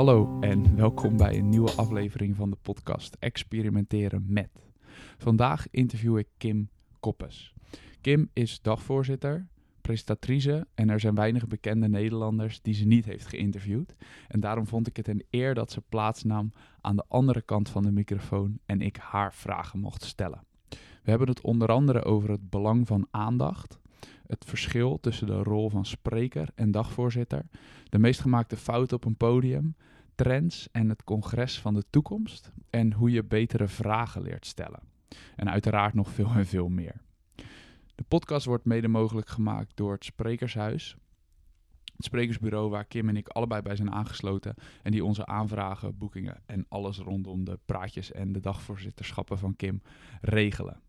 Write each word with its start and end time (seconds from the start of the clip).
Hallo 0.00 0.38
en 0.40 0.76
welkom 0.76 1.16
bij 1.16 1.38
een 1.38 1.48
nieuwe 1.48 1.70
aflevering 1.70 2.36
van 2.36 2.50
de 2.50 2.56
podcast 2.62 3.16
Experimenteren 3.18 4.24
met. 4.28 4.50
Vandaag 5.18 5.66
interview 5.70 6.18
ik 6.18 6.28
Kim 6.36 6.68
Koppes. 7.00 7.54
Kim 8.00 8.30
is 8.32 8.60
dagvoorzitter, 8.62 9.46
presentatrice 9.80 10.66
en 10.74 10.88
er 10.88 11.00
zijn 11.00 11.14
weinig 11.14 11.46
bekende 11.46 11.88
Nederlanders 11.88 12.62
die 12.62 12.74
ze 12.74 12.86
niet 12.86 13.04
heeft 13.04 13.26
geïnterviewd. 13.26 13.94
En 14.28 14.40
daarom 14.40 14.66
vond 14.66 14.86
ik 14.86 14.96
het 14.96 15.08
een 15.08 15.24
eer 15.30 15.54
dat 15.54 15.70
ze 15.70 15.80
plaatsnam 15.88 16.52
aan 16.80 16.96
de 16.96 17.04
andere 17.08 17.42
kant 17.42 17.68
van 17.68 17.82
de 17.82 17.92
microfoon 17.92 18.58
en 18.66 18.80
ik 18.80 18.96
haar 18.96 19.34
vragen 19.34 19.78
mocht 19.78 20.04
stellen. 20.04 20.44
We 21.02 21.10
hebben 21.10 21.28
het 21.28 21.40
onder 21.40 21.68
andere 21.68 22.04
over 22.04 22.30
het 22.30 22.50
belang 22.50 22.86
van 22.86 23.06
aandacht, 23.10 23.79
het 24.30 24.44
verschil 24.44 25.00
tussen 25.00 25.26
de 25.26 25.42
rol 25.42 25.70
van 25.70 25.86
spreker 25.86 26.48
en 26.54 26.70
dagvoorzitter, 26.70 27.42
de 27.88 27.98
meest 27.98 28.20
gemaakte 28.20 28.56
fouten 28.56 28.96
op 28.96 29.04
een 29.04 29.16
podium, 29.16 29.74
trends 30.14 30.68
en 30.72 30.88
het 30.88 31.04
congres 31.04 31.60
van 31.60 31.74
de 31.74 31.84
toekomst 31.90 32.52
en 32.70 32.92
hoe 32.92 33.10
je 33.10 33.24
betere 33.24 33.68
vragen 33.68 34.22
leert 34.22 34.46
stellen. 34.46 34.80
En 35.36 35.50
uiteraard 35.50 35.94
nog 35.94 36.10
veel 36.10 36.30
en 36.30 36.46
veel 36.46 36.68
meer. 36.68 37.00
De 37.94 38.04
podcast 38.08 38.46
wordt 38.46 38.64
mede 38.64 38.88
mogelijk 38.88 39.28
gemaakt 39.28 39.76
door 39.76 39.92
het 39.92 40.04
Sprekershuis, 40.04 40.96
het 41.96 42.04
sprekersbureau 42.04 42.70
waar 42.70 42.84
Kim 42.84 43.08
en 43.08 43.16
ik 43.16 43.28
allebei 43.28 43.62
bij 43.62 43.76
zijn 43.76 43.92
aangesloten 43.92 44.54
en 44.82 44.90
die 44.90 45.04
onze 45.04 45.26
aanvragen, 45.26 45.98
boekingen 45.98 46.42
en 46.46 46.66
alles 46.68 46.98
rondom 46.98 47.44
de 47.44 47.58
praatjes 47.64 48.12
en 48.12 48.32
de 48.32 48.40
dagvoorzitterschappen 48.40 49.38
van 49.38 49.56
Kim 49.56 49.82
regelen. 50.20 50.80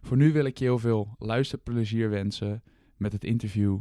Voor 0.00 0.16
nu 0.16 0.32
wil 0.32 0.44
ik 0.44 0.58
je 0.58 0.64
heel 0.64 0.78
veel 0.78 1.14
luisterplezier 1.18 2.10
wensen 2.10 2.62
met 2.98 3.12
het 3.12 3.24
interview 3.24 3.78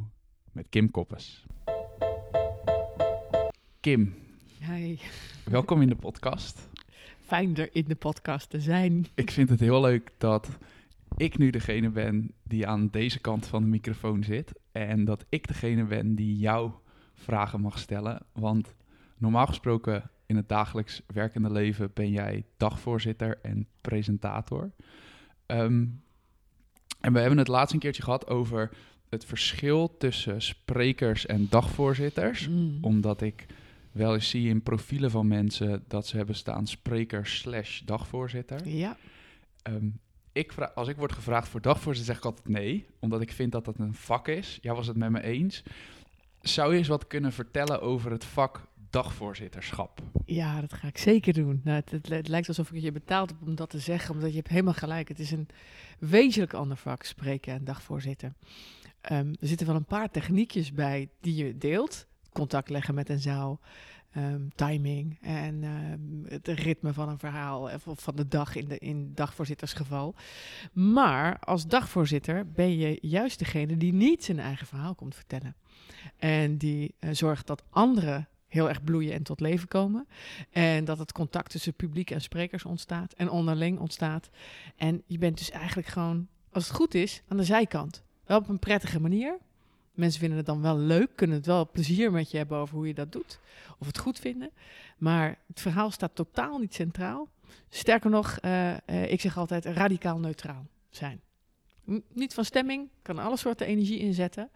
met 0.52 0.66
Kim 0.70 0.92
Koppes. 0.92 1.46
Kim, 3.80 4.16
Hey, 4.60 5.00
welkom 5.44 5.82
in 5.82 5.88
de 5.88 5.96
podcast. 5.96 6.70
fijn 7.26 7.56
er 7.56 7.70
in 7.76 7.86
de 7.88 7.96
podcast 7.96 8.50
te 8.50 8.60
zijn. 8.62 9.06
Ik 9.16 9.32
vind 9.32 9.50
het 9.50 9.60
heel 9.60 9.82
leuk 9.82 10.12
dat 10.18 10.58
ik 11.18 11.38
nu 11.38 11.50
degene 11.50 11.90
ben 11.90 12.32
die 12.44 12.68
aan 12.68 12.88
deze 12.90 13.20
kant 13.20 13.48
van 13.48 13.62
de 13.62 13.68
microfoon 13.68 14.24
zit. 14.24 14.52
En 14.72 15.06
dat 15.06 15.26
ik 15.30 15.48
degene 15.48 15.84
ben 15.84 16.16
die 16.16 16.38
jou 16.38 16.72
vragen 17.14 17.62
mag 17.62 17.80
stellen. 17.80 18.26
Want 18.34 18.76
normaal 19.18 19.48
gesproken 19.48 20.12
in 20.26 20.36
het 20.36 20.50
dagelijks 20.50 21.02
werkende 21.08 21.52
leven 21.52 21.92
ben 21.94 22.12
jij 22.12 22.46
dagvoorzitter 22.58 23.40
en 23.42 23.68
presentator. 23.82 24.72
Ehm, 25.46 25.86
en 27.00 27.14
we 27.14 27.20
hebben 27.20 27.38
het 27.38 27.48
laatst 27.48 27.74
een 27.74 27.80
keertje 27.80 28.04
gehad 28.04 28.28
over 28.28 28.70
het 29.10 29.26
verschil 29.26 29.98
tussen 29.98 30.42
sprekers 30.42 31.26
en 31.26 31.48
dagvoorzitters. 31.50 32.48
Mm. 32.50 32.78
Omdat 32.82 33.22
ik 33.22 33.46
wel 33.92 34.14
eens 34.14 34.30
zie 34.30 34.50
in 34.50 34.62
profielen 34.64 35.12
van 35.12 35.28
mensen 35.28 35.84
dat 35.88 36.08
ze 36.08 36.18
hebben 36.18 36.36
staan 36.36 36.68
spreker 36.68 37.26
slash 37.28 37.82
dagvoorzitter. 37.82 38.68
Ja, 38.68 38.98
Ehm, 39.62 39.88
ik 40.32 40.52
vra- 40.54 40.72
als 40.76 40.88
ik 40.88 40.96
word 40.98 41.12
gevraagd 41.12 41.48
voor 41.48 41.62
dagvoorzitter, 41.62 42.14
zeg 42.14 42.18
ik 42.24 42.26
altijd 42.30 42.48
nee. 42.48 42.86
Omdat 43.00 43.22
ik 43.22 43.32
vind 43.32 43.52
dat 43.52 43.66
dat 43.66 43.80
een 43.80 43.94
vak 43.94 44.28
is. 44.28 44.58
Jij 44.62 44.74
was 44.74 44.88
het 44.88 44.98
met 44.98 45.10
me 45.10 45.22
eens. 45.24 45.64
Zou 46.42 46.72
je 46.72 46.78
eens 46.78 46.88
wat 46.88 47.08
kunnen 47.08 47.34
vertellen 47.34 47.82
over 47.82 48.12
het 48.12 48.26
vak 48.26 48.68
dagvoorzitterschap? 48.90 50.02
ja, 50.26 50.62
dat 50.62 50.74
ga 50.74 50.88
ik 50.88 50.98
zeker 50.98 51.34
doen. 51.34 51.62
Nou, 51.64 51.76
het, 51.78 51.92
het, 51.92 52.10
het 52.10 52.28
lijkt 52.28 52.48
alsof 52.48 52.72
ik 52.72 52.82
je 52.82 52.92
betaald 52.92 53.30
heb 53.30 53.42
om 53.48 53.56
dat 53.56 53.70
te 53.70 53.80
zeggen, 53.80 54.14
omdat 54.16 54.30
je 54.30 54.36
hebt 54.36 54.48
helemaal 54.50 54.74
gelijk. 54.74 55.08
Het 55.08 55.20
is 55.20 55.32
een 55.32 55.48
wezenlijk 56.00 56.54
ander 56.54 56.78
vak, 56.78 57.04
spreken 57.04 57.54
en 57.54 57.64
dagvoorzitter. 57.64 58.34
Ehm, 59.02 59.34
er 59.40 59.48
zitten 59.48 59.68
wel 59.68 59.76
een 59.76 59.86
paar 59.86 60.12
techniekjes 60.12 60.74
bij 60.74 61.10
die 61.22 61.46
je 61.46 61.58
deelt. 61.58 62.08
Contact 62.32 62.70
leggen 62.70 62.96
met 62.96 63.10
een 63.10 63.20
zaal, 63.20 63.60
ehm, 64.12 64.48
timing 64.56 65.18
en 65.22 65.64
ehm, 65.64 66.34
het 66.34 66.48
ritme 66.48 66.94
van 66.94 67.10
een 67.10 67.20
verhaal 67.20 67.62
of 67.62 68.04
van 68.04 68.16
de 68.16 68.28
dag 68.28 68.56
in, 68.56 68.68
de, 68.68 68.78
in 68.78 69.12
dagvoorzittersgeval. 69.14 70.16
Maar 70.74 71.40
als 71.40 71.68
dagvoorzitter 71.68 72.52
ben 72.52 72.78
je 72.78 72.98
juist 73.02 73.40
degene 73.40 73.78
die 73.78 73.94
niet 73.94 74.24
zijn 74.24 74.40
eigen 74.40 74.68
verhaal 74.68 74.96
komt 74.96 75.16
vertellen. 75.16 75.56
En 76.18 76.58
die 76.58 76.96
eh, 77.00 77.10
zorgt 77.14 77.48
dat 77.48 77.64
anderen 77.70 78.28
heel 78.48 78.70
erg 78.70 78.84
bloeien 78.84 79.14
en 79.14 79.24
tot 79.24 79.40
leven 79.40 79.68
komen. 79.68 80.08
En 80.52 80.86
dat 80.86 81.00
het 81.00 81.12
contact 81.12 81.52
tussen 81.52 81.74
publiek 81.74 82.12
en 82.12 82.22
sprekers 82.22 82.66
ontstaat 82.66 83.14
en 83.14 83.30
onderling 83.30 83.80
ontstaat. 83.80 84.30
En 84.76 85.04
je 85.06 85.18
bent 85.18 85.38
dus 85.38 85.52
eigenlijk 85.52 85.88
gewoon, 85.88 86.28
als 86.52 86.68
het 86.68 86.76
goed 86.76 86.94
is, 86.94 87.22
aan 87.28 87.38
de 87.38 87.44
zijkant. 87.44 88.06
Wel 88.28 88.38
op 88.38 88.50
een 88.50 88.60
prettige 88.60 89.00
manier. 89.00 89.38
Mensen 89.94 90.20
vinden 90.20 90.38
het 90.38 90.46
dan 90.48 90.62
wel 90.62 90.78
leuk, 90.78 91.16
kunnen 91.16 91.36
het 91.36 91.46
wel 91.46 91.70
plezier 91.72 92.12
met 92.12 92.32
je 92.32 92.38
hebben 92.38 92.58
over 92.58 92.76
hoe 92.76 92.88
je 92.88 92.94
dat 92.94 93.12
doet. 93.12 93.40
Of 93.80 93.88
het 93.88 93.98
goed 93.98 94.20
vinden. 94.20 94.50
Maar 94.98 95.38
het 95.48 95.62
verhaal 95.62 95.92
staat 95.92 96.16
totaal 96.16 96.58
niet 96.58 96.74
centraal. 96.74 97.30
Sterker 97.70 98.10
nog, 98.10 98.38
eh, 98.42 98.74
eh, 98.88 99.12
ik 99.12 99.22
zeg 99.22 99.38
altijd 99.38 99.66
radicaal 99.66 100.20
neutraal 100.20 100.66
zijn. 100.90 101.22
N- 101.92 102.04
niet 102.14 102.34
van 102.34 102.46
stemming, 102.46 102.90
kan 103.02 103.20
alle 103.20 103.38
soorten 103.38 103.68
energie 103.68 104.00
inzetten. 104.00 104.50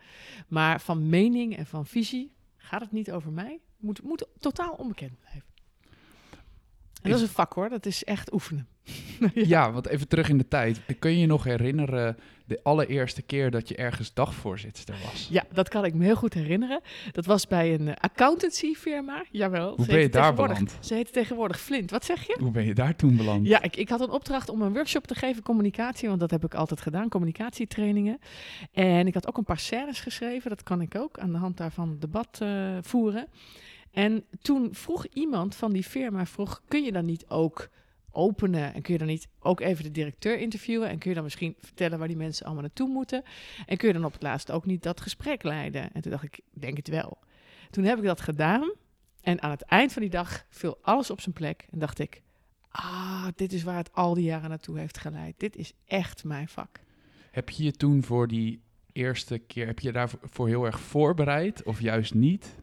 Maar 0.47 0.81
van 0.81 1.09
mening 1.09 1.57
en 1.57 1.65
van 1.65 1.85
visie 1.85 2.31
gaat 2.57 2.81
het 2.81 2.91
niet 2.91 3.11
over 3.11 3.31
mij. 3.31 3.59
Moet, 3.77 4.03
moet 4.03 4.25
totaal 4.39 4.73
onbekend 4.73 5.19
blijven. 5.19 5.43
En 7.01 7.09
dat 7.09 7.19
is 7.19 7.21
een 7.21 7.33
vak 7.33 7.53
hoor, 7.53 7.69
dat 7.69 7.85
is 7.85 8.03
echt 8.03 8.33
oefenen. 8.33 8.67
Ja. 9.33 9.71
want 9.71 9.87
even 9.87 10.07
terug 10.07 10.29
in 10.29 10.37
de 10.37 10.47
tijd. 10.47 10.79
Kun 10.99 11.11
je 11.11 11.19
je 11.19 11.25
nog 11.25 11.43
herinneren 11.43 12.17
de 12.45 12.59
allereerste 12.63 13.21
keer 13.21 13.51
dat 13.51 13.67
je 13.67 13.75
ergens 13.75 14.13
dagvoorzitter 14.13 14.95
was? 15.05 15.27
Ja, 15.31 15.43
dat 15.53 15.69
kan 15.69 15.85
ik 15.85 15.93
me 15.93 16.03
heel 16.03 16.15
goed 16.15 16.33
herinneren. 16.33 16.81
Dat 17.11 17.25
was 17.25 17.47
bij 17.47 17.73
een 17.73 17.95
accountancyfirma. 17.97 19.23
Jawel. 19.31 19.75
Hoe 19.75 19.85
ben 19.85 19.99
je 19.99 20.09
daar 20.09 20.33
beland? 20.33 20.77
Ze 20.79 20.93
heette 20.93 21.11
tegenwoordig 21.11 21.59
Flint. 21.59 21.91
Wat 21.91 22.05
zeg 22.05 22.27
je? 22.27 22.37
Hoe 22.39 22.51
ben 22.51 22.65
je 22.65 22.73
daar 22.73 22.95
toen 22.95 23.17
beland? 23.17 23.47
Ja, 23.47 23.61
ik, 23.61 23.75
ik 23.75 23.89
had 23.89 24.01
een 24.01 24.09
opdracht 24.09 24.49
om 24.49 24.61
een 24.61 24.73
workshop 24.73 25.07
te 25.07 25.15
geven, 25.15 25.43
communicatie, 25.43 26.07
want 26.07 26.19
dat 26.19 26.31
heb 26.31 26.43
ik 26.45 26.53
altijd 26.53 26.81
gedaan, 26.81 27.09
communicatietrainingen. 27.09 28.19
En 28.71 29.07
ik 29.07 29.13
had 29.13 29.27
ook 29.27 29.37
een 29.37 29.43
paar 29.43 29.59
scènes 29.59 29.99
geschreven, 29.99 30.49
dat 30.49 30.63
kan 30.63 30.81
ik 30.81 30.95
ook, 30.95 31.19
aan 31.19 31.31
de 31.31 31.37
hand 31.37 31.57
daarvan 31.57 31.97
debat 31.99 32.39
eh, 32.41 32.77
voeren. 32.81 33.27
En 33.91 34.23
toen 34.41 34.69
vroeg 34.71 35.05
iemand 35.13 35.55
van 35.55 35.71
die 35.71 35.83
firma, 35.83 36.25
vroeg, 36.25 36.61
kun 36.67 36.83
je 36.83 36.91
dan 36.91 37.05
niet 37.05 37.25
ook 37.27 37.69
openen 38.11 38.73
en 38.73 38.81
kun 38.81 38.93
je 38.93 38.99
dan 38.99 39.07
niet 39.07 39.27
ook 39.39 39.59
even 39.59 39.83
de 39.83 39.91
directeur 39.91 40.37
interviewen 40.37 40.89
en 40.89 40.97
kun 40.97 41.09
je 41.09 41.15
dan 41.15 41.23
misschien 41.23 41.55
vertellen 41.59 41.99
waar 41.99 42.07
die 42.07 42.17
mensen 42.17 42.45
allemaal 42.45 42.63
naartoe 42.63 42.89
moeten 42.89 43.23
en 43.65 43.77
kun 43.77 43.87
je 43.87 43.93
dan 43.93 44.05
op 44.05 44.13
het 44.13 44.21
laatst 44.21 44.51
ook 44.51 44.65
niet 44.65 44.83
dat 44.83 45.01
gesprek 45.01 45.43
leiden? 45.43 45.93
En 45.93 46.01
toen 46.01 46.11
dacht 46.11 46.23
ik, 46.23 46.39
denk 46.53 46.77
het 46.77 46.87
wel. 46.87 47.17
Toen 47.69 47.83
heb 47.83 47.97
ik 47.97 48.03
dat 48.03 48.21
gedaan 48.21 48.73
en 49.21 49.41
aan 49.41 49.51
het 49.51 49.61
eind 49.61 49.93
van 49.93 50.01
die 50.01 50.11
dag 50.11 50.45
viel 50.49 50.77
alles 50.81 51.09
op 51.09 51.21
zijn 51.21 51.35
plek 51.35 51.65
en 51.69 51.79
dacht 51.79 51.99
ik, 51.99 52.21
ah, 52.69 53.27
dit 53.35 53.53
is 53.53 53.63
waar 53.63 53.77
het 53.77 53.93
al 53.93 54.13
die 54.13 54.23
jaren 54.23 54.49
naartoe 54.49 54.79
heeft 54.79 54.97
geleid. 54.97 55.39
Dit 55.39 55.55
is 55.55 55.73
echt 55.85 56.23
mijn 56.23 56.47
vak. 56.47 56.79
Heb 57.31 57.49
je 57.49 57.63
je 57.63 57.71
toen 57.71 58.03
voor 58.03 58.27
die 58.27 58.61
eerste 58.93 59.37
keer, 59.37 59.65
heb 59.65 59.79
je 59.79 59.91
daarvoor 59.91 60.47
heel 60.47 60.65
erg 60.65 60.79
voorbereid 60.79 61.63
of 61.63 61.81
juist 61.81 62.13
niet? 62.13 62.55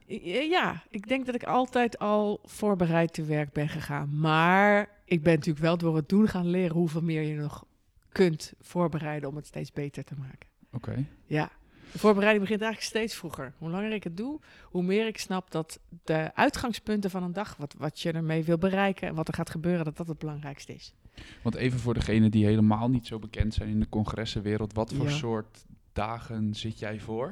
Ja, 0.50 0.82
ik 0.90 1.08
denk 1.08 1.26
dat 1.26 1.34
ik 1.34 1.44
altijd 1.44 1.98
al 1.98 2.40
voorbereid 2.44 3.12
te 3.12 3.24
werk 3.24 3.52
ben 3.52 3.68
gegaan. 3.68 4.18
Maar 4.20 4.88
ik 5.04 5.22
ben 5.22 5.34
natuurlijk 5.34 5.64
wel 5.64 5.78
door 5.78 5.96
het 5.96 6.08
doen 6.08 6.28
gaan 6.28 6.46
leren 6.46 6.76
hoeveel 6.76 7.02
meer 7.02 7.22
je 7.22 7.34
nog 7.34 7.64
kunt 8.12 8.52
voorbereiden 8.60 9.28
om 9.28 9.36
het 9.36 9.46
steeds 9.46 9.72
beter 9.72 10.04
te 10.04 10.14
maken. 10.18 10.48
Oké. 10.72 11.04
Ja, 11.26 11.50
de 11.92 11.98
voorbereiding 11.98 12.42
begint 12.44 12.62
eigenlijk 12.62 12.92
steeds 12.94 13.14
vroeger. 13.14 13.52
Hoe 13.58 13.70
langer 13.70 13.92
ik 13.92 14.04
het 14.04 14.16
doe, 14.16 14.40
hoe 14.64 14.82
meer 14.82 15.06
ik 15.06 15.18
snap 15.18 15.50
dat 15.50 15.80
de 16.04 16.30
uitgangspunten 16.34 17.10
van 17.10 17.22
een 17.22 17.32
dag, 17.32 17.56
wat, 17.56 17.74
wat 17.78 18.00
je 18.00 18.12
ermee 18.12 18.44
wil 18.44 18.58
bereiken 18.58 19.08
en 19.08 19.14
wat 19.14 19.28
er 19.28 19.34
gaat 19.34 19.50
gebeuren, 19.50 19.84
dat 19.84 19.96
dat 19.96 20.08
het 20.08 20.18
belangrijkste 20.18 20.74
is. 20.74 20.94
Want 21.42 21.54
even 21.54 21.78
voor 21.78 21.94
degenen 21.94 22.30
die 22.30 22.44
helemaal 22.44 22.88
niet 22.88 23.06
zo 23.06 23.18
bekend 23.18 23.54
zijn 23.54 23.68
in 23.68 23.80
de 23.80 23.88
congressenwereld, 23.88 24.72
wat 24.72 24.92
voor 24.92 25.06
Ja. 25.08 25.12
soort 25.12 25.64
dagen 25.98 26.54
zit 26.54 26.78
jij 26.78 27.00
voor? 27.00 27.30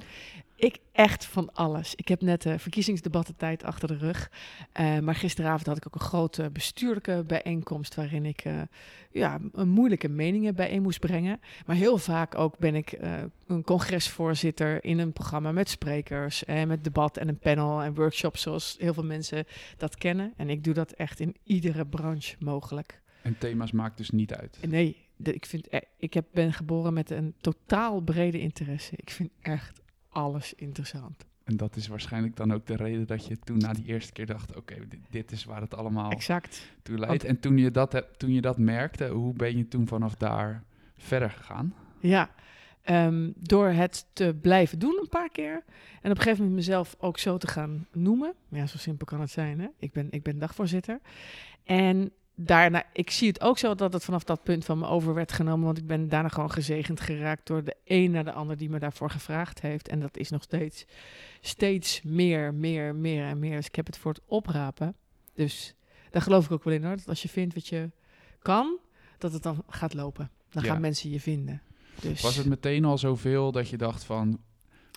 Ik 0.57 0.79
echt 0.93 1.25
van 1.25 1.53
alles. 1.53 1.95
Ik 1.95 2.09
heb 2.09 2.21
net 2.21 2.43
de 2.43 2.59
verkiezingsdebattentijd 2.59 3.65
achter 3.65 3.89
de 3.89 3.97
rug. 3.97 4.31
Eh, 4.73 4.99
maar 4.99 5.15
gisteravond 5.15 5.67
had 5.67 5.77
ik 5.77 5.87
ook 5.87 5.95
een 5.95 6.01
grote 6.01 6.51
bestuurlijke 6.53 7.25
bijeenkomst 7.27 7.95
waarin 7.95 8.25
ik 8.25 8.41
eh, 8.41 8.61
ja, 9.11 9.39
een 9.53 9.69
moeilijke 9.69 10.09
meningen 10.09 10.55
bijeen 10.55 10.83
moest 10.83 11.01
brengen. 11.01 11.41
Maar 11.67 11.77
heel 11.77 11.99
vaak 11.99 12.35
ook 12.35 12.59
ben 12.59 12.75
ik 12.75 12.93
eh, 12.93 13.13
een 13.47 13.63
congresvoorzitter 13.63 14.85
in 14.85 14.99
een 14.99 15.13
programma 15.13 15.53
met 15.53 15.69
sprekers 15.69 16.45
en 16.45 16.69
met 16.69 16.85
debat 16.85 17.17
en 17.17 17.29
een 17.29 17.39
panel 17.39 17.83
en 17.83 17.95
workshops 17.95 18.43
zoals 18.43 18.77
heel 18.79 18.95
veel 18.95 19.05
mensen 19.05 19.45
dat 19.77 19.97
kennen. 19.97 20.33
En 20.37 20.51
ik 20.51 20.65
doe 20.65 20.75
dat 20.75 20.93
echt 20.93 21.21
in 21.21 21.37
iedere 21.43 21.87
branche 21.87 22.37
mogelijk. 22.39 23.01
En 23.23 23.39
thema's 23.39 23.73
maakt 23.73 23.97
dus 23.97 24.11
niet 24.11 24.35
uit. 24.35 24.59
Nee, 24.69 25.06
de- 25.17 25.35
ik, 25.35 25.47
vind, 25.47 25.69
ik 25.97 26.15
heb, 26.15 26.27
ben 26.33 26.53
geboren 26.53 26.93
met 26.95 27.11
een 27.11 27.35
totaal 27.41 28.01
brede 28.01 28.41
interesse. 28.41 28.93
Ik 28.97 29.11
vind 29.11 29.31
echt 29.41 29.81
alles 30.09 30.55
interessant. 30.55 31.25
En 31.45 31.57
dat 31.57 31.77
is 31.77 31.87
waarschijnlijk 31.87 32.37
dan 32.37 32.53
ook 32.53 32.67
de 32.67 32.77
reden 32.77 33.07
dat 33.07 33.27
je 33.27 33.39
toen 33.39 33.59
na 33.59 33.73
die 33.73 33.85
eerste 33.87 34.13
keer 34.13 34.27
dacht, 34.27 34.57
oké, 34.57 34.75
dit, 34.89 35.01
dit 35.11 35.33
is 35.33 35.45
waar 35.45 35.61
het 35.61 35.75
allemaal 35.75 36.11
Exact. 36.11 36.73
toe 36.83 36.99
leidt. 36.99 37.25
En 37.25 37.41
toen 37.41 37.59
je, 37.59 37.71
dat, 37.71 37.93
heb- 37.93 38.15
toen 38.15 38.33
je 38.33 38.41
dat 38.41 38.59
merkte, 38.59 39.09
hoe 39.09 39.35
ben 39.35 39.57
je 39.57 39.69
toen 39.69 39.87
vanaf 39.87 40.15
daar 40.15 40.65
verder 40.97 41.31
gegaan? 41.31 41.75
Ja, 42.01 42.31
Ehm, 42.83 43.31
door 43.37 43.69
het 43.69 44.07
te 44.13 44.37
blijven 44.41 44.79
doen 44.79 44.99
een 45.01 45.09
paar 45.09 45.31
keer. 45.31 45.65
En 46.03 46.11
op 46.11 46.17
een 46.17 46.23
gegeven 46.23 46.39
moment 46.39 46.55
mezelf 46.55 46.95
ook 46.99 47.19
zo 47.19 47.39
te 47.39 47.47
gaan 47.47 47.87
noemen. 47.93 48.35
Ja, 48.49 48.67
zo 48.67 48.79
simpel 48.79 49.07
kan 49.07 49.21
het 49.21 49.31
zijn. 49.31 49.61
Hè? 49.61 49.67
Ik, 49.79 49.93
ben, 49.93 50.07
ik 50.11 50.23
ben 50.23 50.39
dagvoorzitter. 50.39 51.01
En 51.65 52.13
daarna, 52.37 52.83
ik 52.93 53.11
zie 53.11 53.29
het 53.29 53.41
ook 53.41 53.59
zo 53.59 53.75
dat 53.75 53.93
het 53.93 54.05
vanaf 54.05 54.25
dat 54.25 54.43
punt 54.43 54.65
van 54.65 54.79
me 54.79 54.87
over 54.87 55.15
werd 55.15 55.33
genomen. 55.33 55.65
Want 55.65 55.79
ik 55.79 55.87
ben 55.87 56.09
daarna 56.09 56.29
gewoon 56.29 56.51
gezegend 56.51 57.01
geraakt 57.01 57.47
door 57.47 57.65
de 57.65 57.77
een 57.85 58.11
naar 58.11 58.25
de 58.25 58.33
ander 58.33 58.57
die 58.57 58.71
me 58.71 58.79
daarvoor 58.79 59.11
gevraagd 59.11 59.61
heeft. 59.61 59.89
En 59.89 60.01
dat 60.01 60.17
is 60.17 60.31
nog 60.31 60.43
steeds, 60.43 60.85
steeds 61.41 62.03
meer, 62.03 62.55
meer, 62.55 62.95
meer 62.95 63.25
en 63.27 63.39
meer. 63.39 63.57
Dus 63.57 63.67
ik 63.67 63.75
heb 63.77 63.87
het 63.87 63.99
voor 63.99 64.13
het 64.13 64.23
oprapen. 64.27 64.95
Dus 65.35 65.75
daar 66.11 66.23
geloof 66.23 66.45
ik 66.45 66.51
ook 66.53 66.65
wel 66.65 66.75
in 66.75 66.85
hoor. 66.85 66.97
Dat 66.97 67.09
als 67.09 67.23
je 67.23 67.29
vindt 67.29 67.55
wat 67.55 67.67
je 67.69 67.91
kan, 68.39 68.79
dat 69.19 69.33
het 69.33 69.43
dan 69.43 69.65
gaat 69.69 69.95
lopen. 69.95 70.31
Dan 70.51 70.63
Ja. 70.65 70.73
gaan 70.73 70.81
mensen 70.81 71.11
je 71.11 71.21
vinden. 71.21 71.63
Dus 72.01 72.23
Was 72.23 72.37
het 72.37 72.47
meteen 72.47 72.85
al 72.85 72.99
zoveel 72.99 73.53
dat 73.53 73.69
je 73.69 73.77
dacht 73.77 74.05
van... 74.05 74.41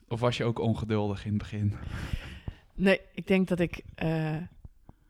Of 0.07 0.19
was 0.19 0.37
je 0.37 0.43
ook 0.43 0.59
ongeduldig 0.59 1.23
in 1.25 1.29
het 1.29 1.37
begin? 1.37 1.73
Nee, 2.75 3.01
ik 3.13 3.27
denk 3.27 3.47
dat 3.47 3.59
ik. 3.59 3.83
eh, 3.95 4.35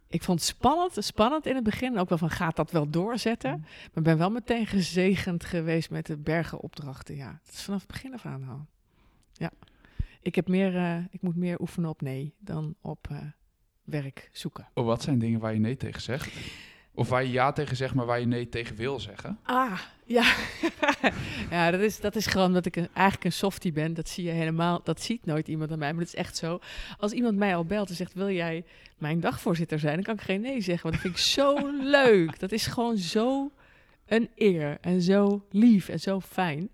ik 0.10 0.24
vond 0.24 0.40
het 0.40 0.48
spannend, 0.50 0.98
spannend 1.00 1.46
in 1.46 1.56
het 1.56 1.64
begin. 1.64 1.98
Ook 1.98 2.10
wel 2.10 2.18
van 2.18 2.30
gaat 2.30 2.56
dat 2.56 2.72
wel 2.72 2.90
doorzetten. 2.90 3.52
Mm. 3.52 3.66
Maar 3.94 4.04
ben 4.04 4.18
wel 4.18 4.30
meteen 4.30 4.68
gezegend 4.68 5.44
geweest 5.44 5.90
met 5.90 6.06
de 6.06 6.18
bergen 6.18 6.60
opdrachten. 6.60 7.16
Ja, 7.16 7.40
het 7.46 7.54
is 7.54 7.64
vanaf 7.64 7.80
het 7.80 7.92
begin 7.92 8.14
af 8.14 8.26
aan 8.26 8.48
al. 8.50 8.66
Ja. 9.34 9.52
Ik, 10.22 10.36
heb 10.36 10.48
meer, 10.48 10.76
eh, 10.76 10.98
ik 11.12 11.22
moet 11.22 11.36
meer 11.36 11.60
oefenen 11.60 11.90
op 11.90 12.02
nee 12.02 12.34
dan 12.40 12.76
op 12.82 13.08
eh, 13.10 13.18
werk 13.84 14.30
zoeken. 14.32 14.68
Of 14.74 14.86
wat 14.86 15.02
zijn 15.02 15.20
dingen 15.20 15.40
waar 15.40 15.54
je 15.54 15.60
nee 15.60 15.78
tegen 15.78 16.02
zegt? 16.02 16.32
Of 17.00 17.10
waar 17.10 17.24
je 17.24 17.32
ja 17.32 17.52
tegen 17.52 17.76
zegt, 17.76 17.94
maar 17.94 18.06
waar 18.06 18.20
je 18.20 18.26
nee 18.26 18.50
tegen 18.50 18.76
wil 18.76 19.00
zeggen? 19.00 19.40
Ah, 19.44 19.80
ja. 20.06 20.36
ja, 21.52 21.72
dat 21.72 21.80
is, 21.80 22.00
dat 22.00 22.16
is 22.16 22.26
gewoon 22.26 22.54
dat 22.54 22.66
ik 22.66 22.76
eigenlijk 22.76 23.24
een 23.24 23.32
softie 23.32 23.72
ben. 23.72 23.94
Dat 23.94 24.10
zie 24.10 24.24
je 24.24 24.32
helemaal, 24.32 24.82
dat 24.84 25.02
ziet 25.02 25.26
nooit 25.26 25.48
iemand 25.48 25.72
aan 25.72 25.80
mij. 25.80 25.92
Maar 25.92 26.04
dat 26.04 26.14
is 26.14 26.20
echt 26.20 26.38
zo. 26.38 26.60
Als 26.98 27.12
iemand 27.12 27.38
mij 27.38 27.56
al 27.56 27.66
belt 27.66 27.90
en 27.90 27.96
zegt, 27.96 28.14
wil 28.14 28.30
jij 28.30 28.64
mijn 28.98 29.20
dagvoorzitter 29.20 29.80
zijn? 29.80 29.96
Dan 29.96 30.04
kan 30.04 30.16
ik 30.16 30.22
geen 30.22 30.42
nee 30.42 30.62
zeggen, 30.62 30.90
want 30.90 30.94
dat 30.94 31.02
vind 31.02 31.14
ik 31.14 31.22
zo 31.22 31.70
leuk. 32.00 32.40
Dat 32.40 32.52
is 32.52 32.66
gewoon 32.66 32.98
zo 32.98 33.52
een 34.10 34.30
eer 34.36 34.78
en 34.82 35.02
zo 35.02 35.46
lief 35.50 35.90
en 35.90 36.00
zo 36.00 36.20
fijn. 36.20 36.70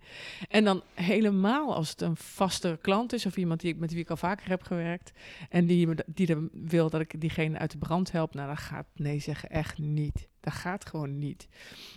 En 0.50 0.64
dan 0.64 0.84
helemaal 0.94 1.76
als 1.76 1.90
het 1.90 2.02
een 2.02 2.16
vaste 2.16 2.78
klant 2.82 3.14
is 3.14 3.26
of 3.26 3.38
iemand 3.38 3.60
die 3.60 3.74
ik, 3.74 3.80
met 3.80 3.92
wie 3.92 4.02
ik 4.02 4.10
al 4.10 4.18
vaker 4.18 4.50
heb 4.50 4.64
gewerkt 4.64 5.12
en 5.50 5.66
die, 5.66 5.88
die 6.06 6.28
er 6.28 6.50
wil 6.52 6.90
dat 6.90 7.02
ik 7.02 7.22
diegene 7.22 7.58
uit 7.58 7.72
de 7.72 7.78
brand 7.78 8.12
help, 8.12 8.34
nou 8.34 8.48
dan 8.48 8.58
gaat 8.58 8.88
nee 8.96 9.20
zeggen 9.20 9.50
echt 9.50 9.78
niet. 9.78 10.28
Dat 10.40 10.54
gaat 10.54 10.86
gewoon 10.86 11.18
niet. 11.18 11.48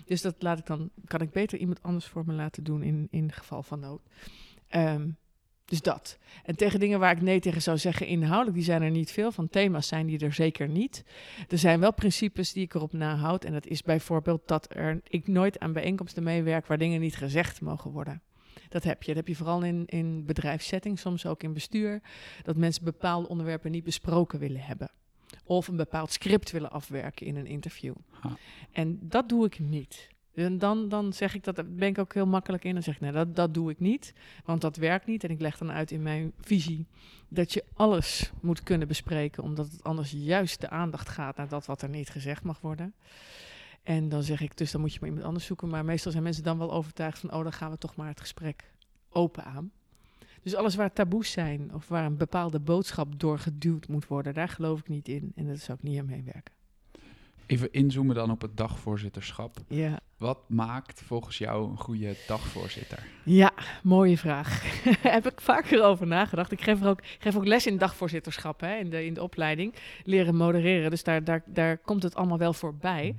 Dus 0.05 0.23
dat 0.23 0.35
laat 0.38 0.58
ik 0.58 0.67
dan, 0.67 0.90
kan 1.05 1.20
ik 1.20 1.31
beter 1.31 1.58
iemand 1.58 1.82
anders 1.82 2.06
voor 2.06 2.23
me 2.26 2.32
laten 2.32 2.64
doen 2.64 2.82
in, 2.82 3.08
in 3.11 3.32
geval 3.32 3.62
van 3.62 3.81
nood. 3.81 4.00
Ehm, 4.69 5.08
dus 5.69 5.82
dat. 5.82 6.19
En 6.44 6.56
tegen 6.56 6.81
dingen 6.81 6.99
waar 6.99 7.17
ik 7.17 7.23
nee 7.23 7.41
tegen 7.41 7.62
zou 7.62 7.79
zeggen, 7.79 8.06
inhoudelijk, 8.06 8.56
die 8.56 8.65
zijn 8.65 8.82
er 8.82 8.91
niet 8.91 9.11
veel. 9.11 9.32
Van 9.32 9.49
thema's 9.49 9.87
zijn 9.87 10.06
die 10.06 10.19
er 10.19 10.32
zeker 10.32 10.69
niet. 10.69 11.05
Er 11.49 11.59
zijn 11.59 11.81
wel 11.81 11.93
principes 11.93 12.53
die 12.53 12.65
ik 12.65 12.75
erop 12.75 12.93
nahoud. 12.93 13.44
En 13.44 13.53
dat 13.53 13.67
is 13.67 13.82
bijvoorbeeld 13.82 14.49
dat 14.49 14.67
er, 14.75 15.00
ik 15.09 15.26
nooit 15.26 15.59
aan 15.59 15.73
bijeenkomsten 15.73 16.23
meewerk 16.23 16.67
waar 16.67 16.79
dingen 16.79 17.00
niet 17.00 17.17
gezegd 17.17 17.61
mogen 17.61 17.91
worden. 17.91 18.23
Dat 18.69 18.85
heb 18.85 19.03
je. 19.03 19.06
Dat 19.06 19.17
heb 19.17 19.29
je 19.29 19.37
vooral 19.37 19.62
in, 19.62 19.87
in 19.87 20.25
bedrijfssetting, 20.25 20.99
soms 20.99 21.26
ook 21.26 21.43
in 21.43 21.53
bestuur. 21.53 22.00
Dat 22.43 22.56
mensen 22.56 22.85
bepaalde 22.85 23.29
onderwerpen 23.29 23.71
niet 23.71 23.85
besproken 23.85 24.38
willen 24.38 24.61
hebben. 24.61 24.91
Of 25.44 25.69
een 25.69 25.76
bepaald 25.76 26.12
script 26.12 26.50
willen 26.50 26.71
afwerken 26.71 27.26
in 27.26 27.37
een 27.37 27.47
interview. 27.47 27.94
En 28.73 28.99
dat 29.03 29.29
doe 29.29 29.47
ik 29.47 29.59
niet. 29.59 30.09
En 30.38 30.58
dan, 30.58 30.88
dan 30.88 31.12
zeg 31.12 31.35
ik 31.35 31.44
dat, 31.44 31.56
daar 31.56 31.69
ben 31.69 31.88
ik 31.88 31.99
ook 31.99 32.14
heel 32.14 32.26
makkelijk 32.26 32.64
in. 32.64 32.75
Dan 32.75 32.82
zeg 32.82 32.94
ik, 32.94 33.00
nee, 33.00 33.12
dat, 33.12 33.37
dat 33.37 33.55
doe 33.55 33.70
ik 33.70 33.81
niet, 33.81 34.14
want 34.44 34.61
dat 34.61 34.76
werkt 34.76 35.06
niet. 35.06 35.25
En 35.25 35.31
ik 35.31 35.40
leg 35.40 35.58
dan 35.58 35.73
uit 35.73 35.90
in 35.90 36.02
mijn 36.02 36.32
visie 36.40 36.87
dat 37.29 37.52
je 37.52 37.64
alles 37.75 38.32
moet 38.40 38.62
kunnen 38.62 38.88
bespreken, 38.88 39.43
omdat 39.43 39.73
het 39.73 39.85
anders 39.85 40.11
juist 40.11 40.61
de 40.61 40.70
aandacht 40.70 41.08
gaat 41.08 41.37
naar 41.37 41.49
dat 41.49 41.67
wat 41.67 41.82
er 41.82 41.88
niet 41.88 42.11
gezegd 42.11 42.43
mag 42.43 42.61
worden. 42.61 42.94
En 43.82 44.08
dan 44.08 44.23
zeg 44.23 44.40
ik, 44.40 44.56
dus 44.56 44.70
dan 44.70 44.81
moet 44.81 44.93
je 44.93 44.99
maar 45.00 45.08
iemand 45.08 45.26
anders 45.26 45.46
zoeken. 45.46 45.69
Maar 45.69 45.85
meestal 45.85 46.12
zijn 46.12 46.23
mensen 46.23 46.43
dan 46.43 46.58
wel 46.58 46.73
overtuigd 46.73 47.19
van, 47.19 47.32
oh, 47.32 47.43
dan 47.43 47.52
gaan 47.52 47.70
we 47.70 47.79
toch 47.79 47.96
maar 47.96 48.08
het 48.08 48.20
gesprek 48.20 48.73
open 49.08 49.44
aan. 49.44 49.70
Dus 50.43 50.55
alles 50.55 50.75
waar 50.75 50.93
taboes 50.93 51.31
zijn 51.31 51.75
of 51.75 51.88
waar 51.88 52.05
een 52.05 52.17
bepaalde 52.17 52.61
boodschap 52.61 53.20
doorgeduwd 53.20 53.88
moet 53.88 54.06
worden, 54.06 54.35
daar 54.35 54.49
geloof 54.49 54.81
ik 54.81 54.88
niet 54.88 55.08
in. 55.08 55.32
En 55.35 55.46
dat 55.46 55.58
zou 55.58 55.79
ik 55.79 55.85
niet 55.85 55.99
aan 55.99 56.06
meewerken. 56.06 56.58
Even 57.49 57.73
inzoomen 57.73 58.15
dan 58.15 58.31
op 58.31 58.41
het 58.41 58.56
dagvoorzitterschap. 58.56 59.56
Ja, 59.69 60.00
Wat 60.17 60.39
maakt 60.47 61.03
volgens 61.05 61.39
jou 61.39 61.71
een 61.71 61.77
goede 61.77 62.17
dagvoorzitter? 62.27 63.06
Ja, 63.25 63.53
mooie 63.83 64.19
vraag. 64.19 64.62
Heb 65.17 65.27
ik 65.27 65.41
vaker 65.41 65.83
over 65.83 66.06
nagedacht. 66.06 66.53
Ik 66.53 66.61
geef, 66.61 66.81
er 66.81 66.89
ook, 66.89 67.00
geef 67.19 67.37
ook 67.37 67.47
les 67.47 67.67
in 67.67 67.79
dagvoorzitterschap 67.79 68.61
hè, 68.61 68.77
in, 68.77 68.91
de, 68.91 69.05
in 69.05 69.15
de 69.15 69.23
opleiding. 69.23 69.75
Leren 70.05 70.35
modereren. 70.35 70.91
Dus 70.91 71.03
daar, 71.03 71.25
daar, 71.25 71.43
daar 71.47 71.79
komt 71.79 72.03
het 72.03 72.15
allemaal 72.15 72.39
wel 72.39 72.53
voorbij. 72.53 73.15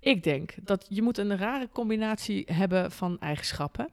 Ik 0.00 0.22
denk 0.22 0.54
dat 0.62 0.86
je 0.88 1.02
moet 1.02 1.18
een 1.18 1.36
rare 1.36 1.68
combinatie 1.72 2.44
hebben 2.52 2.92
van 2.92 3.18
eigenschappen. 3.18 3.88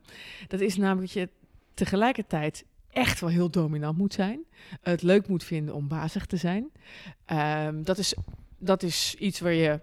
Dat 0.48 0.60
is 0.60 0.78
namelijk 0.78 1.14
dat 1.14 1.24
je 1.24 1.30
tegelijkertijd 1.74 2.66
echt 2.94 3.20
wel 3.20 3.30
heel 3.30 3.50
dominant 3.50 3.98
moet 3.98 4.14
zijn. 4.14 4.46
Het 4.82 5.02
leuk 5.02 5.28
moet 5.28 5.44
vinden 5.44 5.76
om 5.76 5.88
bazig 5.88 6.26
te 6.26 6.38
zijn. 6.38 6.72
Ehm, 7.26 7.84
dat, 7.84 7.98
is, 7.98 8.16
dat 8.64 8.84
is 8.84 9.16
iets 9.16 9.40
waar 9.40 9.54
je 9.54 9.80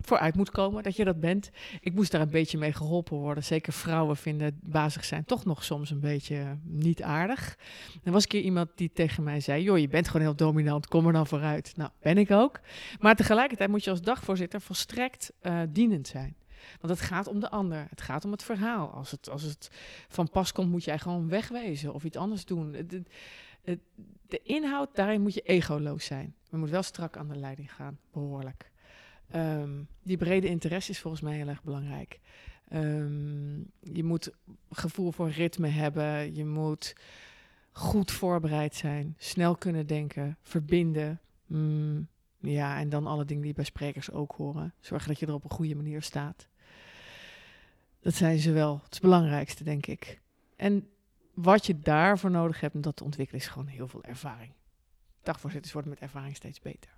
vooruit 0.00 0.34
moet 0.34 0.50
komen, 0.50 0.82
dat 0.82 0.96
je 0.96 1.04
dat 1.04 1.20
bent. 1.20 1.50
Ik 1.80 1.94
moest 1.94 2.10
daar 2.10 2.20
een 2.20 2.30
beetje 2.30 2.58
mee 2.58 2.72
geholpen 2.72 3.16
worden. 3.16 3.44
Zeker 3.44 3.72
vrouwen 3.72 4.16
vinden 4.16 4.58
bazig 4.62 5.04
zijn 5.04 5.24
toch 5.24 5.44
nog 5.44 5.64
soms 5.64 5.90
een 5.90 6.00
beetje 6.00 6.58
niet 6.62 7.02
aardig. 7.02 7.58
Er 8.04 8.12
was 8.12 8.22
een 8.22 8.28
keer 8.28 8.40
iemand 8.42 8.68
die 8.74 8.90
tegen 8.94 9.22
mij 9.22 9.40
zei: 9.40 9.62
Joh, 9.62 9.78
je 9.78 9.88
bent 9.88 10.06
gewoon 10.06 10.22
heel 10.26 10.36
dominant, 10.36 10.86
kom 10.86 11.06
er 11.06 11.12
dan 11.12 11.26
vooruit. 11.26 11.72
Nou, 11.76 11.90
ben 12.00 12.18
ik 12.18 12.30
ook. 12.30 12.60
Maar 13.00 13.16
tegelijkertijd 13.16 13.70
moet 13.70 13.84
je 13.84 13.90
als 13.90 14.02
dagvoorzitter 14.02 14.60
volstrekt 14.60 15.32
eh, 15.40 15.60
dienend 15.68 16.08
zijn. 16.08 16.36
Want 16.80 16.98
het 16.98 17.08
gaat 17.08 17.26
om 17.26 17.40
de 17.40 17.50
ander. 17.50 17.86
Het 17.90 18.00
gaat 18.02 18.24
om 18.24 18.30
het 18.32 18.42
verhaal. 18.42 18.88
Als 18.90 19.10
het, 19.10 19.30
als 19.30 19.42
het 19.42 19.70
van 20.08 20.30
pas 20.30 20.52
komt, 20.52 20.70
moet 20.70 20.84
jij 20.84 20.98
gewoon 20.98 21.28
wegwezen 21.28 21.94
of 21.94 22.04
iets 22.04 22.16
anders 22.16 22.44
doen. 22.44 22.72
Het- 22.72 23.00
het- 23.62 23.80
de 24.28 24.40
inhoud, 24.42 24.94
daarin 24.94 25.22
moet 25.22 25.34
je 25.34 25.40
egoloos 25.40 26.04
zijn. 26.04 26.34
We 26.52 26.58
moeten 26.58 26.76
wel 26.76 26.86
strak 26.86 27.16
aan 27.16 27.28
de 27.28 27.36
leiding 27.36 27.74
gaan, 27.74 27.98
behoorlijk. 28.10 28.70
Ehm, 29.30 29.82
die 30.02 30.16
brede 30.16 30.48
interesse 30.48 30.90
is 30.90 31.00
volgens 31.00 31.22
mij 31.22 31.36
heel 31.36 31.48
erg 31.48 31.62
belangrijk. 31.62 32.20
Ehm, 32.68 33.58
je 33.80 34.04
moet 34.04 34.30
gevoel 34.70 35.12
voor 35.12 35.30
ritme 35.30 35.68
hebben. 35.68 36.34
Je 36.34 36.44
moet 36.44 36.96
goed 37.70 38.10
voorbereid 38.10 38.74
zijn. 38.74 39.14
Snel 39.18 39.56
kunnen 39.56 39.86
denken. 39.86 40.36
Verbinden. 40.42 41.20
Mm, 41.46 42.08
ja, 42.38 42.78
en 42.78 42.88
dan 42.88 43.06
alle 43.06 43.24
dingen 43.24 43.42
die 43.42 43.54
bij 43.54 43.64
sprekers 43.64 44.10
ook 44.10 44.32
horen. 44.32 44.74
Zorgen 44.80 45.08
dat 45.08 45.18
je 45.18 45.26
er 45.26 45.34
op 45.34 45.44
een 45.44 45.50
goede 45.50 45.74
manier 45.74 46.02
staat. 46.02 46.48
Dat 48.00 48.14
zijn 48.14 48.38
ze 48.38 48.52
wel 48.52 48.80
het 48.88 49.00
belangrijkste, 49.00 49.64
denk 49.64 49.86
ik. 49.86 50.20
En 50.56 50.88
wat 51.34 51.66
je 51.66 51.78
daarvoor 51.78 52.30
nodig 52.30 52.60
hebt 52.60 52.74
om 52.74 52.80
dat 52.80 52.96
te 52.96 53.04
ontwikkelen, 53.04 53.40
is 53.40 53.48
gewoon 53.48 53.66
heel 53.66 53.88
veel 53.88 54.04
ervaring. 54.04 54.52
Dagvoorzitters 55.22 55.72
worden 55.72 55.90
met 55.90 56.00
ervaring 56.00 56.36
steeds 56.36 56.60
beter. 56.60 56.90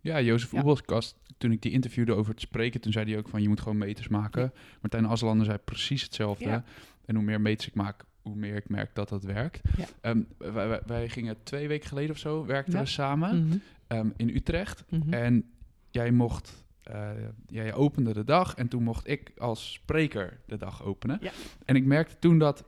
Ja, 0.00 0.20
Jozef 0.20 0.52
Ja. 0.52 0.58
Oebelskast, 0.58 1.16
toen 1.38 1.52
ik 1.52 1.62
die 1.62 1.72
interviewde 1.72 2.12
over 2.14 2.32
het 2.32 2.40
spreken, 2.40 2.80
toen 2.80 2.92
zei 2.92 3.10
hij 3.10 3.18
ook 3.18 3.28
van 3.28 3.42
je 3.42 3.48
moet 3.48 3.60
gewoon 3.60 3.78
meters 3.78 4.08
maken. 4.08 4.52
Martijn 4.80 5.04
Aslander 5.06 5.46
zei 5.46 5.58
precies 5.58 6.02
hetzelfde. 6.02 6.44
Ja. 6.44 6.64
En 7.04 7.14
hoe 7.14 7.24
meer 7.24 7.40
meters 7.40 7.68
ik 7.68 7.74
maak, 7.74 8.04
hoe 8.22 8.34
meer 8.34 8.56
ik 8.56 8.68
merk 8.68 8.94
dat 8.94 9.08
dat 9.08 9.22
werkt. 9.24 9.60
Ja. 9.76 9.84
Ehm, 10.00 10.20
wij, 10.38 10.68
wij, 10.68 10.80
wij 10.86 11.08
gingen 11.08 11.36
twee 11.42 11.68
weken 11.68 11.88
geleden 11.88 12.10
of 12.10 12.18
zo, 12.18 12.46
werkten 12.46 12.74
Ja. 12.74 12.80
we 12.80 12.86
samen 12.86 13.44
Mhm, 13.46 13.56
ehm, 13.86 14.08
in 14.16 14.28
Utrecht. 14.28 14.84
mhm. 14.88 15.12
En 15.12 15.50
jij 15.90 16.10
mocht, 16.10 16.64
eh, 16.82 17.10
jij 17.46 17.74
opende 17.74 18.12
de 18.12 18.24
dag 18.24 18.54
en 18.54 18.68
toen 18.68 18.82
mocht 18.82 19.08
ik 19.08 19.32
als 19.38 19.72
spreker 19.72 20.40
de 20.46 20.56
dag 20.56 20.82
openen. 20.84 21.18
Ja. 21.22 21.30
En 21.64 21.76
ik 21.76 21.84
merkte 21.84 22.18
toen 22.18 22.38
dat 22.38 22.64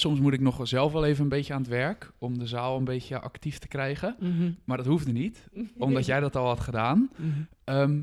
soms 0.00 0.20
moet 0.20 0.32
ik 0.32 0.40
nog 0.40 0.68
zelf 0.68 0.92
wel 0.92 1.04
even 1.04 1.22
een 1.22 1.28
beetje 1.28 1.54
aan 1.54 1.60
het 1.60 1.70
werk 1.70 2.12
om 2.18 2.38
de 2.38 2.46
zaal 2.46 2.76
een 2.76 2.84
beetje 2.84 3.20
actief 3.20 3.58
te 3.58 3.68
krijgen. 3.68 4.16
Mhm. 4.18 4.52
Maar 4.64 4.76
dat 4.76 4.86
hoefde 4.86 5.12
niet, 5.12 5.48
omdat 5.78 6.06
jij 6.06 6.20
dat 6.20 6.36
al 6.36 6.46
had 6.46 6.60
gedaan. 6.60 7.10
Mhm. 7.16 7.28
Ehm, 7.64 8.02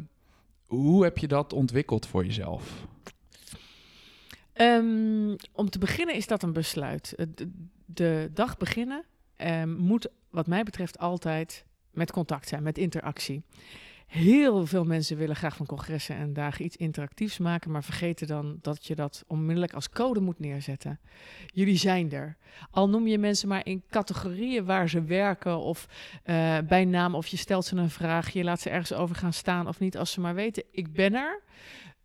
hoe 0.66 1.04
heb 1.04 1.18
je 1.18 1.28
dat 1.28 1.54
ontwikkeld 1.54 2.06
voor 2.06 2.26
jezelf? 2.26 2.88
Ehm, 4.54 5.36
om 5.52 5.70
te 5.70 5.80
beginnen 5.80 6.16
is 6.16 6.28
dat 6.28 6.44
een 6.44 6.54
besluit. 6.54 7.16
De, 7.36 7.52
de 7.86 8.30
dag 8.34 8.58
beginnen 8.58 9.04
ehm, 9.36 9.76
moet, 9.76 10.08
wat 10.30 10.48
mij 10.48 10.64
betreft, 10.64 11.00
altijd 11.00 11.66
met 11.92 12.12
contact 12.12 12.48
zijn, 12.48 12.64
met 12.64 12.78
interactie. 12.78 13.44
Heel 14.08 14.66
veel 14.66 14.84
mensen 14.84 15.18
willen 15.18 15.36
graag 15.36 15.56
van 15.56 15.66
congressen 15.66 16.16
en 16.16 16.34
dagen 16.34 16.66
iets 16.66 16.76
interactiefs 16.76 17.38
maken, 17.38 17.72
maar 17.72 17.84
vergeten 17.84 18.28
dan 18.28 18.58
dat 18.62 18.86
je 18.86 18.96
dat 18.96 19.24
onmiddellijk 19.28 19.74
als 19.74 19.90
code 19.90 20.20
moet 20.20 20.40
neerzetten. 20.40 21.00
Jullie 21.46 21.78
zijn 21.78 22.12
er. 22.12 22.38
Al 22.72 22.90
noem 22.90 23.08
je 23.08 23.18
mensen 23.18 23.48
maar 23.48 23.66
in 23.66 23.84
categorieën 23.90 24.66
waar 24.66 24.90
ze 24.90 25.04
werken 25.04 25.58
of 25.60 25.88
eh, 26.24 26.58
bij 26.68 26.86
naam 26.86 27.16
of 27.16 27.28
je 27.28 27.38
stelt 27.38 27.66
ze 27.66 27.76
een 27.76 27.90
vraag, 27.90 28.30
je 28.30 28.44
laat 28.44 28.62
ze 28.62 28.70
ergens 28.70 28.94
over 28.94 29.16
gaan 29.16 29.34
staan 29.34 29.68
of 29.68 29.80
niet. 29.80 29.98
Als 29.98 30.12
ze 30.12 30.20
maar 30.20 30.36
weten, 30.36 30.64
ik 30.72 30.94
ben 30.94 31.14
er, 31.14 31.42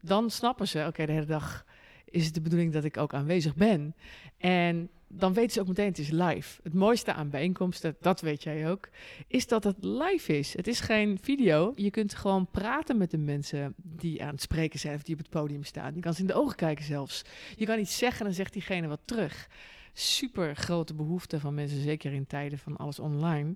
dan 0.00 0.30
snappen 0.30 0.68
ze, 0.68 0.84
oké, 0.86 1.06
de 1.06 1.12
hele 1.12 1.26
dag 1.26 1.64
is 2.04 2.24
het 2.24 2.34
de 2.34 2.40
bedoeling 2.40 2.72
dat 2.72 2.84
ik 2.84 2.96
ook 2.96 3.14
aanwezig 3.14 3.54
ben. 3.54 3.94
En 4.38 4.90
dan 5.14 5.32
weten 5.32 5.50
ze 5.50 5.60
ook 5.60 5.66
meteen, 5.66 5.86
het 5.86 5.98
is 5.98 6.10
live. 6.10 6.60
Het 6.62 6.74
mooiste 6.74 7.12
aan 7.12 7.30
bijeenkomsten, 7.30 7.96
dat 8.00 8.20
weet 8.20 8.42
jij 8.42 8.70
ook, 8.70 8.88
is 9.26 9.46
dat 9.46 9.64
het 9.64 9.76
live 9.80 10.38
is. 10.38 10.56
Het 10.56 10.66
is 10.66 10.80
geen 10.80 11.18
video. 11.22 11.72
Je 11.76 11.90
kunt 11.90 12.14
gewoon 12.14 12.46
praten 12.50 12.96
met 12.96 13.10
de 13.10 13.18
mensen 13.18 13.74
die 13.76 14.22
aan 14.22 14.32
het 14.32 14.42
spreken 14.42 14.78
zijn 14.78 14.94
of 14.94 15.02
die 15.02 15.14
op 15.14 15.20
het 15.20 15.30
podium 15.30 15.64
staan. 15.64 15.94
Je 15.94 16.00
kan 16.00 16.14
ze 16.14 16.20
in 16.20 16.26
de 16.26 16.34
ogen 16.34 16.56
kijken 16.56 16.84
zelfs. 16.84 17.22
Je 17.56 17.66
kan 17.66 17.78
iets 17.78 17.98
zeggen 17.98 18.18
en 18.18 18.26
dan 18.26 18.34
zegt 18.34 18.52
diegene 18.52 18.86
wat 18.86 19.00
terug 19.04 19.48
super 19.92 20.56
grote 20.56 20.94
behoefte 20.94 21.40
van 21.40 21.54
mensen, 21.54 21.82
zeker 21.82 22.12
in 22.12 22.26
tijden 22.26 22.58
van 22.58 22.76
alles 22.76 22.98
online. 22.98 23.54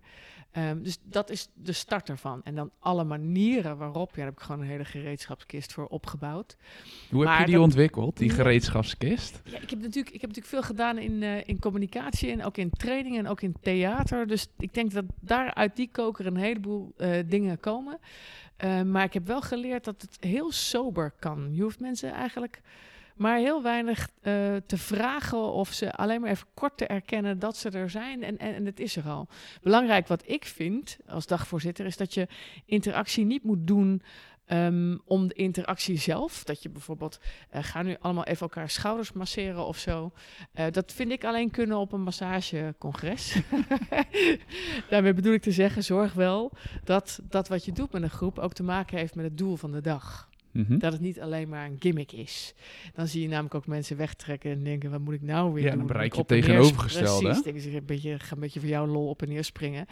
Ehm, 0.50 0.82
dus 0.82 0.98
dat 1.02 1.30
is 1.30 1.48
de 1.54 1.72
start 1.72 2.08
ervan. 2.08 2.40
En 2.44 2.54
dan 2.54 2.70
alle 2.78 3.04
manieren 3.04 3.76
waarop, 3.76 4.10
ja, 4.10 4.16
daar 4.16 4.24
heb 4.24 4.34
ik 4.34 4.40
gewoon 4.40 4.60
een 4.60 4.66
hele 4.66 4.84
gereedschapskist 4.84 5.72
voor 5.72 5.86
opgebouwd. 5.86 6.56
Hoe 7.10 7.28
heb 7.28 7.38
je 7.38 7.44
die 7.44 7.54
dat- 7.54 7.62
ontwikkeld, 7.62 8.16
die 8.16 8.30
gereedschapskist? 8.30 9.40
Ja, 9.44 9.58
ik 9.60 9.70
heb 9.70 9.80
natuurlijk, 9.80 10.14
ik 10.14 10.20
heb 10.20 10.30
natuurlijk 10.30 10.46
veel 10.46 10.62
gedaan 10.62 10.98
in, 10.98 11.22
eh, 11.22 11.48
in 11.48 11.58
communicatie 11.58 12.30
en 12.30 12.44
ook 12.44 12.56
in 12.56 12.70
training 12.70 13.18
en 13.18 13.28
ook 13.28 13.40
in 13.40 13.54
theater. 13.60 14.26
Dus 14.26 14.46
ik 14.58 14.74
denk 14.74 14.92
dat 14.92 15.04
daar 15.20 15.54
uit 15.54 15.76
die 15.76 15.88
koker 15.92 16.26
een 16.26 16.36
heleboel 16.36 16.92
eh, 16.96 17.18
dingen 17.26 17.60
komen. 17.60 17.98
Eh, 18.56 18.82
maar 18.82 19.04
ik 19.04 19.12
heb 19.12 19.26
wel 19.26 19.40
geleerd 19.42 19.84
dat 19.84 20.02
het 20.02 20.16
heel 20.20 20.52
sober 20.52 21.14
kan. 21.18 21.54
Je 21.54 21.62
hoeft 21.62 21.80
mensen 21.80 22.12
eigenlijk 22.12 22.60
maar 23.16 23.38
heel 23.38 23.62
weinig 23.62 24.08
eh, 24.20 24.32
te 24.66 24.78
vragen 24.78 25.52
of 25.52 25.73
ze 25.73 25.92
alleen 25.92 26.20
maar 26.20 26.30
even 26.30 26.46
kort 26.54 26.76
te 26.76 26.87
erkennen 26.87 27.38
dat 27.38 27.56
ze 27.56 27.70
er 27.70 27.90
zijn 27.90 28.23
en, 28.23 28.38
en, 28.38 28.54
en 28.54 28.66
het 28.66 28.80
is 28.80 28.96
er 28.96 29.08
al. 29.08 29.28
Belangrijk 29.62 30.08
wat 30.08 30.23
ik 30.28 30.44
vind 30.44 30.99
als 31.06 31.26
dagvoorzitter 31.26 31.87
is 31.87 31.96
dat 31.96 32.14
je 32.14 32.28
interactie 32.64 33.25
niet 33.25 33.44
moet 33.44 33.66
doen 33.66 34.02
ehm, 34.46 34.96
om 35.04 35.28
de 35.28 35.35
interactie 35.35 35.99
zelf. 35.99 36.44
Dat 36.44 36.62
je 36.62 36.68
bijvoorbeeld, 36.68 37.20
eh 37.50 37.62
ga 37.62 37.82
nu 37.82 37.96
allemaal 38.00 38.25
even 38.25 38.40
elkaar 38.40 38.70
schouders 38.70 39.12
masseren 39.12 39.66
of 39.66 39.78
zo. 39.78 40.12
Eh, 40.52 40.66
dat 40.70 40.92
vind 40.92 41.11
ik 41.11 41.25
alleen 41.25 41.50
kunnen 41.50 41.78
op 41.78 41.92
een 41.92 42.02
massagecongres. 42.02 43.40
Daarmee 44.90 45.14
bedoel 45.14 45.32
ik 45.32 45.42
te 45.42 45.52
zeggen, 45.52 45.85
zorg 45.85 46.12
wel 46.12 46.52
dat 46.85 47.20
dat 47.23 47.49
wat 47.49 47.64
je 47.64 47.73
doet 47.73 47.92
met 47.92 48.02
een 48.02 48.11
groep 48.11 48.38
ook 48.38 48.52
te 48.52 48.62
maken 48.62 48.99
heeft 48.99 49.14
met 49.14 49.25
het 49.25 49.38
doel 49.38 49.56
van 49.56 49.73
de 49.73 49.80
dag. 49.80 50.28
Mhm. 50.56 50.78
Dat 50.78 50.92
het 50.92 51.00
niet 51.00 51.20
alleen 51.20 51.48
maar 51.48 51.66
een 51.66 51.76
gimmick 51.78 52.12
is. 52.12 52.54
Dan 52.94 53.06
zie 53.06 53.22
je 53.22 53.28
namelijk 53.28 53.54
ook 53.54 53.66
mensen 53.66 53.96
wegtrekken 53.96 54.50
en 54.50 54.64
denken, 54.64 54.90
wat 54.90 55.00
moet 55.00 55.14
ik 55.14 55.22
nou 55.22 55.52
weer 55.52 55.62
Ja, 55.64 55.68
doen? 55.68 55.78
dan 55.78 55.86
bereik 55.86 56.12
je 56.12 56.18
het 56.18 56.28
tegenovergestelde, 56.28 57.25
Precies, 57.25 57.42
denken 57.42 57.62
ze, 57.62 57.76
een 57.76 57.84
beetje, 57.86 58.18
ga 58.18 58.34
een 58.34 58.40
beetje 58.40 58.60
voor 58.60 58.68
jou 58.68 58.88
lol 58.88 59.08
op 59.08 59.22
en 59.22 59.28
neer 59.28 59.44
springen. 59.44 59.86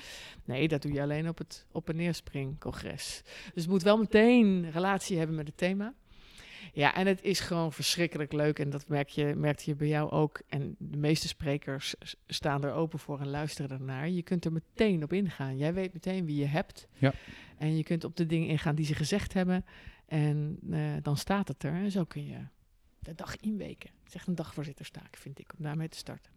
Nee, 0.44 0.68
dat 0.68 0.82
doe 0.82 0.92
je 0.92 1.02
alleen 1.02 1.28
op 1.28 1.38
het 1.38 1.66
op 1.72 1.88
en 1.88 1.96
neer 1.96 2.14
springcongres. 2.14 3.22
Dus 3.54 3.62
het 3.62 3.72
moet 3.72 3.82
wel 3.82 3.96
meteen 3.96 4.70
relatie 4.70 5.18
hebben 5.18 5.36
met 5.36 5.46
het 5.46 5.56
thema. 5.56 5.94
Ja, 6.72 6.94
en 6.94 7.06
het 7.06 7.22
is 7.22 7.40
gewoon 7.40 7.72
verschrikkelijk 7.72 8.32
leuk. 8.32 8.58
En 8.58 8.70
dat 8.70 8.88
merk 8.88 9.08
je, 9.08 9.34
merkte 9.36 9.70
je 9.70 9.76
bij 9.76 9.88
jou 9.88 10.10
ook. 10.10 10.40
En 10.48 10.76
de 10.78 10.98
meeste 10.98 11.28
sprekers 11.28 11.94
staan 12.26 12.64
er 12.64 12.72
open 12.72 12.98
voor 12.98 13.20
en 13.20 13.28
luisteren 13.28 13.70
ernaar. 13.70 14.08
Je 14.08 14.22
kunt 14.22 14.44
er 14.44 14.52
meteen 14.52 15.02
op 15.02 15.12
ingaan. 15.12 15.56
Jij 15.56 15.74
weet 15.74 15.92
meteen 15.92 16.26
wie 16.26 16.36
je 16.36 16.46
hebt. 16.46 16.88
Ja. 16.98 17.12
En 17.58 17.76
je 17.76 17.82
kunt 17.82 18.04
op 18.04 18.16
de 18.16 18.26
dingen 18.26 18.48
ingaan 18.48 18.74
die 18.74 18.84
ze 18.86 18.94
gezegd 18.94 19.32
hebben. 19.32 19.64
En 20.14 20.58
eh, 20.70 20.80
dan 21.02 21.16
staat 21.16 21.48
het 21.48 21.62
er. 21.62 21.72
En 21.72 21.90
zo 21.90 22.04
kun 22.04 22.26
je 22.26 22.38
de 22.98 23.14
dag 23.14 23.36
inweken. 23.36 23.90
Het 23.98 24.08
is 24.08 24.14
echt 24.14 24.26
een 24.26 24.34
dagvoorzitterstaak, 24.34 25.16
vind 25.16 25.38
ik, 25.38 25.52
om 25.58 25.64
daarmee 25.64 25.88
te 25.88 25.96
starten. 25.96 26.32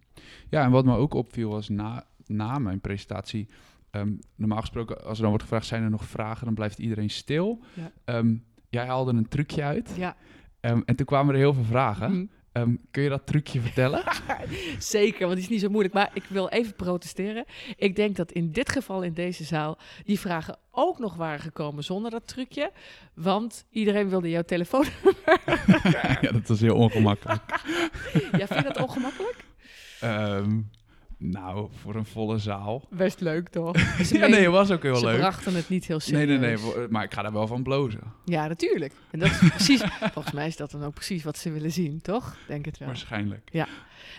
Ja, 0.50 0.63
en 0.63 0.72
wat 0.72 0.86
me 0.86 0.96
ook 0.96 1.13
opviel 1.13 1.50
was 1.50 1.69
na, 1.69 2.05
na 2.25 2.60
mijn 2.60 2.81
presentatie... 2.81 3.48
ehm, 3.89 4.13
normaal 4.36 4.60
gesproken, 4.60 5.03
als 5.03 5.15
er 5.15 5.22
dan 5.22 5.29
wordt 5.29 5.43
gevraagd, 5.43 5.65
zijn 5.65 5.84
er 5.84 5.89
nog 5.89 6.05
vragen? 6.05 6.46
Dan 6.46 6.53
blijft 6.53 6.79
iedereen 6.79 7.10
stil. 7.10 7.63
Ja. 7.74 7.91
Ehm, 8.03 8.36
jij 8.69 8.86
haalde 8.86 9.12
een 9.12 9.27
trucje 9.27 9.63
uit. 9.63 9.93
Ja. 9.96 10.15
Ehm, 10.60 10.81
en 10.86 10.96
toen 10.96 11.05
kwamen 11.05 11.34
er 11.34 11.39
heel 11.39 11.53
veel 11.53 11.63
vragen. 11.63 12.12
Mhm. 12.12 12.25
Ehm, 12.57 12.75
kun 12.91 13.03
je 13.03 13.09
dat 13.09 13.25
trucje 13.25 13.61
vertellen? 13.61 14.03
Zeker, 14.79 15.19
want 15.19 15.33
die 15.33 15.43
is 15.43 15.49
niet 15.49 15.61
zo 15.61 15.69
moeilijk. 15.69 15.93
Maar 15.93 16.09
ik 16.13 16.23
wil 16.27 16.49
even 16.49 16.75
protesteren. 16.75 17.45
Ik 17.75 17.95
denk 17.95 18.15
dat 18.15 18.31
in 18.31 18.51
dit 18.51 18.69
geval 18.69 19.01
in 19.01 19.13
deze 19.13 19.43
zaal 19.43 19.77
die 20.05 20.19
vragen 20.19 20.57
ook 20.71 20.99
nog 20.99 21.15
waren 21.15 21.39
gekomen 21.39 21.83
zonder 21.83 22.11
dat 22.11 22.27
trucje. 22.27 22.71
Want 23.13 23.65
iedereen 23.69 24.09
wilde 24.09 24.29
jouw 24.29 24.41
telefoon. 24.41 24.85
ja, 26.21 26.31
dat 26.31 26.47
was 26.47 26.59
heel 26.59 26.75
ongemakkelijk. 26.75 27.41
ja, 28.13 28.47
vind 28.47 28.59
je 28.59 28.73
dat 28.73 28.81
ongemakkelijk? 28.81 29.45
Ehm, 29.99 30.59
nou, 31.17 31.69
voor 31.81 31.95
een 31.95 32.05
volle 32.05 32.38
zaal. 32.38 32.86
Best 32.89 33.19
leuk 33.21 33.47
toch? 33.50 33.77
Ze, 34.05 34.17
Ja, 34.17 34.27
nee, 34.27 34.41
het 34.41 34.51
was 34.51 34.71
ook 34.71 34.83
heel 34.83 34.95
ze 34.95 35.05
leuk. 35.05 35.17
brachten 35.17 35.55
het 35.55 35.69
niet 35.69 35.86
heel 35.88 35.97
Nee, 35.97 36.07
serieus. 36.07 36.27
nee, 36.39 36.55
nee, 36.55 36.57
wo- 36.57 36.88
maar 36.89 37.03
ik 37.03 37.13
ga 37.13 37.21
daar 37.21 37.33
wel 37.33 37.47
van 37.47 37.63
blozen. 37.63 38.01
Ja, 38.25 38.47
natuurlijk. 38.47 38.93
En 39.12 39.19
dat 39.19 39.29
is 39.29 39.38
precies, 39.55 39.83
volgens 40.00 40.33
mij 40.33 40.47
is 40.47 40.55
dat 40.57 40.71
dan 40.71 40.83
ook 40.83 40.93
precies 40.93 41.24
wat 41.24 41.38
ze 41.38 41.51
willen 41.51 41.71
zien, 41.71 42.01
toch? 42.01 42.38
Denk 42.47 42.65
het 42.65 42.77
wel. 42.77 42.88
Waarschijnlijk. 42.88 43.50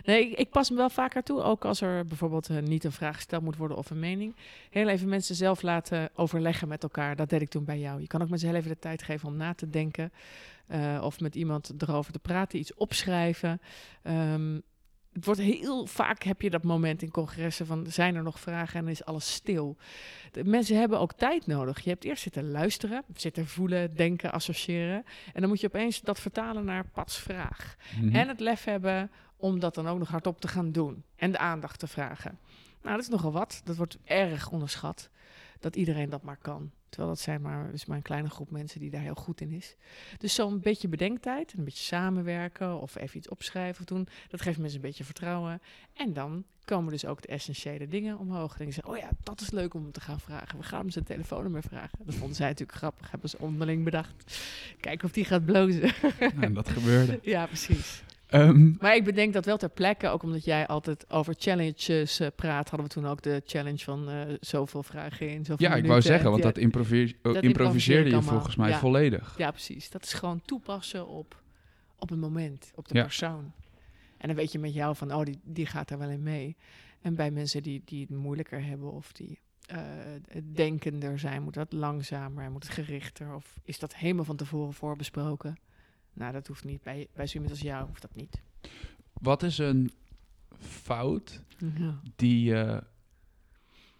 Nee, 0.05 0.31
ik, 0.31 0.39
ik 0.39 0.51
pas 0.51 0.71
me 0.71 0.77
wel 0.77 0.91
vaker 0.91 1.23
toe, 1.23 1.43
ook 1.43 1.65
als 1.65 1.81
er 1.81 2.05
bijvoorbeeld 2.07 2.49
eh, 2.49 2.59
niet 2.59 2.85
een 2.85 2.93
vraag 2.93 3.15
gesteld 3.15 3.43
moet 3.43 3.57
worden 3.57 3.77
of 3.77 3.91
een 3.91 3.99
mening. 3.99 4.37
Heel 4.71 4.89
even 4.89 5.09
mensen 5.09 5.35
zelf 5.35 5.63
laten 5.63 6.11
overleggen 6.15 6.69
met 6.69 6.83
elkaar. 6.83 7.17
Dat 7.17 7.29
deed 7.31 7.41
ik 7.43 7.49
toen 7.49 7.65
bij 7.65 7.79
jou. 7.79 8.01
Je 8.01 8.07
kan 8.07 8.23
ook 8.23 8.29
mensen 8.29 8.49
heel 8.49 8.57
even 8.57 8.71
de 8.71 8.79
tijd 8.79 9.03
geven 9.03 9.29
om 9.29 9.37
na 9.37 9.55
te 9.55 9.71
denken. 9.71 10.13
eh, 10.67 11.01
of 11.03 11.21
met 11.21 11.35
iemand 11.35 11.73
erover 11.79 12.13
te 12.13 12.19
praten, 12.19 12.59
iets 12.59 12.75
opschrijven. 12.75 13.61
Ehm, 14.03 14.59
het 15.13 15.25
wordt 15.25 15.41
heel 15.41 15.87
vaak 15.87 16.23
heb 16.23 16.43
je 16.43 16.51
dat 16.51 16.63
moment 16.63 17.03
in 17.03 17.11
congressen 17.11 17.67
van 17.67 17.87
zijn 17.87 18.15
er 18.15 18.23
nog 18.23 18.41
vragen 18.41 18.81
en 18.81 18.89
is 18.89 19.05
alles 19.05 19.33
stil. 19.33 19.77
De 20.33 20.45
mensen 20.45 20.79
hebben 20.79 21.01
ook 21.01 21.13
tijd 21.13 21.47
nodig. 21.47 21.81
Je 21.81 21.91
hebt 21.91 22.05
eerst 22.05 22.23
zitten 22.23 22.51
luisteren, 22.51 23.05
zitten 23.15 23.47
voelen, 23.47 23.97
denken, 23.97 24.33
associëren. 24.33 25.05
En 25.33 25.41
dan 25.41 25.49
moet 25.49 25.61
je 25.61 25.67
opeens 25.67 26.01
dat 26.01 26.21
vertalen 26.21 26.65
naar 26.65 26.89
Pats 26.89 27.19
vraag. 27.19 27.77
Mhm. 28.01 28.15
En 28.15 28.29
het 28.29 28.41
lef 28.41 28.65
hebben 28.65 29.11
om 29.37 29.61
dat 29.61 29.75
dan 29.75 29.89
ook 29.89 29.99
nog 29.99 30.09
hardop 30.09 30.41
te 30.41 30.49
gaan 30.49 30.73
doen. 30.73 31.05
En 31.17 31.31
de 31.31 31.39
aandacht 31.39 31.79
te 31.79 31.87
vragen. 31.87 32.39
Nou, 32.83 32.95
dat 32.95 33.05
is 33.05 33.11
nogal 33.11 33.33
wat. 33.33 33.61
Dat 33.65 33.77
wordt 33.77 33.99
erg 34.05 34.51
onderschat. 34.51 35.11
Dat 35.59 35.77
iedereen 35.77 36.11
dat 36.11 36.23
maar 36.23 36.37
kan. 36.37 36.71
Terwijl 36.89 37.13
dat 37.13 37.21
zijn 37.21 37.41
maar, 37.41 37.73
is 37.73 37.87
maar 37.87 37.97
een 37.97 38.03
kleine 38.03 38.31
groep 38.31 38.51
mensen 38.51 38.81
die 38.81 38.91
daar 38.91 39.01
heel 39.01 39.15
goed 39.15 39.41
in 39.41 39.51
is. 39.51 39.77
Dus 40.19 40.35
zo'n 40.35 40.61
beetje 40.61 40.89
bedenktijd, 40.89 41.55
een 41.57 41.65
beetje 41.65 41.85
samenwerken 41.85 42.81
of 42.81 42.97
even 42.97 43.17
iets 43.17 43.29
opschrijven 43.29 43.81
of 43.81 43.87
doen. 43.87 44.09
Dat 44.29 44.41
geeft 44.43 44.59
mensen 44.59 44.77
een 44.77 44.87
beetje 44.87 45.05
vertrouwen. 45.05 45.61
En 45.93 46.13
dan 46.13 46.45
komen 46.65 46.93
dus 46.93 47.05
ook 47.05 47.23
de 47.23 47.29
essentiële 47.29 47.89
dingen 47.89 48.19
omhoog. 48.19 48.59
En 48.59 48.65
dan 48.65 48.73
zeggen, 48.73 48.93
oh 48.93 48.99
ja, 48.99 49.09
dat 49.23 49.41
is 49.41 49.51
leuk 49.51 49.75
om 49.75 49.83
hem 49.83 49.93
te 49.93 50.01
gaan 50.01 50.21
vragen. 50.21 50.59
We 50.59 50.65
gaan 50.65 50.81
hem 50.81 50.91
zijn 50.91 51.05
telefoonnummer 51.05 51.63
vragen. 51.63 51.99
Dat 52.05 52.15
vonden 52.15 52.37
zij 52.37 52.49
natuurlijk 52.49 52.79
grappig. 52.79 53.11
Hebben 53.11 53.31
ze 53.31 53.39
onderling 53.39 53.85
bedacht. 53.85 54.39
Kijken 54.81 55.07
of 55.07 55.13
die 55.13 55.25
gaat 55.25 55.45
blozen. 55.45 55.93
En 56.41 56.55
dat 56.55 56.69
gebeurde. 56.69 57.19
ja, 57.35 57.47
precies. 57.47 58.03
Ehm, 58.29 58.73
Maar 58.81 58.95
ik 58.97 59.05
bedenk 59.05 59.33
dat 59.33 59.45
wel 59.45 59.57
ter 59.57 59.69
plekke, 59.69 60.09
ook 60.09 60.23
omdat 60.23 60.45
jij 60.45 60.67
altijd 60.67 61.11
over 61.11 61.35
challenges 61.39 62.21
eh, 62.21 62.29
praat, 62.37 62.69
hadden 62.69 62.89
we 62.89 62.95
toen 62.95 63.07
ook 63.07 63.23
de 63.23 63.43
challenge 63.47 63.79
van 63.79 64.09
eh, 64.09 64.21
zoveel 64.41 64.83
vragen 64.83 65.29
in, 65.29 65.45
zoveel 65.45 65.57
ja, 65.67 65.67
ik 65.67 65.71
wou 65.71 65.83
minuten. 65.83 66.03
zeggen, 66.03 66.31
want 66.31 66.43
Ja, 66.43 66.49
dat, 66.53 66.55
dat 67.23 67.43
improviseerde 67.43 68.11
je 68.11 68.23
volgens 68.23 68.57
mij 68.57 68.69
Ja. 68.69 68.79
volledig. 68.79 69.35
Ja, 69.39 69.51
precies. 69.51 69.91
Dat 69.91 70.03
is 70.05 70.13
gewoon 70.13 70.41
toepassen 70.45 71.07
op, 71.07 71.43
op 71.99 72.09
het 72.09 72.19
moment, 72.21 72.73
op 72.75 72.89
de 72.89 72.95
Ja. 72.97 73.03
persoon. 73.03 73.53
En 74.19 74.27
dan 74.29 74.37
weet 74.37 74.53
je 74.53 74.59
met 74.59 74.75
jou 74.75 74.97
van, 74.97 75.15
oh, 75.15 75.25
die, 75.25 75.41
die 75.45 75.67
gaat 75.67 75.91
er 75.91 75.99
wel 75.99 76.09
in 76.11 76.23
mee. 76.23 76.57
En 77.01 77.15
bij 77.15 77.31
mensen 77.31 77.63
die, 77.63 77.83
die 77.85 78.01
het 78.01 78.11
moeilijker 78.11 78.65
hebben 78.65 78.93
of 78.93 79.13
die 79.13 79.39
eh, 79.67 79.79
denkender 80.53 81.19
zijn, 81.19 81.43
moet 81.43 81.55
dat 81.55 81.73
langzamer, 81.73 82.51
moet 82.51 82.63
het 82.65 82.73
gerichter? 82.73 83.35
Of 83.35 83.55
is 83.65 83.79
dat 83.79 83.95
helemaal 83.95 84.25
van 84.25 84.37
tevoren 84.37 84.73
voorbesproken? 84.75 85.57
Nou, 86.19 86.33
dat 86.33 86.47
hoeft 86.47 86.65
niet. 86.65 86.83
Bij, 86.83 87.07
bij 87.15 87.29
als 87.51 87.61
jou 87.61 87.87
hoeft 87.87 88.03
dat 88.03 88.15
niet. 88.15 88.43
Wat 89.13 89.43
is 89.43 89.59
een 89.59 89.93
fout 90.59 91.43
Ja. 91.59 92.01
die 92.17 92.55
eh, 92.55 92.81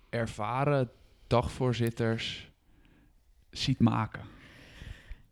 ervaren 0.09 0.91
dagvoorzitters 1.27 2.51
ziet 3.51 3.79
maken? 3.81 4.21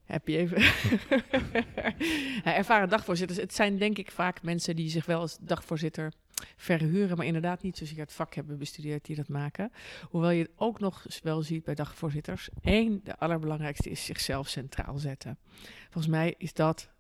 Heb 0.04 0.28
je 0.28 0.36
even. 0.36 0.60
ja, 2.44 2.54
ervaren 2.56 2.88
dagvoorzitters. 2.88 3.38
Het 3.38 3.54
zijn 3.54 3.78
denk 3.78 3.98
ik 3.98 4.10
vaak 4.10 4.42
mensen 4.42 4.76
die 4.76 4.90
zich 4.90 5.06
wel 5.06 5.20
als 5.20 5.38
dagvoorzitter 5.40 6.12
verhuren, 6.56 7.16
maar 7.16 7.26
inderdaad 7.26 7.62
niet 7.62 7.76
zozeer 7.76 7.98
het 7.98 8.12
vak 8.12 8.34
hebben 8.34 8.58
bestudeerd 8.58 9.04
die 9.04 9.16
dat 9.16 9.28
maken. 9.28 9.72
Hoewel 10.02 10.30
je 10.30 10.42
het 10.42 10.52
ook 10.56 10.80
nog 10.80 11.06
wel 11.22 11.42
ziet 11.42 11.64
bij 11.64 11.74
dagvoorzitters. 11.74 12.48
Eén, 12.62 13.00
de 13.04 13.18
allerbelangrijkste 13.18 13.90
is 13.90 14.04
zichzelf 14.04 14.48
centraal 14.48 14.98
zetten. 14.98 15.38
Volgens 15.82 16.06
mij 16.06 16.34
is 16.38 16.52
dat 16.52 16.90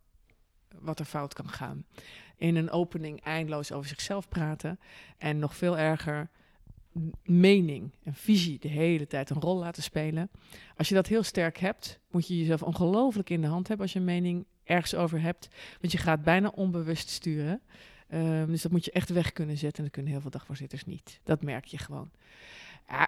wat 0.78 0.98
er 0.98 1.04
fout 1.04 1.34
kan 1.34 1.48
gaan. 1.48 1.84
In 2.36 2.56
een 2.56 2.70
opening 2.70 3.20
eindeloos 3.20 3.72
over 3.72 3.88
zichzelf 3.88 4.28
praten 4.28 4.80
en 5.18 5.38
nog 5.38 5.56
veel 5.56 5.78
erger 5.78 6.30
mening 7.24 7.92
en 8.02 8.14
visie 8.14 8.58
de 8.58 8.68
hele 8.68 9.06
tijd 9.06 9.30
een 9.30 9.40
rol 9.40 9.56
laten 9.56 9.82
spelen. 9.82 10.30
Als 10.76 10.88
je 10.88 10.94
dat 10.94 11.06
heel 11.06 11.22
sterk 11.22 11.58
hebt, 11.58 12.00
moet 12.10 12.26
je 12.26 12.38
jezelf 12.38 12.62
ongelooflijk 12.62 13.30
in 13.30 13.40
de 13.40 13.46
hand 13.46 13.68
hebben 13.68 13.84
als 13.86 13.94
je 13.94 13.98
een 13.98 14.04
mening 14.04 14.46
ergens 14.64 14.94
over 14.94 15.20
hebt. 15.20 15.48
Want 15.80 15.92
je 15.92 15.98
gaat 15.98 16.22
bijna 16.22 16.48
onbewust 16.48 17.08
sturen. 17.08 17.62
Ehm, 18.08 18.46
dus 18.46 18.62
dat 18.62 18.72
moet 18.72 18.84
je 18.84 18.90
echt 18.90 19.08
weg 19.08 19.32
kunnen 19.32 19.56
zetten. 19.56 19.78
En 19.78 19.84
dat 19.84 19.92
kunnen 19.92 20.12
heel 20.12 20.20
veel 20.20 20.30
dagvoorzitters 20.30 20.84
niet. 20.84 21.20
Dat 21.22 21.42
merk 21.42 21.64
je 21.64 21.78
gewoon. 21.78 22.10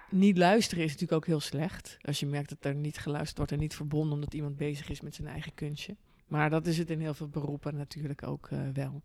Niet 0.09 0.37
luisteren 0.37 0.83
is 0.83 0.91
natuurlijk 0.91 1.21
ook 1.21 1.27
heel 1.27 1.39
slecht. 1.39 1.97
Als 2.01 2.19
je 2.19 2.25
merkt 2.25 2.49
dat 2.49 2.65
er 2.65 2.75
niet 2.75 2.97
geluisterd 2.97 3.37
wordt 3.37 3.51
en 3.51 3.59
niet 3.59 3.75
verbonden 3.75 4.13
omdat 4.13 4.33
iemand 4.33 4.57
bezig 4.57 4.89
is 4.89 5.01
met 5.01 5.15
zijn 5.15 5.27
eigen 5.27 5.53
kunstje. 5.53 5.95
Maar 6.27 6.49
dat 6.49 6.67
is 6.67 6.77
het 6.77 6.89
in 6.89 6.99
heel 6.99 7.13
veel 7.13 7.27
beroepen 7.27 7.75
natuurlijk 7.75 8.23
ook 8.23 8.47
eh, 8.51 8.59
wel. 8.73 9.01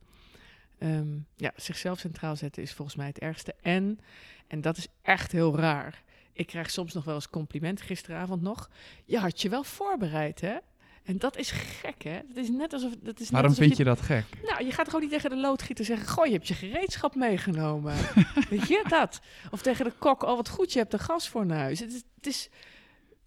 Ehm, 0.79 1.19
ja, 1.37 1.53
zichzelf 1.57 1.99
centraal 1.99 2.37
zetten 2.37 2.63
is 2.63 2.73
volgens 2.73 2.97
mij 2.97 3.07
het 3.07 3.19
ergste. 3.19 3.55
En, 3.63 3.99
en 4.47 4.61
dat 4.61 4.77
is 4.77 4.89
echt 5.03 5.33
heel 5.33 5.57
raar. 5.57 6.03
Ik 6.33 6.47
krijg 6.47 6.71
soms 6.71 6.93
nog 6.93 7.05
wel 7.05 7.15
eens 7.15 7.31
compliment, 7.31 7.81
gisteravond 7.81 8.43
nog. 8.43 8.71
Je 9.05 9.19
had 9.19 9.43
je 9.43 9.49
wel 9.49 9.65
voorbereid, 9.65 10.41
hè? 10.41 10.57
En 11.05 11.19
dat 11.19 11.37
is 11.37 11.51
gek, 11.51 12.03
hè? 12.03 12.19
Dat 12.29 12.37
is 12.37 12.51
net 12.51 12.73
alsof. 12.73 12.93
Dat 13.03 13.21
is 13.21 13.31
Waarom 13.31 13.51
net 13.51 13.61
alsof 13.61 13.77
vind 13.77 13.77
je 13.77 13.95
dat 13.95 14.01
gek? 14.01 14.25
Nou, 14.43 14.65
je 14.65 14.73
gaat 14.73 14.87
gewoon 14.87 15.01
niet 15.01 15.11
tegen 15.11 15.31
de 15.31 15.37
loodgieter 15.37 15.85
zeggen: 15.85 16.09
Goh, 16.09 16.27
je 16.27 16.33
hebt 16.33 16.49
je 16.49 16.55
gereedschap 16.55 17.15
meegenomen. 17.15 17.95
Weet 18.51 18.69
je 18.69 18.85
dat? 18.89 19.21
Of 19.51 19.63
tegen 19.63 19.85
de 19.85 19.93
kok: 19.99 20.23
Oh, 20.23 20.37
wat 20.37 20.49
goed, 20.49 20.73
je 20.73 20.79
hebt 20.79 20.93
een 20.93 20.99
gasfornuis. 20.99 21.81
Het 21.81 21.93
is, 21.93 22.03
het 22.15 22.27
is, 22.27 22.49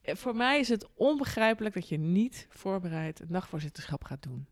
voor 0.03 0.35
mij 0.35 0.59
is 0.59 0.69
het 0.69 0.87
onbegrijpelijk 0.95 1.75
dat 1.75 1.89
je 1.89 1.97
niet 1.97 2.47
voorbereid 2.49 3.19
een 3.19 3.27
dagvoorzitterschap 3.29 4.03
gaat 4.03 4.23
doen. 4.23 4.45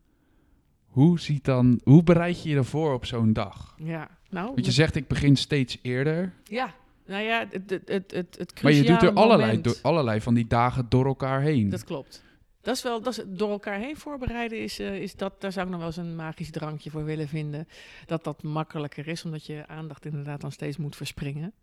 Hoe, 0.86 1.20
ziet 1.20 1.46
dan, 1.46 1.82
hoe 1.84 2.04
bereid 2.04 2.44
je 2.44 2.50
je 2.50 2.56
ervoor 2.56 2.94
op 2.94 3.06
zo'n 3.06 3.34
dag? 3.34 3.76
Ja, 3.78 4.10
nou. 4.30 4.48
Want 4.54 4.66
je 4.66 4.72
zegt, 4.72 4.96
ik 4.96 5.08
begin 5.08 5.36
steeds 5.36 5.80
eerder. 5.82 6.34
Ja, 6.44 6.74
nou 7.06 7.24
ja, 7.24 7.48
het, 7.50 7.70
het, 7.70 7.88
het, 7.90 8.12
het, 8.12 8.36
het 8.38 8.64
Maar 8.64 8.72
je 8.72 8.84
doet 8.84 9.02
er 9.02 9.14
allerlei, 9.14 9.62
door, 9.62 9.78
allerlei 9.82 10.22
van 10.22 10.34
die 10.34 10.48
dagen 10.48 10.86
door 10.90 11.06
elkaar 11.06 11.42
heen. 11.42 11.70
Dat 11.70 11.84
klopt. 11.84 12.24
Dat 12.66 12.76
is 12.76 12.84
wel, 12.84 13.02
dat 13.02 13.24
door 13.28 13.50
elkaar 13.50 13.80
heen 13.80 13.98
voorbereiden 13.98 14.60
is, 14.60 14.80
eh, 14.80 15.02
is 15.02 15.16
dat, 15.16 15.42
daar 15.42 15.52
zou 15.52 15.66
ik 15.66 15.72
nog 15.72 15.80
wel 15.80 15.90
eens 15.90 15.98
een 15.98 16.16
magisch 16.16 16.52
drankje 16.52 16.90
voor 16.90 17.04
willen 17.04 17.28
vinden. 17.28 17.68
Dat 18.06 18.24
dat 18.24 18.44
makkelijker 18.44 19.08
is, 19.08 19.26
omdat 19.26 19.46
je 19.46 19.68
aandacht 19.68 20.06
inderdaad 20.06 20.42
dan 20.42 20.52
steeds 20.52 20.78
moet 20.78 20.96
verspringen. 20.96 21.54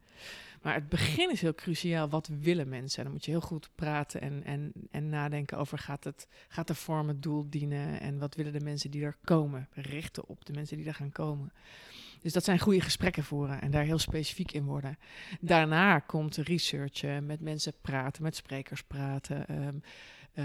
Maar 0.63 0.75
het 0.75 0.89
begin 0.89 1.31
is 1.31 1.41
heel 1.41 1.55
cruciaal. 1.55 2.09
Wat 2.09 2.29
willen 2.41 2.69
mensen? 2.69 2.99
En 2.99 3.05
dan 3.05 3.13
moet 3.13 3.25
je 3.25 3.31
heel 3.31 3.41
goed 3.41 3.71
praten 3.75 4.21
en, 4.21 4.43
en, 4.45 4.73
en 4.91 5.09
nadenken 5.09 5.59
over 5.59 5.79
gaat, 5.79 6.05
het, 6.05 6.27
gaat 6.49 6.67
de 6.67 6.75
vorm 6.75 7.09
het 7.09 7.23
doel 7.23 7.47
dienen? 7.49 8.01
En 8.01 8.19
wat 8.19 8.35
willen 8.35 8.53
de 8.53 8.65
mensen 8.65 8.91
die 8.91 9.05
er 9.05 9.17
komen? 9.25 9.69
Richten 9.73 10.29
op 10.29 10.45
de 10.45 10.53
mensen 10.53 10.77
die 10.77 10.87
er 10.87 10.95
gaan 10.95 11.13
komen. 11.13 11.53
Dus 12.21 12.33
dat 12.33 12.45
zijn 12.45 12.59
goede 12.59 12.81
gesprekken 12.81 13.25
voeren 13.25 13.61
en 13.61 13.71
daar 13.71 13.85
heel 13.85 13.99
specifiek 13.99 14.53
in 14.53 14.65
worden. 14.65 14.99
Daarna 15.41 15.99
komt 15.99 16.37
researchen, 16.37 17.27
met 17.27 17.41
mensen 17.41 17.73
praten, 17.81 18.23
met 18.23 18.37
sprekers 18.37 18.83
praten. 18.83 19.47
ehm, 19.47 19.77
eh, 20.33 20.45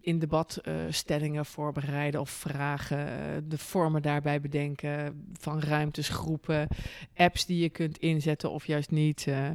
in 0.00 0.18
debatstellingen 0.18 1.46
voorbereiden 1.46 2.20
of 2.20 2.30
vragen, 2.30 3.08
eh, 3.08 3.36
de 3.44 3.58
vormen 3.58 4.02
daarbij 4.02 4.40
bedenken 4.40 5.26
van 5.32 5.60
ruimtes, 5.60 6.08
groepen, 6.08 6.68
apps 7.16 7.46
die 7.46 7.62
je 7.62 7.68
kunt 7.68 7.98
inzetten 7.98 8.50
of 8.50 8.66
juist 8.66 8.90
niet, 8.90 9.26
eh, 9.26 9.50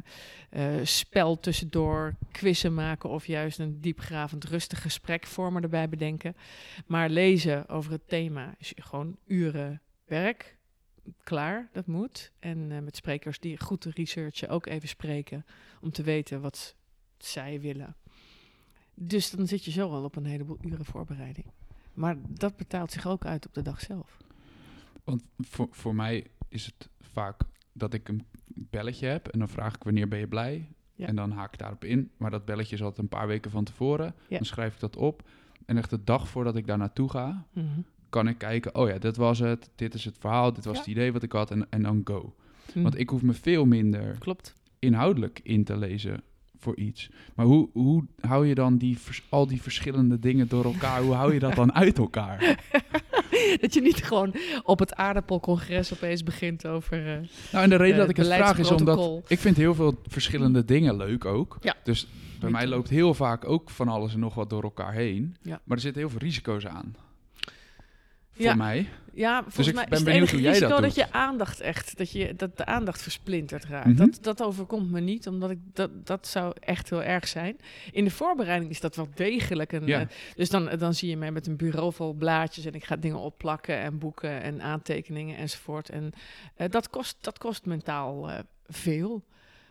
eh, 0.50 0.84
spel 0.84 1.40
tussendoor, 1.40 2.14
quizzen 2.32 2.74
maken 2.74 3.10
of 3.10 3.26
juist 3.26 3.58
een 3.58 3.80
diepgravend 3.80 4.44
rustig 4.44 4.82
gesprek 4.82 5.26
vormen 5.26 5.62
erbij 5.62 5.88
bedenken. 5.88 6.36
Maar 6.86 7.08
lezen 7.08 7.68
over 7.68 7.92
het 7.92 8.08
thema 8.08 8.54
is 8.58 8.72
gewoon 8.76 9.16
uren 9.26 9.80
werk. 10.04 10.56
Klaar, 11.22 11.68
dat 11.72 11.86
moet. 11.86 12.32
En 12.38 12.72
eh, 12.72 12.78
met 12.78 12.96
sprekers 12.96 13.38
die 13.38 13.60
goed 13.60 13.84
researchen 13.84 14.48
ook 14.48 14.66
even 14.66 14.88
spreken 14.88 15.46
om 15.80 15.90
te 15.90 16.02
weten 16.02 16.40
wat 16.40 16.74
zij 17.18 17.60
willen. 17.60 17.96
Dus 19.00 19.30
dan 19.30 19.46
zit 19.46 19.64
je 19.64 19.70
zo 19.70 19.90
al 19.90 20.04
op 20.04 20.16
een 20.16 20.24
heleboel 20.24 20.58
uren 20.60 20.84
voorbereiding. 20.84 21.46
Maar 21.94 22.16
dat 22.28 22.56
betaalt 22.56 22.92
zich 22.92 23.06
ook 23.06 23.24
uit 23.24 23.46
op 23.46 23.54
de 23.54 23.62
dag 23.62 23.80
zelf. 23.80 24.16
Want 25.04 25.22
voor, 25.38 25.68
voor 25.70 25.94
mij 25.94 26.26
is 26.48 26.66
het 26.66 26.88
vaak 27.00 27.40
dat 27.72 27.94
ik 27.94 28.08
een 28.08 28.24
belletje 28.54 29.06
heb 29.06 29.28
en 29.28 29.38
dan 29.38 29.48
vraag 29.48 29.74
ik 29.74 29.82
wanneer 29.82 30.08
ben 30.08 30.18
je 30.18 30.28
blij? 30.28 30.68
Ja. 30.94 31.06
En 31.06 31.16
dan 31.16 31.30
haak 31.30 31.52
ik 31.52 31.58
daarop 31.58 31.84
in. 31.84 32.10
Maar 32.16 32.30
dat 32.30 32.44
belletje 32.44 32.74
is 32.74 32.82
altijd 32.82 33.00
een 33.02 33.08
paar 33.18 33.26
weken 33.26 33.50
van 33.50 33.64
tevoren. 33.64 34.14
Ja. 34.28 34.36
Dan 34.36 34.46
schrijf 34.46 34.74
ik 34.74 34.80
dat 34.80 34.96
op. 34.96 35.28
En 35.66 35.76
echt 35.76 35.90
de 35.90 36.04
dag 36.04 36.28
voordat 36.28 36.56
ik 36.56 36.66
daar 36.66 36.78
naartoe 36.78 37.10
ga, 37.10 37.46
Mhm. 37.52 37.80
kan 38.08 38.28
ik 38.28 38.38
kijken, 38.38 38.74
oh 38.74 38.88
ja, 38.88 38.98
dit 38.98 39.16
was 39.16 39.38
het, 39.38 39.70
dit 39.74 39.94
is 39.94 40.04
het 40.04 40.18
verhaal, 40.18 40.52
dit 40.52 40.64
was 40.64 40.74
Ja. 40.74 40.80
het 40.80 40.88
idee 40.90 41.12
wat 41.12 41.22
ik 41.22 41.32
had 41.32 41.50
en, 41.50 41.66
en 41.70 41.82
dan 41.82 42.00
go. 42.04 42.34
Hm. 42.72 42.82
Want 42.82 42.98
ik 42.98 43.08
hoef 43.10 43.22
me 43.22 43.32
veel 43.32 43.64
minder 43.64 44.18
Klopt. 44.18 44.54
inhoudelijk 44.78 45.40
in 45.42 45.64
te 45.64 45.76
lezen 45.76 46.22
voor 46.58 46.76
iets. 46.76 47.08
Maar 47.34 47.46
hoe, 47.46 47.68
hoe 47.72 48.04
hou 48.20 48.46
je 48.46 48.54
dan 48.54 48.76
die, 48.76 48.98
al 49.28 49.46
die 49.46 49.62
verschillende 49.62 50.18
dingen 50.18 50.48
door 50.48 50.64
elkaar, 50.64 51.02
hoe 51.02 51.14
hou 51.14 51.32
je 51.34 51.38
dat 51.38 51.54
dan 51.54 51.74
uit 51.74 51.98
elkaar? 51.98 52.38
dat 53.60 53.74
je 53.74 53.80
niet 53.80 54.04
gewoon 54.04 54.34
op 54.62 54.78
het 54.78 54.94
aardappelcongres 54.94 55.92
opeens 55.92 56.22
begint 56.22 56.66
over. 56.66 56.98
eh, 57.06 57.28
Nou, 57.52 57.64
en 57.64 57.70
de 57.70 57.76
reden 57.76 57.92
Eh, 57.94 58.00
dat 58.00 58.08
ik 58.10 58.16
het 58.16 58.26
vraag 58.26 58.58
is 58.58 58.70
omdat 58.70 59.22
ik 59.30 59.38
vind 59.38 59.56
heel 59.56 59.74
veel 59.74 60.00
verschillende 60.06 60.64
dingen 60.64 60.96
leuk 60.96 61.24
ook. 61.24 61.56
Ja. 61.60 61.74
Dus 61.84 62.06
bij 62.40 62.50
mij 62.50 62.66
loopt 62.66 62.88
heel 62.88 63.14
vaak 63.14 63.44
ook 63.48 63.70
van 63.70 63.88
alles 63.88 64.12
en 64.12 64.20
nog 64.20 64.34
wat 64.34 64.50
door 64.50 64.62
elkaar 64.62 64.92
heen. 64.92 65.36
Ja. 65.42 65.60
Maar 65.64 65.76
er 65.76 65.82
zitten 65.82 66.00
heel 66.00 66.10
veel 66.10 66.18
risico's 66.20 66.66
aan. 66.66 66.94
Voor 68.32 68.44
Ja. 68.44 68.54
mij. 68.54 68.88
Ja, 69.18 69.42
volgens 69.42 69.68
ik 69.68 69.74
mij 69.74 69.84
ben 69.84 69.98
is 69.98 70.04
het 70.04 70.14
enige 70.14 70.34
hoe 70.34 70.42
jij 70.42 70.52
dat 70.52 70.60
risico 70.60 70.80
dat, 70.80 70.94
je 70.94 71.12
aandacht 71.12 71.60
echt, 71.60 71.96
dat, 71.96 72.10
je, 72.10 72.34
dat 72.36 72.56
de 72.56 72.64
aandacht 72.64 73.02
versplinterd 73.02 73.64
raakt. 73.64 73.86
Mhm. 73.86 73.96
dat, 73.96 74.18
dat 74.20 74.42
overkomt 74.42 74.90
me 74.90 75.00
niet, 75.00 75.26
omdat 75.26 75.50
ik 75.50 75.58
dat, 75.72 76.06
dat 76.06 76.26
zou 76.26 76.54
echt 76.60 76.90
heel 76.90 77.02
erg 77.02 77.28
zijn. 77.28 77.56
In 77.92 78.04
de 78.04 78.10
voorbereiding 78.10 78.70
is 78.70 78.80
dat 78.80 78.96
wel 78.96 79.08
degelijk 79.14 79.72
een. 79.72 79.86
Ja. 79.86 80.00
eh, 80.00 80.06
dus 80.34 80.50
dan, 80.50 80.68
dan 80.78 80.94
zie 80.94 81.08
je 81.08 81.16
mij 81.16 81.30
met 81.30 81.46
een 81.46 81.56
bureau 81.56 81.92
vol 81.92 82.12
blaadjes 82.12 82.64
en 82.64 82.74
ik 82.74 82.84
ga 82.84 82.96
dingen 82.96 83.18
opplakken 83.18 83.78
en 83.78 83.98
boeken 83.98 84.42
en 84.42 84.62
aantekeningen 84.62 85.36
enzovoort. 85.36 85.88
En 85.88 86.12
eh, 86.56 86.68
dat, 86.70 86.90
kost, 86.90 87.16
dat 87.20 87.38
kost 87.38 87.66
mentaal 87.66 88.30
eh, 88.30 88.38
veel. 88.66 89.24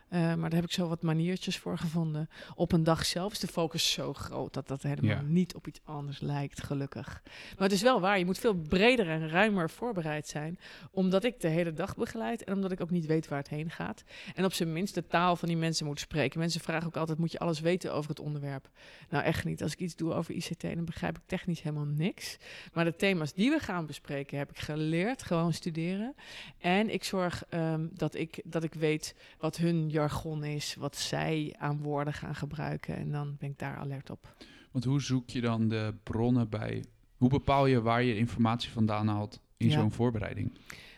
Eh, 0.09 0.19
maar 0.19 0.49
daar 0.49 0.59
heb 0.59 0.63
ik 0.63 0.71
zo 0.71 0.87
wat 0.87 1.01
maniertjes 1.01 1.57
voor 1.57 1.77
gevonden. 1.77 2.29
Op 2.55 2.71
een 2.71 2.83
dag 2.83 3.05
zelf 3.05 3.31
is 3.31 3.39
de 3.39 3.47
focus 3.47 3.91
zo 3.91 4.13
groot 4.13 4.53
dat 4.53 4.67
dat 4.67 4.81
helemaal 4.81 5.09
Ja. 5.15 5.21
niet 5.21 5.55
op 5.55 5.67
iets 5.67 5.79
anders 5.83 6.19
lijkt, 6.19 6.63
gelukkig. 6.63 7.21
Maar 7.25 7.63
het 7.67 7.71
is 7.71 7.81
wel 7.81 7.99
waar, 7.99 8.19
je 8.19 8.25
moet 8.25 8.37
veel 8.37 8.53
breder 8.53 9.09
en 9.09 9.29
ruimer 9.29 9.69
voorbereid 9.69 10.27
zijn. 10.27 10.59
Omdat 10.91 11.23
ik 11.23 11.39
de 11.41 11.47
hele 11.47 11.73
dag 11.73 11.95
begeleid 11.95 12.43
en 12.43 12.53
omdat 12.53 12.71
ik 12.71 12.81
ook 12.81 12.89
niet 12.89 13.05
weet 13.05 13.27
waar 13.27 13.39
het 13.39 13.49
heen 13.49 13.69
gaat. 13.69 14.03
En 14.35 14.45
op 14.45 14.53
zijn 14.53 14.73
minst 14.73 14.93
de 14.95 15.07
taal 15.07 15.35
van 15.35 15.47
die 15.47 15.57
mensen 15.57 15.85
moet 15.85 15.99
spreken. 15.99 16.39
Mensen 16.39 16.61
vragen 16.61 16.87
ook 16.87 16.97
altijd, 16.97 17.17
moet 17.17 17.31
je 17.31 17.39
alles 17.39 17.59
weten 17.59 17.93
over 17.93 18.09
het 18.09 18.19
onderwerp? 18.19 18.69
Nou, 19.09 19.23
echt 19.23 19.45
niet. 19.45 19.63
Als 19.63 19.71
ik 19.73 19.79
iets 19.79 19.95
doe 19.95 20.13
over 20.13 20.33
ICT, 20.33 20.61
dan 20.61 20.85
begrijp 20.85 21.17
ik 21.17 21.23
technisch 21.25 21.61
helemaal 21.61 21.85
niks. 21.85 22.37
Maar 22.73 22.85
de 22.85 22.95
thema's 22.95 23.33
die 23.33 23.49
we 23.49 23.59
gaan 23.59 23.85
bespreken, 23.85 24.37
heb 24.37 24.49
ik 24.49 24.59
geleerd, 24.59 25.23
gewoon 25.23 25.53
studeren. 25.53 26.15
En 26.57 26.93
ik 26.93 27.03
zorg 27.03 27.43
ehm, 27.49 27.87
dat, 27.91 28.15
ik, 28.15 28.41
dat 28.43 28.63
ik 28.63 28.73
weet 28.73 29.15
wat 29.39 29.57
hun 29.57 29.89
jargon 29.97 30.43
is, 30.43 30.75
wat 30.75 30.95
zij 30.95 31.55
aan 31.57 31.81
woorden 31.81 32.13
gaan 32.13 32.35
gebruiken. 32.35 32.95
En 32.95 33.11
dan 33.11 33.35
ben 33.39 33.49
ik 33.49 33.59
daar 33.59 33.75
alert 33.75 34.09
op. 34.09 34.35
Want 34.71 34.85
hoe 34.85 35.01
zoek 35.01 35.29
je 35.29 35.41
dan 35.41 35.67
de 35.67 35.93
bronnen 36.03 36.49
bij? 36.49 36.83
Hoe 37.17 37.29
bepaal 37.29 37.65
je 37.65 37.81
waar 37.81 38.03
je 38.03 38.17
informatie 38.17 38.69
vandaan 38.71 39.07
haalt 39.07 39.41
in 39.57 39.67
Ja. 39.69 39.73
zo'n 39.73 39.91
voorbereiding? 39.91 40.51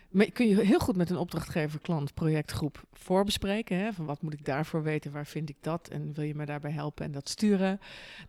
Maar 0.09 0.31
kun 0.31 0.47
je 0.47 0.61
heel 0.61 0.79
goed 0.79 0.95
met 0.95 1.09
een 1.09 1.17
opdrachtgever, 1.17 1.79
klant, 1.79 2.13
projectgroep 2.13 2.83
voorbespreken. 2.93 3.77
Hè? 3.77 3.93
Van 3.93 4.05
wat 4.05 4.21
moet 4.21 4.33
ik 4.33 4.45
daarvoor 4.45 4.83
weten, 4.83 5.11
waar 5.11 5.25
vind 5.25 5.49
ik 5.49 5.57
dat 5.61 5.87
en 5.87 6.13
wil 6.13 6.23
je 6.23 6.35
me 6.35 6.45
daarbij 6.45 6.71
helpen 6.71 7.05
en 7.05 7.11
dat 7.11 7.29
sturen. 7.29 7.79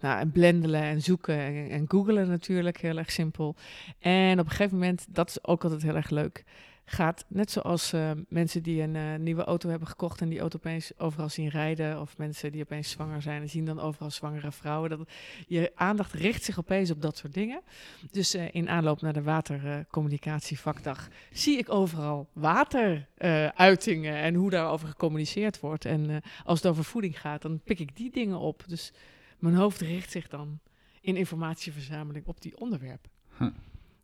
Nou, 0.00 0.20
en 0.20 0.32
blendelen 0.32 0.82
en 0.82 1.02
zoeken 1.02 1.38
en, 1.38 1.70
en 1.70 1.84
googelen 1.88 2.28
natuurlijk, 2.28 2.80
heel 2.80 2.98
erg 2.98 3.10
simpel. 3.10 3.56
En 3.98 4.38
op 4.38 4.44
een 4.44 4.50
gegeven 4.50 4.78
moment, 4.78 5.06
dat 5.08 5.28
is 5.28 5.44
ook 5.44 5.62
altijd 5.64 5.82
heel 5.82 5.96
erg 5.96 6.10
leuk, 6.10 6.44
gaat 6.90 7.24
net 7.28 7.50
zoals 7.50 7.92
eh, 7.92 8.10
mensen 8.28 8.62
die 8.62 8.82
een 8.82 8.96
eh, 8.96 9.14
nieuwe 9.18 9.44
auto 9.44 9.68
hebben 9.68 9.88
gekocht 9.88 10.20
en 10.20 10.28
die 10.28 10.40
auto 10.40 10.56
opeens 10.56 10.98
overal 10.98 11.28
zien 11.28 11.48
rijden. 11.48 12.00
Of 12.00 12.18
mensen 12.18 12.52
die 12.52 12.62
opeens 12.62 12.90
zwanger 12.90 13.22
zijn 13.22 13.42
en 13.42 13.48
zien 13.48 13.64
dan 13.64 13.80
overal 13.80 14.10
zwangere 14.10 14.52
vrouwen. 14.52 14.90
Dat, 14.90 15.10
je 15.46 15.72
aandacht 15.74 16.12
richt 16.12 16.44
zich 16.44 16.58
opeens 16.58 16.90
op 16.90 17.02
dat 17.02 17.16
soort 17.16 17.34
dingen. 17.34 17.62
Dus 18.10 18.34
eh, 18.34 18.54
in 18.54 18.68
aanloop 18.68 19.00
naar 19.00 19.12
de 19.12 19.22
watercommunicatievakdag 19.22 21.08
zie 21.32 21.58
ik 21.58 21.68
overal 21.68 22.28
wateruitingen 22.32 24.14
en 24.14 24.34
hoe 24.34 24.50
daarover 24.50 24.88
gecommuniceerd 24.88 25.60
wordt. 25.60 25.84
En 25.84 26.22
als 26.44 26.62
het 26.62 26.70
over 26.70 26.84
voeding 26.84 27.20
gaat, 27.20 27.42
dan 27.42 27.60
pik 27.64 27.78
ik 27.78 27.96
die 27.96 28.10
dingen 28.10 28.38
op. 28.38 28.64
Dus 28.66 28.92
mijn 29.38 29.54
hoofd 29.54 29.80
richt 29.80 30.10
zich 30.10 30.28
dan 30.28 30.58
in 31.00 31.16
informatieverzameling 31.16 32.26
op 32.26 32.40
die 32.40 32.58
onderwerpen. 32.58 33.10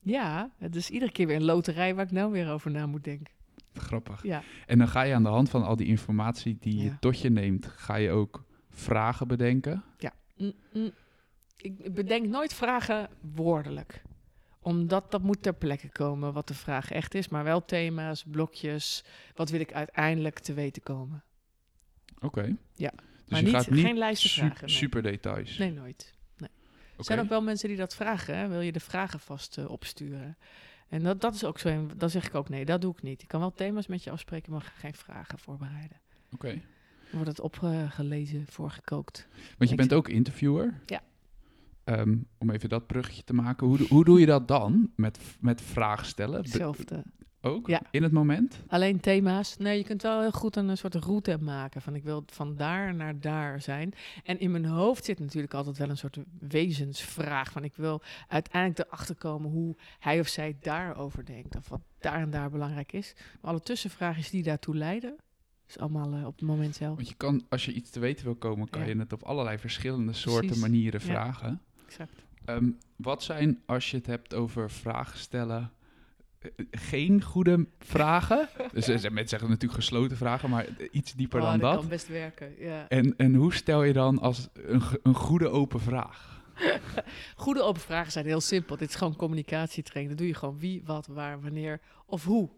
Ja, 0.07 0.51
het 0.59 0.77
is 0.77 0.91
iedere 0.91 1.13
keer 1.13 1.27
weer 1.27 1.37
een 1.37 1.45
loterij 1.45 1.95
waar 1.95 2.05
ik 2.05 2.11
nou 2.11 2.33
weer 2.33 2.51
over 2.51 2.71
na 2.71 2.87
moet 2.87 3.05
denken. 3.05 3.35
Grappig. 3.75 4.23
Ja, 4.23 4.43
En 4.67 4.79
dan 4.79 4.89
ga 4.89 5.03
je 5.03 5.15
aan 5.15 5.23
de 5.23 5.29
hand 5.29 5.51
van 5.51 5.63
al 5.65 5.77
die 5.77 5.87
informatie 5.87 6.57
die 6.61 6.77
je 6.77 6.85
Ja. 6.85 6.97
tot 7.01 7.21
je 7.21 7.31
neemt, 7.31 7.67
ga 7.67 7.95
je 7.97 8.11
ook 8.11 8.45
vragen 8.71 9.29
bedenken. 9.29 9.85
Mm, 10.37 10.53
mm. 10.73 10.91
ik 11.57 11.95
bedenk 11.95 12.27
nooit 12.27 12.55
vragen 12.55 13.09
woordelijk. 13.35 14.03
Omdat 14.61 15.11
dat 15.11 15.23
moet 15.23 15.43
ter 15.43 15.55
plekke 15.55 15.89
komen 15.89 16.33
wat 16.33 16.49
de 16.49 16.55
vraag 16.55 16.91
echt 16.91 17.15
is. 17.15 17.29
Maar 17.29 17.45
wel 17.45 17.65
thema's, 17.65 18.25
blokjes. 18.31 19.05
Wat 19.35 19.51
wil 19.51 19.61
ik 19.61 19.73
uiteindelijk 19.73 20.39
te 20.39 20.55
weten 20.55 20.83
komen? 20.83 21.25
Oké. 22.21 22.57
Ja. 22.75 22.91
Dus 22.91 23.01
Maar 23.29 23.39
je 23.41 23.45
niet- 23.47 23.55
gaat 23.55 23.71
niet 23.71 23.85
geen 23.85 23.99
lijsten 23.99 24.31
su- 24.31 24.41
vragen, 24.41 24.67
nee. 24.67 24.75
super 24.77 25.03
details. 25.03 25.59
Nee, 25.59 25.73
nooit. 25.73 26.15
Er 26.99 27.05
zijn 27.05 27.21
ook 27.21 27.29
wel 27.29 27.43
mensen 27.43 27.69
die 27.69 27.77
dat 27.77 27.95
vragen. 27.95 28.37
Hè? 28.37 28.49
Wil 28.49 28.61
je 28.61 28.73
de 28.73 28.81
vragen 28.81 29.21
vast 29.21 29.59
eh, 29.59 29.71
opsturen? 29.71 30.37
En 30.89 31.03
dat, 31.03 31.21
dat 31.21 31.35
is 31.35 31.45
ook 31.45 31.59
zo. 31.59 31.87
Dan 31.97 32.11
zeg 32.11 32.27
ik 32.27 32.35
ook 32.35 32.49
nee, 32.49 32.65
dat 32.65 32.81
doe 32.81 32.93
ik 32.93 33.03
niet. 33.03 33.23
Ik 33.23 33.29
kan 33.29 33.41
wel 33.41 33.53
thema's 33.53 33.87
met 33.87 34.05
je 34.05 34.11
afspreken, 34.11 34.53
maar 34.53 34.73
geen 34.79 34.95
vragen 34.95 35.39
voorbereiden. 35.39 36.01
Oké. 36.33 36.49
Dan 36.49 36.61
wordt 37.25 37.29
het 37.29 37.41
opgelezen, 37.41 38.45
voorgekookt. 38.49 39.29
Want 39.59 39.71
je 39.71 39.77
bent 39.77 39.93
ook 39.93 40.09
interviewer. 40.09 40.81
Ja. 40.87 41.01
Ehm, 41.85 42.17
om 42.39 42.51
even 42.51 42.69
dat 42.69 42.87
bruggetje 42.87 43.25
te 43.25 43.35
maken. 43.35 43.67
Hoe, 43.67 43.77
doe- 43.79 43.89
hoe 43.89 44.05
doe 44.05 44.21
je 44.21 44.27
dat 44.27 44.49
dan 44.49 44.91
met, 44.97 45.19
met 45.41 45.61
vraag 45.61 46.07
stellen? 46.07 46.41
Hetzelfde. 46.41 47.03
Ook? 47.47 47.67
Ja. 47.67 47.81
In 47.91 48.03
het 48.03 48.13
moment? 48.13 48.59
Alleen 48.69 49.01
thema's. 49.01 49.57
Nee, 49.57 49.79
je 49.79 49.85
kunt 49.85 50.03
wel 50.03 50.21
heel 50.21 50.31
goed 50.33 50.57
een, 50.57 50.77
soort 50.77 50.95
route 50.95 51.39
maken. 51.41 51.83
Van 51.83 51.95
ik 51.95 52.03
wil 52.05 52.23
van 52.27 52.57
daar 52.57 52.95
naar 52.95 53.21
daar 53.21 53.61
zijn. 53.61 53.93
En 54.25 54.41
in 54.41 54.51
mijn 54.51 54.65
hoofd 54.65 55.05
zit 55.05 55.19
natuurlijk 55.19 55.55
altijd 55.55 55.79
wel 55.79 55.89
een 55.89 55.97
soort 55.97 56.19
wezensvraag. 56.39 57.51
Van 57.53 57.65
ik 57.65 57.75
wil 57.77 58.03
uiteindelijk 58.29 58.89
erachter 58.89 59.15
komen 59.15 59.51
hoe 59.51 59.77
hij 59.99 60.21
of 60.21 60.29
zij 60.29 60.57
daarover 60.61 61.25
denkt. 61.25 61.57
Of 61.57 61.69
wat 61.69 61.81
daar 61.99 62.21
en 62.21 62.31
daar 62.31 62.51
belangrijk 62.51 62.93
is. 62.93 63.13
Maar 63.41 63.51
alle 63.51 63.61
tussenvragen 63.61 64.31
die 64.31 64.43
daartoe 64.43 64.77
leiden. 64.77 65.17
is 65.69 65.79
allemaal 65.79 66.13
eh, 66.15 66.27
op 66.27 66.33
het 66.39 66.49
moment 66.49 66.77
zelf. 66.77 66.97
Want 66.97 67.09
je 67.09 67.15
kan, 67.15 67.45
als 67.49 67.65
je 67.65 67.73
iets 67.73 67.91
te 67.91 68.01
weten 68.01 68.25
wil 68.25 68.35
komen, 68.35 68.69
kan 68.71 68.81
Ja. 68.81 68.87
je 68.89 68.99
het 68.99 69.13
op 69.13 69.23
allerlei 69.23 69.59
verschillende 69.59 70.13
soorten 70.13 70.47
Precies. 70.47 70.63
manieren 70.63 71.01
Ja. 71.01 71.07
vragen. 71.07 71.61
Exact. 71.87 72.25
Ehm, 72.45 72.71
wat 72.97 73.23
zijn, 73.23 73.63
als 73.67 73.91
je 73.91 73.97
het 73.97 74.07
hebt 74.07 74.35
over 74.35 74.71
vragen 74.71 75.19
stellen, 75.19 75.71
geen 76.71 77.23
goede 77.23 77.67
vragen? 77.79 78.49
dus 78.73 78.87
mensen 78.87 79.29
zeggen 79.29 79.49
natuurlijk 79.49 79.81
gesloten 79.81 80.17
vragen, 80.17 80.51
maar 80.51 80.67
iets 80.91 81.13
dieper 81.13 81.41
Oh, 81.41 81.51
dan 81.51 81.59
dat. 81.59 81.77
kan 81.77 81.89
best 81.89 82.09
werken, 82.09 82.55
ja. 82.59 82.89
En, 82.89 83.15
en 83.17 83.35
hoe 83.35 83.55
stel 83.55 83.83
je 83.83 83.93
dan 83.93 84.19
als 84.19 84.49
een, 84.53 84.83
een 85.03 85.15
goede 85.15 85.49
open 85.49 85.81
vraag? 85.81 86.35
Goede 87.37 87.63
open 87.63 87.81
vragen 87.81 88.13
zijn 88.13 88.27
heel 88.27 88.41
simpel. 88.41 88.77
Dit 88.77 88.89
is 88.89 88.95
gewoon 88.95 89.17
communicatietraining. 89.17 90.09
Dat 90.09 90.19
doe 90.19 90.27
je 90.27 90.35
gewoon 90.39 90.59
wie, 90.59 90.83
wat, 90.85 91.07
waar, 91.07 91.41
wanneer 91.41 91.81
of 92.07 92.25
hoe. 92.25 92.49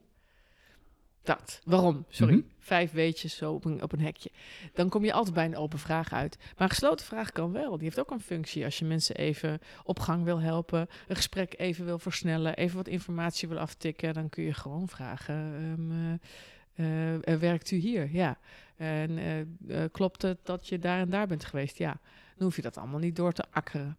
Dat. 1.22 1.60
Waarom? 1.64 2.04
Sorry. 2.08 2.34
Mhm. 2.34 2.42
Vijf 2.58 2.92
weetjes 2.92 3.36
zo 3.36 3.52
op 3.52 3.64
een, 3.64 3.82
op 3.82 3.92
een 3.92 4.00
hekje. 4.00 4.30
Dan 4.74 4.88
kom 4.88 5.04
je 5.04 5.12
altijd 5.12 5.34
bij 5.34 5.44
een 5.44 5.56
open 5.56 5.78
vraag 5.78 6.12
uit. 6.12 6.36
Maar 6.38 6.54
een 6.56 6.68
gesloten 6.68 7.06
vraag 7.06 7.32
kan 7.32 7.52
wel. 7.52 7.70
Die 7.70 7.84
heeft 7.84 8.00
ook 8.00 8.10
een 8.10 8.20
functie. 8.20 8.64
Als 8.64 8.78
je 8.78 8.84
mensen 8.84 9.16
even 9.16 9.58
op 9.84 9.98
gang 9.98 10.24
wil 10.24 10.40
helpen, 10.40 10.88
een 11.08 11.16
gesprek 11.16 11.54
even 11.58 11.84
wil 11.84 11.98
versnellen, 11.98 12.56
even 12.56 12.76
wat 12.76 12.88
informatie 12.88 13.48
wil 13.48 13.58
aftikken, 13.58 14.14
dan 14.14 14.28
kun 14.28 14.44
je 14.44 14.54
gewoon 14.54 14.88
vragen. 14.88 15.34
ehm, 15.34 15.92
eh, 15.92 17.14
eh, 17.14 17.14
eh, 17.14 17.40
werkt 17.40 17.70
u 17.70 17.76
hier? 17.76 18.08
Ja. 18.12 18.38
En 18.76 19.58
klopt 19.92 20.22
het 20.22 20.38
dat 20.42 20.68
je 20.68 20.78
daar 20.78 21.00
en 21.00 21.10
daar 21.10 21.26
bent 21.26 21.44
geweest? 21.44 21.78
Ja. 21.78 22.00
Dan 22.36 22.46
hoef 22.46 22.56
je 22.56 22.62
dat 22.62 22.76
allemaal 22.76 22.98
niet 22.98 23.16
door 23.16 23.32
te 23.32 23.44
akkeren. 23.50 23.96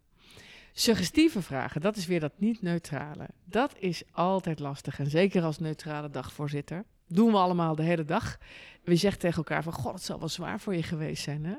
Suggestieve 0.72 1.42
vragen, 1.42 1.80
dat 1.80 1.96
is 1.96 2.06
weer 2.06 2.20
dat 2.20 2.32
niet-neutrale. 2.36 3.28
Dat 3.44 3.74
is 3.78 4.02
altijd 4.10 4.58
lastig. 4.58 4.98
En 4.98 5.10
zeker 5.10 5.42
als 5.42 5.58
neutrale 5.58 6.10
dagvoorzitter. 6.10 6.84
Doen 7.12 7.30
we 7.30 7.38
allemaal 7.38 7.74
de 7.74 7.82
hele 7.82 8.04
dag. 8.04 8.38
We 8.84 8.96
zeggen 8.96 9.20
tegen 9.20 9.36
elkaar 9.36 9.62
van, 9.62 9.72
god, 9.72 9.92
het 9.92 10.02
zal 10.02 10.18
wel 10.18 10.28
zwaar 10.28 10.60
voor 10.60 10.74
je 10.74 10.82
geweest 10.82 11.22
zijn. 11.22 11.44
Hè? 11.44 11.54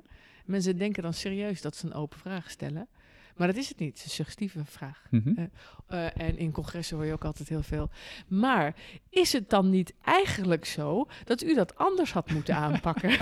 Mensen 0.45 0.77
denken 0.77 1.03
dan 1.03 1.13
serieus 1.13 1.61
dat 1.61 1.75
ze 1.75 1.85
een 1.85 1.93
open 1.93 2.19
vraag 2.19 2.49
stellen. 2.49 2.87
Maar 3.35 3.47
dat 3.47 3.55
is 3.55 3.69
het 3.69 3.79
niet. 3.79 3.89
Het 3.89 3.97
is 3.97 4.03
een 4.03 4.09
suggestieve 4.09 4.65
vraag. 4.65 5.07
Mhm. 5.09 5.45
Eh, 5.87 6.17
en 6.17 6.37
in 6.37 6.51
congressen 6.51 6.97
hoor 6.97 7.05
je 7.05 7.13
ook 7.13 7.25
altijd 7.25 7.49
heel 7.49 7.63
veel. 7.63 7.89
Maar 8.27 8.75
is 9.09 9.33
het 9.33 9.49
dan 9.49 9.69
niet 9.69 9.93
eigenlijk 10.01 10.65
zo 10.65 11.07
dat 11.23 11.43
u 11.43 11.55
dat 11.55 11.77
anders 11.77 12.13
had 12.13 12.31
moeten 12.31 12.55
aanpakken? 12.65 13.17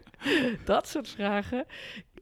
dat 0.64 0.88
soort 0.88 1.08
vragen. 1.08 1.66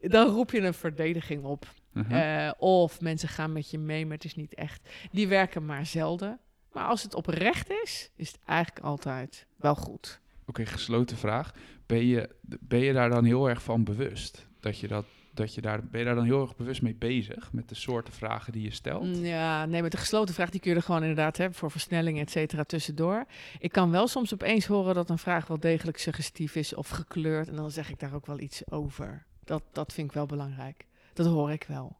Dan 0.00 0.28
roep 0.28 0.50
je 0.50 0.60
een 0.60 0.74
verdediging 0.74 1.44
op. 1.44 1.66
Mhm. 1.92 2.12
Eh, 2.12 2.52
of 2.58 3.00
mensen 3.00 3.28
gaan 3.28 3.52
met 3.52 3.70
je 3.70 3.78
mee, 3.78 4.06
maar 4.06 4.16
het 4.16 4.24
is 4.24 4.34
niet 4.34 4.54
echt. 4.54 4.88
Die 5.10 5.28
werken 5.28 5.66
maar 5.66 5.86
zelden. 5.86 6.38
Maar 6.74 6.86
als 6.86 7.02
het 7.02 7.14
oprecht 7.14 7.70
is, 7.84 8.10
is 8.16 8.28
het 8.32 8.40
eigenlijk 8.44 8.86
altijd 8.86 9.46
wel 9.56 9.74
goed. 9.74 10.20
Oké, 10.46 10.66
gesloten 10.66 11.16
vraag. 11.16 11.52
Ben 11.86 12.06
je, 12.06 12.30
ben 12.60 12.78
je 12.78 12.92
daar 12.92 13.10
dan 13.10 13.24
heel 13.24 13.48
erg 13.48 13.62
van 13.62 13.84
bewust? 13.84 14.46
Dat 14.60 14.78
je 14.78 14.88
dat, 14.88 15.04
dat 15.34 15.54
je 15.54 15.60
daar, 15.60 15.84
ben 15.84 16.00
je 16.00 16.06
daar 16.06 16.14
dan 16.14 16.24
heel 16.24 16.40
erg 16.42 16.56
bewust 16.56 16.82
mee 16.82 16.94
bezig? 16.94 17.52
Met 17.52 17.68
de 17.68 17.74
soorten 17.74 18.12
vragen 18.14 18.52
die 18.52 18.62
je 18.62 18.70
stelt? 18.70 19.02
Mm, 19.04 19.24
Ja, 19.24 19.66
nee, 19.66 19.82
met 19.82 19.90
de 19.92 19.96
gesloten 19.98 20.34
vraag 20.34 20.50
die 20.50 20.60
kun 20.60 20.70
je 20.70 20.76
er 20.76 20.82
gewoon 20.82 21.00
inderdaad 21.00 21.36
hebben 21.36 21.58
voor 21.58 21.70
versnelling, 21.70 22.18
et 22.20 22.30
cetera, 22.30 22.64
tussendoor. 22.64 23.24
Ik 23.58 23.72
kan 23.72 23.90
wel 23.90 24.06
soms 24.08 24.32
opeens 24.34 24.66
horen 24.66 24.94
dat 24.94 25.10
een 25.10 25.18
vraag 25.18 25.46
wel 25.46 25.60
degelijk 25.60 25.98
suggestief 25.98 26.54
is 26.54 26.74
of 26.74 26.88
gekleurd. 26.88 27.48
En 27.48 27.56
dan 27.56 27.70
zeg 27.70 27.90
ik 27.90 28.00
daar 28.00 28.14
ook 28.14 28.26
wel 28.26 28.40
iets 28.40 28.70
over. 28.70 29.24
Dat, 29.44 29.62
dat 29.72 29.92
vind 29.92 30.08
ik 30.08 30.14
wel 30.14 30.26
belangrijk. 30.26 30.86
Dat 31.12 31.26
hoor 31.26 31.50
ik 31.52 31.64
wel. 31.68 31.96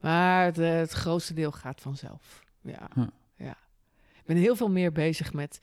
Maar 0.00 0.44
het, 0.44 0.58
eh, 0.58 0.74
het 0.74 0.92
grootste 0.92 1.34
deel 1.34 1.52
gaat 1.52 1.80
vanzelf. 1.80 2.44
Ja, 2.62 2.88
Huh. 2.94 3.06
Ben 4.26 4.36
heel 4.36 4.56
veel 4.56 4.70
meer 4.70 4.92
bezig 4.92 5.32
met 5.32 5.60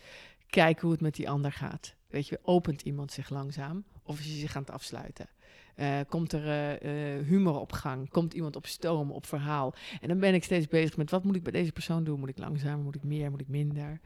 kijken 0.50 0.82
hoe 0.82 0.92
het 0.92 1.02
met 1.02 1.16
die 1.16 1.30
ander 1.30 1.52
gaat. 1.52 1.96
Weet 2.08 2.28
je, 2.28 2.40
opent 2.44 2.82
iemand 2.82 3.12
zich 3.12 3.30
langzaam 3.30 3.84
of 4.04 4.20
is 4.20 4.26
hij 4.26 4.40
zich 4.40 4.56
aan 4.56 4.62
het 4.62 4.72
afsluiten? 4.72 5.30
Eh, 5.76 6.00
komt 6.10 6.34
er 6.34 6.48
eh, 6.48 7.16
eh, 7.16 7.26
humor 7.26 7.60
op 7.60 7.72
gang? 7.72 8.10
Komt 8.10 8.34
iemand 8.34 8.56
op 8.56 8.66
stoom, 8.66 9.12
op 9.12 9.26
verhaal? 9.26 9.74
En 10.02 10.08
dan 10.08 10.20
ben 10.20 10.34
ik 10.34 10.44
steeds 10.44 10.68
bezig 10.68 10.98
met 10.98 11.12
wat 11.12 11.24
moet 11.24 11.36
ik 11.36 11.44
bij 11.44 11.52
deze 11.52 11.72
persoon 11.72 12.04
doen? 12.04 12.20
Moet 12.20 12.30
ik 12.30 12.38
langzamer? 12.38 12.84
Moet 12.84 12.96
ik 12.96 13.04
meer? 13.04 13.32
Moet 13.32 13.42
ik 13.42 13.48
minder? 13.48 14.00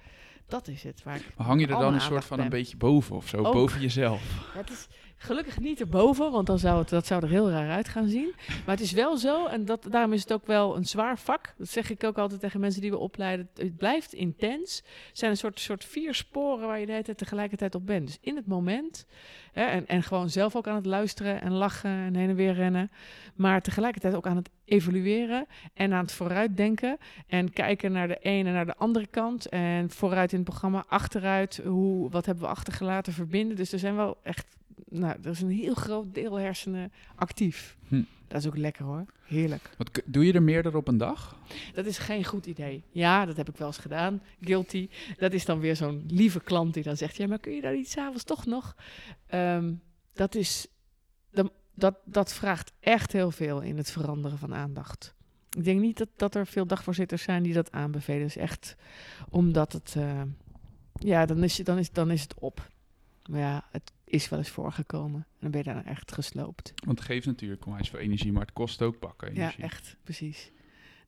Dat 0.47 0.67
is 0.67 0.83
het 0.83 1.03
waar 1.03 1.21
Maar 1.37 1.45
hang 1.45 1.61
je 1.61 1.67
er 1.67 1.79
dan 1.79 1.93
een 1.93 2.01
soort 2.01 2.25
van 2.25 2.39
een 2.39 2.49
beetje 2.49 2.77
boven 2.77 3.15
of 3.15 3.27
zo? 3.27 3.37
Ook. 3.37 3.53
Boven 3.53 3.81
jezelf? 3.81 4.53
Het 4.53 4.69
is 4.69 4.87
gelukkig 5.17 5.59
niet 5.59 5.79
erboven, 5.79 6.31
want 6.31 6.47
dan 6.47 6.59
zou 6.59 6.79
het, 6.79 6.89
dat 6.89 7.05
zou 7.05 7.23
er 7.23 7.29
heel 7.29 7.49
raar 7.49 7.69
uit 7.69 7.87
gaan 7.87 8.07
zien. 8.07 8.33
Maar 8.47 8.75
het 8.75 8.83
is 8.83 8.91
wel 8.91 9.17
zo, 9.17 9.45
en 9.45 9.65
dat, 9.65 9.87
daarom 9.89 10.13
is 10.13 10.21
het 10.21 10.33
ook 10.33 10.47
wel 10.47 10.75
een 10.75 10.85
zwaar 10.85 11.19
vak. 11.19 11.53
Dat 11.57 11.69
zeg 11.69 11.89
ik 11.89 12.03
ook 12.03 12.17
altijd 12.17 12.39
tegen 12.39 12.59
mensen 12.59 12.81
die 12.81 12.91
we 12.91 12.97
opleiden. 12.97 13.49
Het 13.55 13.77
blijft 13.77 14.13
intens. 14.13 14.83
Het 15.07 15.17
zijn 15.17 15.31
een 15.31 15.37
soort, 15.37 15.59
soort 15.59 15.85
vier 15.85 16.13
sporen 16.13 16.67
waar 16.67 16.79
je 16.79 16.85
de 16.85 16.91
hele 16.91 17.03
tijd 17.03 17.17
tegelijkertijd 17.17 17.75
op 17.75 17.85
bent. 17.85 18.05
Dus 18.05 18.17
in 18.21 18.35
het 18.35 18.47
moment, 18.47 19.05
hè, 19.51 19.63
en, 19.63 19.87
en 19.87 20.03
gewoon 20.03 20.29
zelf 20.29 20.55
ook 20.55 20.67
aan 20.67 20.75
het 20.75 20.85
luisteren 20.85 21.41
en 21.41 21.51
lachen 21.51 21.91
en 21.91 22.15
heen 22.15 22.29
en 22.29 22.35
weer 22.35 22.53
rennen. 22.53 22.91
Maar 23.35 23.61
tegelijkertijd 23.61 24.15
ook 24.15 24.27
aan 24.27 24.35
het 24.35 24.49
evalueren 24.65 25.45
en 25.73 25.93
aan 25.93 26.03
het 26.03 26.11
vooruitdenken. 26.11 26.97
En 27.27 27.53
kijken 27.53 27.91
naar 27.91 28.07
de 28.07 28.17
ene 28.17 28.47
en 28.47 28.55
naar 28.55 28.65
de 28.65 28.75
andere 28.75 29.07
kant. 29.07 29.49
En 29.49 29.89
vooruit 29.89 30.31
in 30.31 30.39
het 30.39 30.47
programma, 30.47 30.83
achteruit. 30.87 31.61
Hoe, 31.65 32.09
wat 32.09 32.25
hebben 32.25 32.43
we 32.43 32.49
achtergelaten, 32.49 33.13
verbinden. 33.13 33.55
Dus 33.55 33.71
er 33.71 33.79
zijn 33.79 33.95
wel 33.95 34.17
echt 34.23 34.55
nou, 34.89 35.17
er 35.23 35.29
is 35.29 35.41
een 35.41 35.49
heel 35.49 35.73
groot 35.73 36.13
deel 36.13 36.35
hersenen 36.35 36.91
actief. 37.15 37.77
Hm. 37.87 38.01
Dat 38.27 38.39
is 38.41 38.47
ook 38.47 38.57
lekker 38.57 38.85
hoor. 38.85 39.05
Heerlijk. 39.25 39.69
Wat, 39.77 40.01
doe 40.05 40.25
je 40.25 40.33
er 40.33 40.43
meerdere 40.43 40.77
op 40.77 40.87
een 40.87 40.97
dag? 40.97 41.37
Dat 41.73 41.85
is 41.85 41.97
geen 41.97 42.23
goed 42.25 42.45
idee. 42.45 42.83
Ja, 42.91 43.25
dat 43.25 43.37
heb 43.37 43.49
ik 43.49 43.57
wel 43.57 43.67
eens 43.67 43.77
gedaan. 43.77 44.21
Guilty. 44.41 44.89
Dat 45.17 45.33
is 45.33 45.45
dan 45.45 45.59
weer 45.59 45.75
zo'n 45.75 46.03
lieve 46.07 46.39
klant 46.39 46.73
die 46.73 46.83
dan 46.83 46.97
zegt: 46.97 47.15
Ja, 47.17 47.27
maar 47.27 47.39
kun 47.39 47.51
je 47.53 47.61
daar 47.61 47.73
niet 47.75 47.89
s'avonds 47.89 48.23
toch 48.23 48.45
nog? 48.45 48.75
Ehm, 49.27 49.73
dat 50.13 50.35
is. 50.35 50.67
dan- 51.31 51.51
Dat, 51.73 51.95
dat 52.05 52.33
vraagt 52.33 52.71
echt 52.79 53.11
heel 53.11 53.31
veel 53.31 53.61
in 53.61 53.77
het 53.77 53.91
veranderen 53.91 54.37
van 54.37 54.53
aandacht. 54.55 55.13
Ik 55.57 55.63
denk 55.63 55.79
niet 55.81 55.97
dat, 55.97 56.09
dat 56.15 56.35
er 56.35 56.47
veel 56.47 56.65
dagvoorzitters 56.67 57.23
zijn 57.23 57.43
die 57.43 57.53
dat 57.53 57.71
aanbevelen. 57.71 58.21
Dus 58.21 58.35
echt 58.37 58.75
omdat 59.29 59.73
het. 59.73 59.93
eh, 59.97 60.21
ja, 60.93 61.25
dan 61.25 61.43
is, 61.43 61.57
je- 61.57 61.63
dan, 61.63 61.77
is, 61.77 61.91
dan 61.91 62.11
is 62.11 62.21
het 62.21 62.33
op. 62.39 62.69
Maar 63.29 63.39
ja, 63.39 63.63
het 63.71 63.91
is 64.07 64.29
wel 64.29 64.39
eens 64.39 64.49
voorgekomen. 64.49 65.19
En 65.19 65.37
dan 65.39 65.51
ben 65.51 65.63
je 65.63 65.73
daar 65.73 65.85
echt 65.85 66.11
gesloopt. 66.11 66.73
Want 66.85 66.97
het 66.97 67.07
geeft 67.07 67.25
natuurlijk 67.25 67.65
onwijs 67.65 67.89
veel 67.89 67.99
energie, 67.99 68.31
maar 68.31 68.41
het 68.41 68.53
kost 68.53 68.81
ook 68.81 68.99
pakken 68.99 69.27
energie. 69.27 69.59
Ja, 69.59 69.65
echt, 69.65 69.95
precies. 70.03 70.51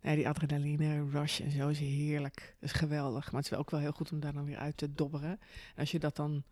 Nee, 0.01 0.15
die 0.15 0.27
adrenaline 0.27 1.09
rush 1.09 1.39
en 1.39 1.51
zo 1.51 1.67
is 1.67 1.79
heerlijk. 1.79 2.55
Dat 2.59 2.69
is 2.69 2.75
geweldig. 2.75 3.25
Maar 3.25 3.35
het 3.35 3.43
is 3.43 3.49
wel 3.49 3.59
ook 3.59 3.71
wel 3.71 3.79
heel 3.79 3.91
goed 3.91 4.11
om 4.11 4.19
daar 4.19 4.33
dan 4.33 4.45
weer 4.45 4.57
uit 4.57 4.77
te 4.77 4.93
dobberen. 4.93 5.29
En 5.29 5.39
als 5.75 5.91
je 5.91 5.99
dat 5.99 6.15
dan 6.15 6.43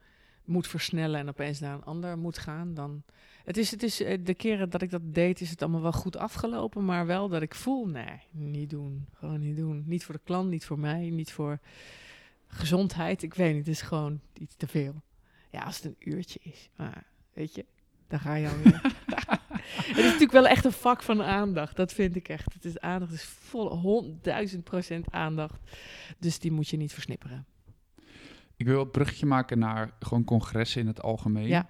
moet 0.46 0.68
versnellen 0.68 1.20
en 1.20 1.30
opeens 1.30 1.60
naar 1.60 1.74
een 1.74 1.84
ander 1.84 2.18
moet 2.18 2.38
gaan, 2.38 2.74
dan... 2.74 3.04
Het 3.44 3.58
is, 3.58 3.72
het 3.72 3.84
is, 3.84 4.02
eh, 4.02 4.18
de 4.24 4.34
keren 4.34 4.70
dat 4.70 4.82
ik 4.82 4.90
dat 4.90 5.02
deed, 5.14 5.42
is 5.42 5.50
het 5.50 5.62
allemaal 5.62 5.82
wel 5.82 5.92
goed 5.92 6.18
afgelopen. 6.18 6.86
Maar 6.86 7.06
wel 7.06 7.30
dat 7.30 7.42
ik 7.42 7.56
voel, 7.56 7.88
nee, 7.88 8.22
niet 8.32 8.70
doen. 8.70 9.06
Gewoon 9.14 9.40
niet 9.40 9.58
doen. 9.58 9.84
Niet 9.86 10.04
voor 10.04 10.16
de 10.16 10.22
klant, 10.24 10.50
niet 10.50 10.66
voor 10.66 10.80
mij, 10.80 11.10
niet 11.10 11.32
voor 11.32 11.60
gezondheid. 12.48 13.24
Ik 13.24 13.34
weet 13.34 13.56
niet, 13.56 13.66
het 13.66 13.76
is 13.76 13.82
gewoon 13.82 14.20
iets 14.34 14.56
te 14.56 14.68
veel. 14.68 15.02
Ja, 15.52 15.62
als 15.62 15.76
het 15.76 15.86
een 15.86 15.96
uurtje 16.14 16.40
is. 16.44 16.70
Maar, 16.76 17.04
weet 17.34 17.56
je, 17.56 17.66
dan 18.08 18.20
ga 18.20 18.36
je 18.36 18.50
alweer. 18.50 18.82
het 19.88 19.98
is 19.98 20.04
natuurlijk 20.04 20.32
wel 20.32 20.48
echt 20.48 20.66
een 20.66 20.72
vak 20.72 21.04
van 21.04 21.22
aandacht. 21.22 21.76
Dat 21.76 21.94
vind 21.94 22.16
ik 22.16 22.28
echt. 22.30 22.54
Het 22.54 22.66
is 22.66 22.80
aandacht, 22.80 23.12
het 23.12 23.20
is 23.20 23.26
volle 23.26 23.70
honderdduizend 23.76 24.64
procent 24.64 25.12
aandacht. 25.12 25.60
Dus 26.20 26.40
die 26.40 26.52
moet 26.52 26.68
je 26.68 26.78
niet 26.78 26.94
versnipperen. 26.94 27.46
Ik 28.56 28.66
wil 28.66 28.82
een 28.82 28.92
bruggetje 28.92 29.26
maken 29.26 29.60
naar 29.60 29.92
gewoon 30.00 30.24
congressen 30.24 30.82
in 30.82 30.88
het 30.88 31.02
algemeen. 31.02 31.48
Ja. 31.48 31.70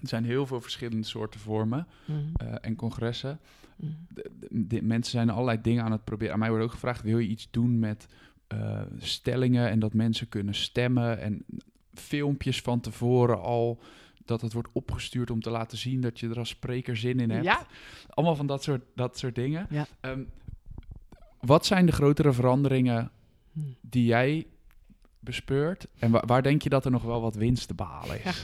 Er 0.00 0.08
zijn 0.08 0.24
heel 0.24 0.46
veel 0.46 0.60
verschillende 0.60 1.06
soorten 1.06 1.40
vormen 1.40 1.86
Mhm. 2.06 2.18
eh, 2.34 2.54
en 2.60 2.76
congressen. 2.76 3.40
De, 3.76 4.30
de- 4.40 4.66
de 4.66 4.82
mensen 4.82 5.12
zijn 5.12 5.30
allerlei 5.30 5.60
dingen 5.60 5.84
aan 5.84 5.92
het 5.92 6.04
proberen. 6.04 6.32
Aan 6.32 6.38
mij 6.38 6.48
wordt 6.48 6.64
ook 6.64 6.70
gevraagd, 6.72 7.02
wil 7.02 7.18
je 7.18 7.28
iets 7.28 7.48
doen 7.50 7.78
met 7.78 8.06
eh, 8.46 8.80
stellingen 8.98 9.68
en 9.70 9.78
dat 9.78 9.94
mensen 9.94 10.28
kunnen 10.28 10.54
stemmen 10.54 11.20
en 11.20 11.44
filmpjes 11.94 12.60
van 12.60 12.80
tevoren 12.80 13.40
al 13.40 13.80
dat 14.24 14.40
het 14.40 14.52
wordt 14.52 14.68
opgestuurd 14.72 15.30
om 15.30 15.40
te 15.40 15.50
laten 15.50 15.78
zien 15.78 16.00
dat 16.00 16.20
je 16.20 16.28
er 16.28 16.38
als 16.38 16.48
spreker 16.48 16.96
zin 16.96 17.20
in 17.20 17.30
hebt. 17.30 17.44
Ja. 17.44 17.66
Allemaal 18.08 18.36
van 18.36 18.46
dat 18.46 18.62
soort, 18.62 18.82
dat 18.94 19.18
soort 19.18 19.34
dingen. 19.34 19.66
Ja. 19.70 19.86
Ehm, 20.00 20.22
wat 21.40 21.66
zijn 21.66 21.86
de 21.86 21.92
grotere 21.92 22.32
veranderingen 22.32 23.10
Mhm. 23.52 23.66
die 23.80 24.04
jij 24.04 24.46
bespeurt? 25.20 25.86
En 25.98 26.10
wa- 26.10 26.22
waar 26.26 26.42
denk 26.42 26.62
je 26.62 26.68
dat 26.68 26.84
er 26.84 26.90
nog 26.90 27.02
wel 27.02 27.20
wat 27.20 27.34
winst 27.34 27.68
te 27.68 27.74
behalen 27.74 28.24
is? 28.24 28.42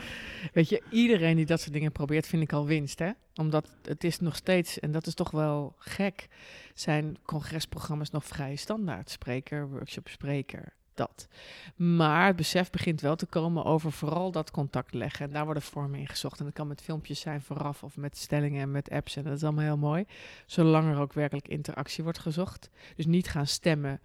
Weet 0.52 0.68
je, 0.68 0.82
iedereen 0.90 1.36
die 1.36 1.46
dat 1.46 1.60
soort 1.60 1.72
dingen 1.72 1.92
probeert, 1.92 2.26
vind 2.26 2.42
ik 2.42 2.52
al 2.52 2.66
winst, 2.66 2.98
hè? 2.98 3.10
Omdat 3.34 3.70
het 3.82 4.04
is 4.04 4.18
nog 4.20 4.36
steeds, 4.36 4.78
en 4.80 4.90
dat 4.92 5.06
is 5.06 5.14
toch 5.14 5.30
wel 5.30 5.74
gek, 5.78 6.28
zijn 6.74 7.16
congresprogramma's 7.22 8.10
nog 8.10 8.24
vrij 8.24 8.56
standaard. 8.56 9.10
Spreker, 9.10 9.68
workshop, 9.68 10.08
spreker. 10.08 10.72
Dat. 11.00 11.28
Maar 11.76 12.26
het 12.26 12.36
besef 12.36 12.70
begint 12.70 13.00
wel 13.00 13.16
te 13.16 13.26
komen 13.26 13.64
over 13.64 13.92
vooral 13.92 14.30
dat 14.30 14.50
contact 14.50 14.94
leggen. 14.94 15.26
En 15.26 15.32
daar 15.32 15.44
worden 15.44 15.62
vormen 15.62 16.00
in 16.00 16.08
gezocht. 16.08 16.38
En 16.38 16.44
dat 16.44 16.54
kan 16.54 16.66
met 16.66 16.82
filmpjes 16.82 17.20
zijn 17.20 17.42
vooraf 17.42 17.82
of 17.82 17.96
met 17.96 18.16
stellingen 18.16 18.62
en 18.62 18.70
met 18.70 18.90
apps. 18.90 19.16
En 19.16 19.24
dat 19.24 19.36
is 19.36 19.44
allemaal 19.44 19.64
heel 19.64 19.76
mooi. 19.76 20.04
Zolang 20.46 20.90
er 20.90 21.00
ook 21.00 21.12
werkelijk 21.12 21.48
interactie 21.48 22.04
wordt 22.04 22.18
gezocht. 22.18 22.70
Dus 22.96 23.06
niet 23.06 23.28
gaan 23.28 23.46
stemmen 23.46 24.00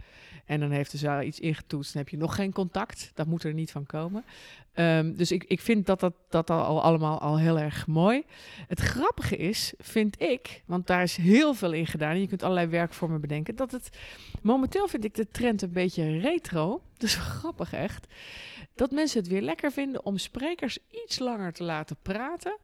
en 0.46 0.60
dan 0.60 0.72
heeft 0.72 0.92
de 0.92 0.98
zaal 0.98 1.22
iets 1.22 1.40
ingetoetst. 1.40 1.94
Dan 1.94 2.02
heb 2.02 2.12
je 2.12 2.18
nog 2.18 2.36
geen 2.36 2.54
contact. 2.54 3.12
Dat 3.14 3.28
moet 3.28 3.44
er 3.44 3.54
niet 3.54 3.72
van 3.72 3.86
komen. 3.86 4.24
Ehm, 4.76 5.14
dus 5.14 5.32
ik, 5.32 5.44
ik 5.44 5.62
vind 5.62 5.86
dat 5.86 6.00
dat, 6.00 6.14
dat 6.30 6.50
al 6.50 6.82
allemaal 6.82 7.20
al 7.20 7.40
heel 7.40 7.60
erg 7.60 7.88
mooi. 7.88 8.24
Het 8.68 8.80
grappige 8.80 9.38
is, 9.38 9.74
vind 9.78 10.22
ik, 10.22 10.64
want 10.66 10.88
daar 10.88 11.04
is 11.04 11.16
heel 11.16 11.54
veel 11.54 11.72
in 11.72 11.88
gedaan. 11.88 12.12
En 12.12 12.20
je 12.20 12.28
kunt 12.28 12.44
allerlei 12.44 12.68
werkvormen 12.68 13.22
bedenken. 13.22 13.56
Dat 13.56 13.72
het 13.72 13.90
momenteel 14.42 14.88
vind 14.88 15.04
ik 15.04 15.16
de 15.16 15.28
trend 15.32 15.62
een 15.62 15.72
beetje 15.72 16.20
retro. 16.20 16.82
Dus 16.98 17.16
grappig 17.16 17.74
echt. 17.74 18.08
Dat 18.76 18.92
mensen 18.92 19.20
het 19.20 19.28
weer 19.28 19.42
lekker 19.42 19.72
vinden 19.72 20.06
om 20.06 20.18
sprekers 20.18 20.78
iets 21.06 21.20
langer 21.20 21.54
te 21.54 21.64
laten 21.64 21.98
praten. 22.02 22.58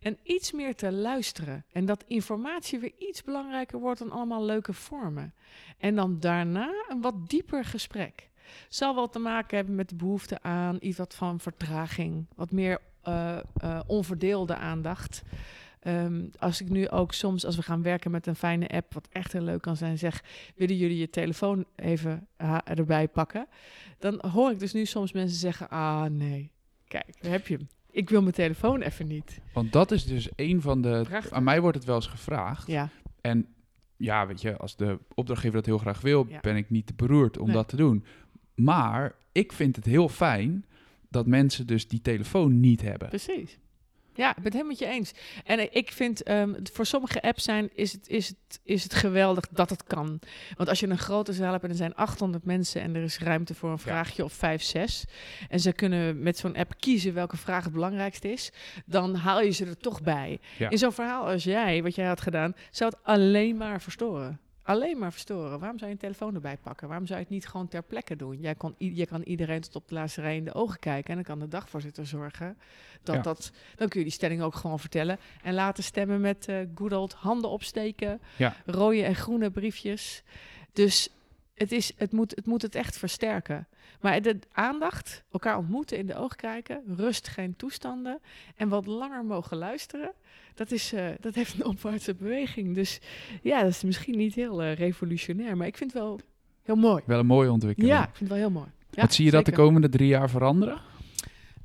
En 0.00 0.18
iets 0.22 0.52
meer 0.52 0.74
te 0.74 0.92
luisteren. 0.92 1.64
En 1.72 1.84
dat 1.84 2.04
informatie 2.06 2.78
weer 2.78 2.92
iets 2.98 3.22
belangrijker 3.22 3.78
wordt 3.78 3.98
dan 3.98 4.10
allemaal 4.10 4.44
leuke 4.44 4.72
vormen. 4.72 5.34
En 5.78 5.94
dan 5.94 6.20
daarna 6.20 6.84
een 6.88 7.00
wat 7.00 7.28
dieper 7.28 7.64
gesprek. 7.64 8.30
Zal 8.68 8.94
wel 8.94 9.08
te 9.08 9.18
maken 9.18 9.56
hebben 9.56 9.74
met 9.74 9.88
de 9.88 9.96
behoefte 9.96 10.42
aan 10.42 10.76
iets 10.80 10.98
wat 10.98 11.14
van 11.14 11.40
vertraging, 11.40 12.26
wat 12.34 12.50
meer 12.50 12.78
uh, 13.08 13.36
uh, 13.64 13.80
onverdeelde 13.86 14.56
aandacht. 14.56 15.22
Um, 15.86 16.30
als 16.38 16.60
ik 16.60 16.68
nu 16.68 16.88
ook 16.88 17.12
soms, 17.12 17.44
als 17.44 17.56
we 17.56 17.62
gaan 17.62 17.82
werken 17.82 18.10
met 18.10 18.26
een 18.26 18.36
fijne 18.36 18.68
app, 18.68 18.94
wat 18.94 19.08
echt 19.12 19.32
heel 19.32 19.42
leuk 19.42 19.62
kan 19.62 19.76
zijn, 19.76 19.98
zeg: 19.98 20.24
willen 20.56 20.76
jullie 20.76 20.98
je 20.98 21.10
telefoon 21.10 21.64
even 21.76 22.28
erbij 22.64 23.08
pakken? 23.08 23.46
Dan 23.98 24.24
hoor 24.30 24.50
ik 24.50 24.58
dus 24.58 24.72
nu 24.72 24.84
soms 24.84 25.12
mensen 25.12 25.38
zeggen: 25.38 25.68
ah 25.68 26.04
nee, 26.04 26.50
kijk, 26.88 27.22
daar 27.22 27.32
heb 27.32 27.46
je 27.46 27.56
hem. 27.56 27.68
Ik 27.90 28.10
wil 28.10 28.20
mijn 28.20 28.34
telefoon 28.34 28.80
even 28.80 29.06
niet. 29.06 29.40
Want 29.52 29.72
dat 29.72 29.90
is 29.90 30.04
dus 30.04 30.28
een 30.36 30.60
van 30.60 30.80
de. 30.82 31.04
Prachtig. 31.08 31.32
Aan 31.32 31.44
mij 31.44 31.60
wordt 31.60 31.76
het 31.76 31.86
wel 31.86 31.96
eens 31.96 32.06
gevraagd. 32.06 32.66
Ja. 32.66 32.88
En 33.20 33.46
ja, 33.96 34.26
weet 34.26 34.40
je, 34.40 34.56
als 34.56 34.76
de 34.76 34.98
opdrachtgever 35.14 35.56
dat 35.56 35.66
heel 35.66 35.78
graag 35.78 36.00
wil, 36.00 36.26
ja. 36.28 36.40
ben 36.40 36.56
ik 36.56 36.70
niet 36.70 36.86
te 36.86 36.94
beroerd 36.94 37.38
om 37.38 37.46
nee. 37.46 37.54
dat 37.54 37.68
te 37.68 37.76
doen. 37.76 38.04
Maar 38.56 39.14
ik 39.32 39.52
vind 39.52 39.76
het 39.76 39.84
heel 39.84 40.08
fijn 40.08 40.64
dat 41.08 41.26
mensen 41.26 41.66
dus 41.66 41.88
die 41.88 42.00
telefoon 42.00 42.60
niet 42.60 42.82
hebben. 42.82 43.08
Precies. 43.08 43.58
Ja, 44.16 44.28
ik 44.28 44.34
ben 44.34 44.44
het 44.44 44.52
helemaal 44.52 44.72
met 44.72 44.78
je 44.78 44.86
eens. 44.86 45.12
En 45.44 45.74
ik 45.74 45.92
vind, 45.92 46.28
um, 46.30 46.56
voor 46.72 46.86
sommige 46.86 47.22
apps 47.22 47.44
zijn, 47.44 47.70
is 47.74 47.92
het, 47.92 48.08
is, 48.08 48.28
het, 48.28 48.60
is 48.62 48.82
het 48.82 48.94
geweldig 48.94 49.48
dat 49.48 49.70
het 49.70 49.84
kan. 49.84 50.20
Want 50.56 50.68
als 50.68 50.80
je 50.80 50.88
een 50.88 50.98
grote 50.98 51.32
zaal 51.32 51.52
hebt 51.52 51.64
en 51.64 51.70
er 51.70 51.76
zijn 51.76 51.94
800 51.94 52.44
mensen 52.44 52.80
en 52.80 52.94
er 52.94 53.02
is 53.02 53.18
ruimte 53.18 53.54
voor 53.54 53.70
een 53.70 53.78
vraagje 53.78 54.14
ja. 54.16 54.24
of 54.24 54.32
5, 54.32 54.62
6. 54.62 55.04
En 55.48 55.60
ze 55.60 55.72
kunnen 55.72 56.22
met 56.22 56.38
zo'n 56.38 56.56
app 56.56 56.74
kiezen 56.78 57.14
welke 57.14 57.36
vraag 57.36 57.64
het 57.64 57.72
belangrijkste 57.72 58.32
is. 58.32 58.52
Dan 58.86 59.14
haal 59.14 59.42
je 59.42 59.50
ze 59.50 59.64
er 59.64 59.76
toch 59.76 60.02
bij. 60.02 60.40
Ja. 60.58 60.70
In 60.70 60.78
zo'n 60.78 60.92
verhaal 60.92 61.26
als 61.26 61.44
jij, 61.44 61.82
wat 61.82 61.94
jij 61.94 62.06
had 62.06 62.20
gedaan, 62.20 62.54
zou 62.70 62.90
het 62.90 62.98
alleen 63.02 63.56
maar 63.56 63.82
verstoren 63.82 64.40
alleen 64.66 64.98
maar 64.98 65.12
verstoren. 65.12 65.58
Waarom 65.58 65.78
zou 65.78 65.90
je 65.90 65.96
een 65.96 66.02
telefoon 66.02 66.34
erbij 66.34 66.56
pakken? 66.56 66.88
Waarom 66.88 67.06
zou 67.06 67.18
je 67.18 67.24
het 67.24 67.34
niet 67.34 67.46
gewoon 67.46 67.68
ter 67.68 67.82
plekke 67.82 68.16
doen? 68.16 68.40
Jij 68.40 68.54
kon, 68.54 68.74
je 68.78 69.06
kan 69.06 69.22
iedereen 69.22 69.60
tot 69.60 69.76
op 69.76 69.88
de 69.88 69.94
laatste 69.94 70.20
rij 70.20 70.36
in 70.36 70.44
de 70.44 70.54
ogen 70.54 70.78
kijken. 70.78 71.08
En 71.08 71.14
dan 71.14 71.24
kan 71.24 71.38
de 71.38 71.48
dagvoorzitter 71.48 72.06
zorgen 72.06 72.58
dat 73.02 73.14
ja. 73.14 73.22
dat... 73.22 73.52
Dan 73.76 73.88
kun 73.88 73.98
je 73.98 74.06
die 74.06 74.14
stelling 74.14 74.42
ook 74.42 74.54
gewoon 74.54 74.78
vertellen. 74.78 75.18
En 75.42 75.54
laten 75.54 75.84
stemmen 75.84 76.20
met 76.20 76.48
uh, 76.48 76.58
good 76.74 76.92
old 76.92 77.12
handen 77.12 77.50
opsteken. 77.50 78.20
Ja. 78.36 78.56
Rode 78.64 79.02
en 79.02 79.14
groene 79.14 79.50
briefjes. 79.50 80.22
Dus 80.72 81.10
het, 81.54 81.72
is, 81.72 81.92
het, 81.96 82.12
moet, 82.12 82.30
het 82.34 82.46
moet 82.46 82.62
het 82.62 82.74
echt 82.74 82.96
versterken. 82.96 83.68
Maar 84.00 84.22
de 84.22 84.38
aandacht, 84.52 85.24
elkaar 85.32 85.58
ontmoeten, 85.58 85.98
in 85.98 86.06
de 86.06 86.16
ogen 86.16 86.36
kijken, 86.36 86.82
rust, 86.96 87.28
geen 87.28 87.56
toestanden 87.56 88.20
en 88.56 88.68
wat 88.68 88.86
langer 88.86 89.24
mogen 89.24 89.56
luisteren, 89.56 90.12
dat, 90.56 90.70
is, 90.70 90.92
uh, 90.92 91.08
dat 91.20 91.34
heeft 91.34 91.54
een 91.54 91.64
opwaartse 91.64 92.14
beweging. 92.14 92.74
Dus 92.74 93.00
ja, 93.42 93.62
dat 93.62 93.70
is 93.70 93.82
misschien 93.82 94.16
niet 94.16 94.34
heel 94.34 94.62
uh, 94.62 94.74
revolutionair, 94.74 95.56
maar 95.56 95.66
ik 95.66 95.76
vind 95.76 95.92
het 95.92 96.02
wel 96.02 96.20
heel 96.62 96.76
mooi. 96.76 97.02
Wel 97.06 97.18
een 97.18 97.26
mooie 97.26 97.50
ontwikkeling. 97.50 97.92
Ja, 97.92 98.02
ik 98.02 98.16
vind 98.16 98.18
het 98.18 98.28
wel 98.28 98.38
heel 98.38 98.50
mooi. 98.50 98.68
Ja, 98.90 99.02
wat 99.02 99.14
zie 99.14 99.24
je 99.24 99.30
zeker. 99.30 99.44
dat 99.44 99.54
de 99.54 99.62
komende 99.62 99.88
drie 99.88 100.08
jaar 100.08 100.30
veranderen? 100.30 100.80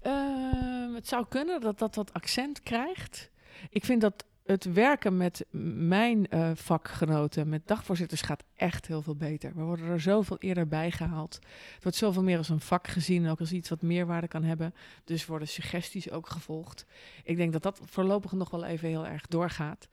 Uh, 0.05 0.95
het 0.95 1.07
zou 1.07 1.25
kunnen 1.29 1.61
dat 1.61 1.79
dat 1.79 1.95
wat 1.95 2.13
accent 2.13 2.63
krijgt. 2.63 3.29
Ik 3.69 3.85
vind 3.85 4.01
dat 4.01 4.25
het 4.45 4.73
werken 4.73 5.17
met 5.17 5.45
mijn 5.51 6.27
uh, 6.29 6.51
vakgenoten, 6.53 7.49
met 7.49 7.67
dagvoorzitters, 7.67 8.21
gaat 8.21 8.43
echt 8.55 8.87
heel 8.87 9.01
veel 9.01 9.15
beter. 9.15 9.51
We 9.55 9.61
worden 9.61 9.85
er 9.85 10.01
zoveel 10.01 10.37
eerder 10.37 10.67
bij 10.67 10.91
gehaald. 10.91 11.39
Het 11.73 11.83
wordt 11.83 11.97
zoveel 11.97 12.23
meer 12.23 12.37
als 12.37 12.49
een 12.49 12.59
vak 12.59 12.87
gezien, 12.87 13.29
ook 13.29 13.39
als 13.39 13.51
iets 13.51 13.69
wat 13.69 13.81
meerwaarde 13.81 14.27
kan 14.27 14.43
hebben. 14.43 14.73
Dus 15.03 15.25
worden 15.25 15.47
suggesties 15.47 16.11
ook 16.11 16.29
gevolgd. 16.29 16.85
Ik 17.23 17.37
denk 17.37 17.53
dat 17.53 17.63
dat 17.63 17.81
voorlopig 17.83 18.31
nog 18.31 18.49
wel 18.49 18.65
even 18.65 18.87
heel 18.87 19.07
erg 19.07 19.27
doorgaat. 19.27 19.87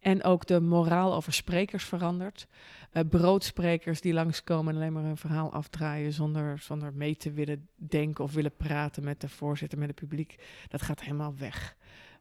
En 0.00 0.24
ook 0.24 0.46
de 0.46 0.60
moraal 0.60 1.14
over 1.14 1.32
sprekers 1.32 1.84
verandert. 1.84 2.46
Uh, 2.92 3.02
broodsprekers 3.08 4.00
die 4.00 4.12
langskomen 4.12 4.74
en 4.74 4.80
alleen 4.80 4.92
maar 4.92 5.04
een 5.04 5.16
verhaal 5.16 5.52
afdraaien 5.52 6.12
zonder, 6.12 6.58
zonder 6.58 6.92
mee 6.92 7.16
te 7.16 7.32
willen 7.32 7.68
denken 7.74 8.24
of 8.24 8.32
willen 8.32 8.56
praten 8.56 9.04
met 9.04 9.20
de 9.20 9.28
voorzitter, 9.28 9.78
met 9.78 9.88
het 9.88 9.98
publiek. 9.98 10.36
Dat 10.68 10.82
gaat 10.82 11.00
helemaal 11.00 11.34
weg. 11.36 11.76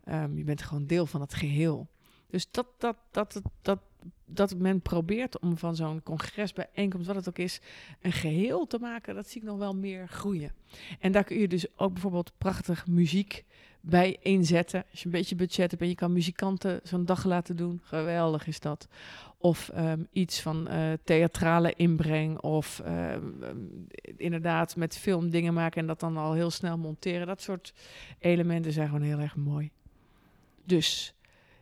Um, 0.10 0.38
je 0.38 0.44
bent 0.44 0.62
gewoon 0.62 0.86
deel 0.86 1.06
van 1.06 1.22
het 1.22 1.34
geheel. 1.34 1.88
Dus 2.30 2.52
dat, 2.52 2.68
dat, 2.78 2.98
dat, 3.12 3.34
dat, 3.34 3.44
dat, 3.62 3.80
dat 4.26 4.58
men 4.58 4.82
probeert 4.82 5.39
om 5.39 5.58
van 5.58 5.76
zo'n 5.76 6.04
congresbijeenkomst, 6.04 7.08
wat 7.08 7.16
het 7.16 7.30
ook 7.30 7.38
is, 7.38 7.62
een 8.02 8.12
geheel 8.12 8.68
te 8.68 8.80
maken, 8.80 9.16
dat 9.16 9.30
zie 9.30 9.42
ik 9.42 9.48
nog 9.48 9.58
wel 9.58 9.76
meer 9.76 10.08
groeien. 10.08 10.52
En 11.00 11.12
daar 11.12 11.24
kun 11.24 11.38
je 11.38 11.48
dus 11.48 11.78
ook 11.78 11.94
bijvoorbeeld 11.94 12.32
prachtig 12.38 12.88
muziek 12.88 13.46
bij 13.82 14.18
inzetten. 14.22 14.86
Als 14.92 15.00
je 15.00 15.06
een 15.06 15.12
beetje 15.12 15.36
budget 15.36 15.72
hebt 15.72 15.82
en 15.82 15.89
je 15.89 15.96
kan 15.96 16.13
muzikanten 16.13 16.80
zo'n 16.84 17.06
dag 17.06 17.24
laten 17.24 17.56
doen, 17.56 17.82
geweldig 17.84 18.48
is 18.48 18.60
dat. 18.60 18.88
Of 19.38 19.72
um, 19.76 20.08
iets 20.12 20.42
van 20.42 20.68
uh, 20.72 20.92
theatrale 21.04 21.74
inbreng. 21.76 22.39
Of 22.39 22.82
uh, 22.86 23.16
inderdaad 24.18 24.76
met 24.76 24.98
film 24.98 25.30
dingen 25.30 25.54
maken 25.54 25.82
en 25.82 25.88
dat 25.88 26.00
dan 26.00 26.18
al 26.18 26.34
heel 26.34 26.52
snel 26.52 26.78
monteren. 26.78 27.28
Dat 27.28 27.42
soort 27.42 27.74
elementen 28.20 28.72
zijn 28.72 28.88
gewoon 28.88 29.02
heel 29.02 29.20
erg 29.20 29.36
mooi. 29.36 29.72
Dus 30.65 31.15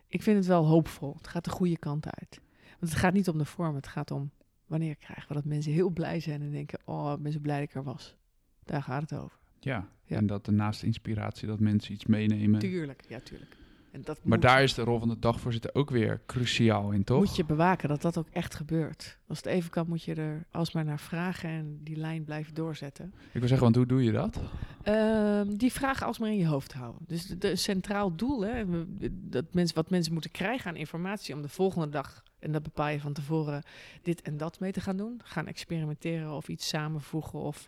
ik 0.06 0.22
vind 0.22 0.36
het 0.36 0.46
wel 0.46 0.66
hoopvol. 0.66 1.14
Het 1.16 1.26
gaat 1.26 1.44
de 1.44 1.50
goede 1.50 1.78
kant 1.78 2.06
uit. 2.06 2.40
Want 2.78 2.92
het 2.92 2.94
gaat 2.94 3.12
niet 3.12 3.28
om 3.28 3.38
de 3.38 3.44
vorm, 3.44 3.74
het 3.74 3.86
gaat 3.86 4.10
om 4.10 4.30
wanneer 4.66 4.96
krijgen 4.96 5.28
we 5.28 5.34
dat 5.34 5.44
mensen 5.44 5.72
heel 5.72 5.90
blij 5.90 6.20
zijn 6.20 6.42
en 6.42 6.50
denken: 6.50 6.78
Oh, 6.84 7.12
ik 7.16 7.22
ben 7.22 7.32
zo 7.32 7.38
blij 7.38 7.58
dat 7.58 7.68
ik 7.68 7.74
er 7.74 7.82
was. 7.82 8.16
Daar 8.64 8.82
gaat 8.82 9.10
het 9.10 9.20
over. 9.20 9.38
Ja, 9.60 9.88
ja. 10.04 10.16
en 10.16 10.26
dat 10.26 10.46
naast 10.46 10.82
inspiratie 10.82 11.48
dat 11.48 11.60
mensen 11.60 11.92
iets 11.92 12.06
meenemen. 12.06 12.60
Tuurlijk, 12.60 13.04
ja, 13.08 13.20
tuurlijk. 13.20 13.56
En 13.92 14.02
dat 14.02 14.18
maar 14.22 14.40
daar 14.40 14.62
is 14.62 14.74
de 14.74 14.82
rol 14.82 14.98
van 14.98 15.08
de 15.08 15.18
dagvoorzitter 15.18 15.74
ook 15.74 15.90
weer 15.90 16.20
cruciaal 16.26 16.90
in, 16.90 17.04
toch? 17.04 17.18
Moet 17.18 17.36
je 17.36 17.44
bewaken 17.44 17.88
dat 17.88 18.02
dat 18.02 18.18
ook 18.18 18.28
echt 18.32 18.54
gebeurt. 18.54 19.18
Als 19.26 19.38
het 19.38 19.46
even 19.46 19.70
kan, 19.70 19.88
moet 19.88 20.02
je 20.02 20.14
er 20.14 20.46
alsmaar 20.50 20.84
naar 20.84 21.00
vragen 21.00 21.48
en 21.48 21.80
die 21.82 21.96
lijn 21.96 22.24
blijven 22.24 22.54
doorzetten. 22.54 23.14
Ik 23.32 23.40
wil 23.40 23.48
zeggen, 23.48 23.60
want 23.60 23.76
hoe 23.76 23.86
doe 23.86 24.04
je 24.04 24.12
dat? 24.12 24.40
Um, 24.84 25.56
die 25.56 25.72
vragen 25.72 26.06
alsmaar 26.06 26.30
in 26.30 26.38
je 26.38 26.46
hoofd 26.46 26.72
houden. 26.72 27.02
Dus 27.06 27.26
de, 27.26 27.56
centraal 27.56 28.16
doel, 28.16 28.40
hè, 28.40 28.64
dat 29.10 29.54
mensen, 29.54 29.76
wat 29.76 29.90
mensen 29.90 30.12
moeten 30.12 30.30
krijgen 30.30 30.70
aan 30.70 30.76
informatie 30.76 31.34
om 31.34 31.42
de 31.42 31.48
volgende 31.48 31.88
dag, 31.88 32.22
en 32.38 32.52
dat 32.52 32.62
bepaal 32.62 32.88
je 32.88 33.00
van 33.00 33.12
tevoren, 33.12 33.62
dit 34.02 34.22
en 34.22 34.36
dat 34.36 34.60
mee 34.60 34.72
te 34.72 34.80
gaan 34.80 34.96
doen. 34.96 35.20
Gaan 35.24 35.46
experimenteren 35.46 36.32
of 36.32 36.48
iets 36.48 36.68
samenvoegen 36.68 37.38
of 37.38 37.66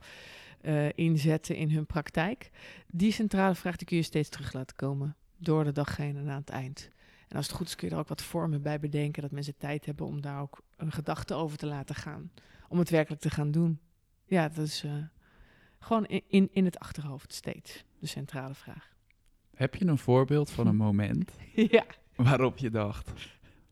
uh, 0.62 0.88
inzetten 0.94 1.56
in 1.56 1.70
hun 1.70 1.86
praktijk. 1.86 2.50
Die 2.86 3.12
centrale 3.12 3.54
vraag 3.54 3.76
die 3.76 3.86
kun 3.86 3.96
je 3.96 4.02
steeds 4.02 4.28
terug 4.28 4.52
laten 4.52 4.76
komen 4.76 5.16
door 5.44 5.64
de 5.64 5.72
dag 5.72 5.96
heen 5.96 6.16
en 6.16 6.30
aan 6.30 6.40
het 6.40 6.50
eind. 6.50 6.90
En 7.28 7.36
als 7.36 7.46
het 7.46 7.56
goed 7.56 7.66
is 7.66 7.76
kun 7.76 7.88
je 7.88 7.94
er 7.94 8.00
ook 8.00 8.08
wat 8.08 8.22
vormen 8.22 8.62
bij 8.62 8.80
bedenken, 8.80 9.22
dat 9.22 9.30
mensen 9.30 9.56
tijd 9.56 9.86
hebben 9.86 10.06
om 10.06 10.20
daar 10.20 10.40
ook 10.40 10.62
een 10.76 10.92
gedachte 10.92 11.34
over 11.34 11.58
te 11.58 11.66
laten 11.66 11.94
gaan. 11.94 12.30
Om 12.68 12.78
het 12.78 12.90
werkelijk 12.90 13.22
te 13.22 13.30
gaan 13.30 13.50
doen. 13.50 13.80
Ja, 14.24 14.48
dat 14.48 14.66
is 14.66 14.84
uh, 14.84 14.92
gewoon 15.78 16.06
in, 16.06 16.22
in, 16.28 16.48
in 16.52 16.64
het 16.64 16.78
achterhoofd 16.78 17.32
steeds 17.32 17.84
de 17.98 18.06
centrale 18.06 18.54
vraag. 18.54 18.92
Heb 19.54 19.74
je 19.74 19.86
een 19.86 19.98
voorbeeld 19.98 20.50
van 20.50 20.66
een 20.66 20.76
moment 20.88 21.32
ja. 21.54 21.84
waarop 22.16 22.58
je 22.58 22.70
dacht, 22.70 23.12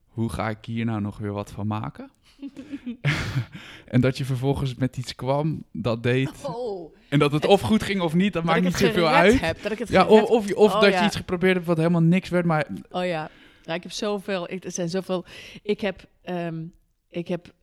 hoe 0.06 0.28
ga 0.28 0.48
ik 0.48 0.64
hier 0.64 0.84
nou 0.84 1.00
nog 1.00 1.18
weer 1.18 1.32
wat 1.32 1.50
van 1.50 1.66
maken? 1.66 2.10
en 3.94 4.00
dat 4.00 4.18
je 4.18 4.24
vervolgens 4.24 4.74
met 4.74 4.96
iets 4.96 5.14
kwam 5.14 5.64
dat 5.72 6.02
deed. 6.02 6.30
Oh, 6.42 6.94
en 7.08 7.18
dat 7.18 7.32
het, 7.32 7.44
of 7.44 7.60
goed 7.60 7.82
ging 7.82 8.00
of 8.00 8.14
niet, 8.14 8.32
dat 8.32 8.44
maakt 8.44 8.62
niet 8.62 8.76
zoveel 8.76 9.08
uit. 9.08 9.40
Heb, 9.40 9.62
dat 9.62 9.72
ik 9.72 9.78
het 9.78 9.88
ja, 9.88 10.06
of, 10.06 10.22
of, 10.22 10.52
of 10.52 10.74
oh, 10.74 10.80
dat 10.80 10.92
ja. 10.92 11.00
je 11.00 11.06
iets 11.06 11.16
geprobeerd 11.16 11.54
hebt 11.54 11.66
wat 11.66 11.76
helemaal 11.76 12.00
niks 12.00 12.28
werd. 12.28 12.44
Maar... 12.44 12.66
Oh 12.90 13.04
ja, 13.06 13.30
ja 13.62 13.74
ik 13.74 13.82
heb 13.82 13.92
zoveel. 13.92 14.52
Ik, 14.52 14.64
er 14.64 14.70
zijn 14.70 14.88
zoveel. 14.88 15.24
Ik 15.62 15.80
heb. 15.80 16.04
Um, 16.24 16.72
ik 17.12 17.28
heb 17.28 17.54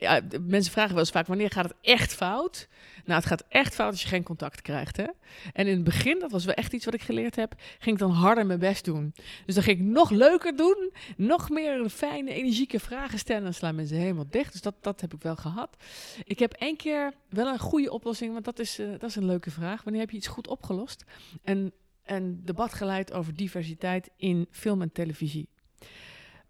ja, 0.00 0.20
mensen 0.46 0.72
vragen 0.72 0.90
wel 0.90 0.98
eens 0.98 1.10
vaak, 1.10 1.26
wanneer 1.26 1.50
gaat 1.50 1.64
het 1.64 1.74
echt 1.80 2.14
fout? 2.14 2.68
Nou, 3.04 3.18
het 3.18 3.28
gaat 3.28 3.44
echt 3.48 3.74
fout 3.74 3.90
als 3.90 4.02
je 4.02 4.08
geen 4.08 4.22
contact 4.22 4.62
krijgt. 4.62 4.96
Hè? 4.96 5.06
En 5.52 5.66
in 5.66 5.74
het 5.74 5.84
begin, 5.84 6.18
dat 6.18 6.30
was 6.30 6.44
wel 6.44 6.54
echt 6.54 6.72
iets 6.72 6.84
wat 6.84 6.94
ik 6.94 7.02
geleerd 7.02 7.36
heb, 7.36 7.54
ging 7.78 7.96
ik 7.96 8.02
dan 8.02 8.10
harder 8.10 8.46
mijn 8.46 8.58
best 8.58 8.84
doen. 8.84 9.14
Dus 9.46 9.54
dan 9.54 9.64
ging 9.64 9.78
ik 9.78 9.84
nog 9.84 10.10
leuker 10.10 10.56
doen, 10.56 10.92
nog 11.16 11.50
meer 11.50 11.88
fijne, 11.88 12.32
energieke 12.32 12.80
vragen 12.80 13.18
stellen. 13.18 13.38
En 13.38 13.44
dan 13.44 13.54
slaan 13.54 13.74
mensen 13.74 13.96
helemaal 13.96 14.30
dicht. 14.30 14.52
Dus 14.52 14.62
dat, 14.62 14.74
dat 14.80 15.00
heb 15.00 15.14
ik 15.14 15.22
wel 15.22 15.36
gehad. 15.36 15.76
Ik 16.24 16.38
heb 16.38 16.52
één 16.52 16.76
keer 16.76 17.12
wel 17.28 17.46
een 17.46 17.58
goede 17.58 17.92
oplossing, 17.92 18.32
want 18.32 18.44
dat 18.44 18.58
is, 18.58 18.78
uh, 18.78 18.90
dat 18.90 19.10
is 19.10 19.16
een 19.16 19.26
leuke 19.26 19.50
vraag. 19.50 19.82
Wanneer 19.82 20.00
heb 20.00 20.10
je 20.10 20.16
iets 20.16 20.26
goed 20.26 20.48
opgelost? 20.48 21.04
En 21.42 21.72
een 22.04 22.40
debat 22.44 22.72
geleid 22.74 23.12
over 23.12 23.34
diversiteit 23.34 24.10
in 24.16 24.46
film 24.50 24.82
en 24.82 24.92
televisie 24.92 25.48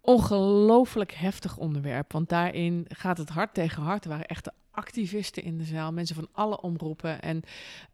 ongelooflijk 0.09 1.11
heftig 1.13 1.57
onderwerp. 1.57 2.11
Want 2.11 2.29
daarin 2.29 2.85
gaat 2.87 3.17
het 3.17 3.29
hard 3.29 3.53
tegen 3.53 3.83
hard. 3.83 4.03
Er 4.03 4.09
waren 4.09 4.25
echte 4.25 4.53
activisten 4.71 5.43
in 5.43 5.57
de 5.57 5.63
zaal, 5.63 5.91
mensen 5.91 6.15
van 6.15 6.27
alle 6.31 6.61
omroepen. 6.61 7.21
En 7.21 7.41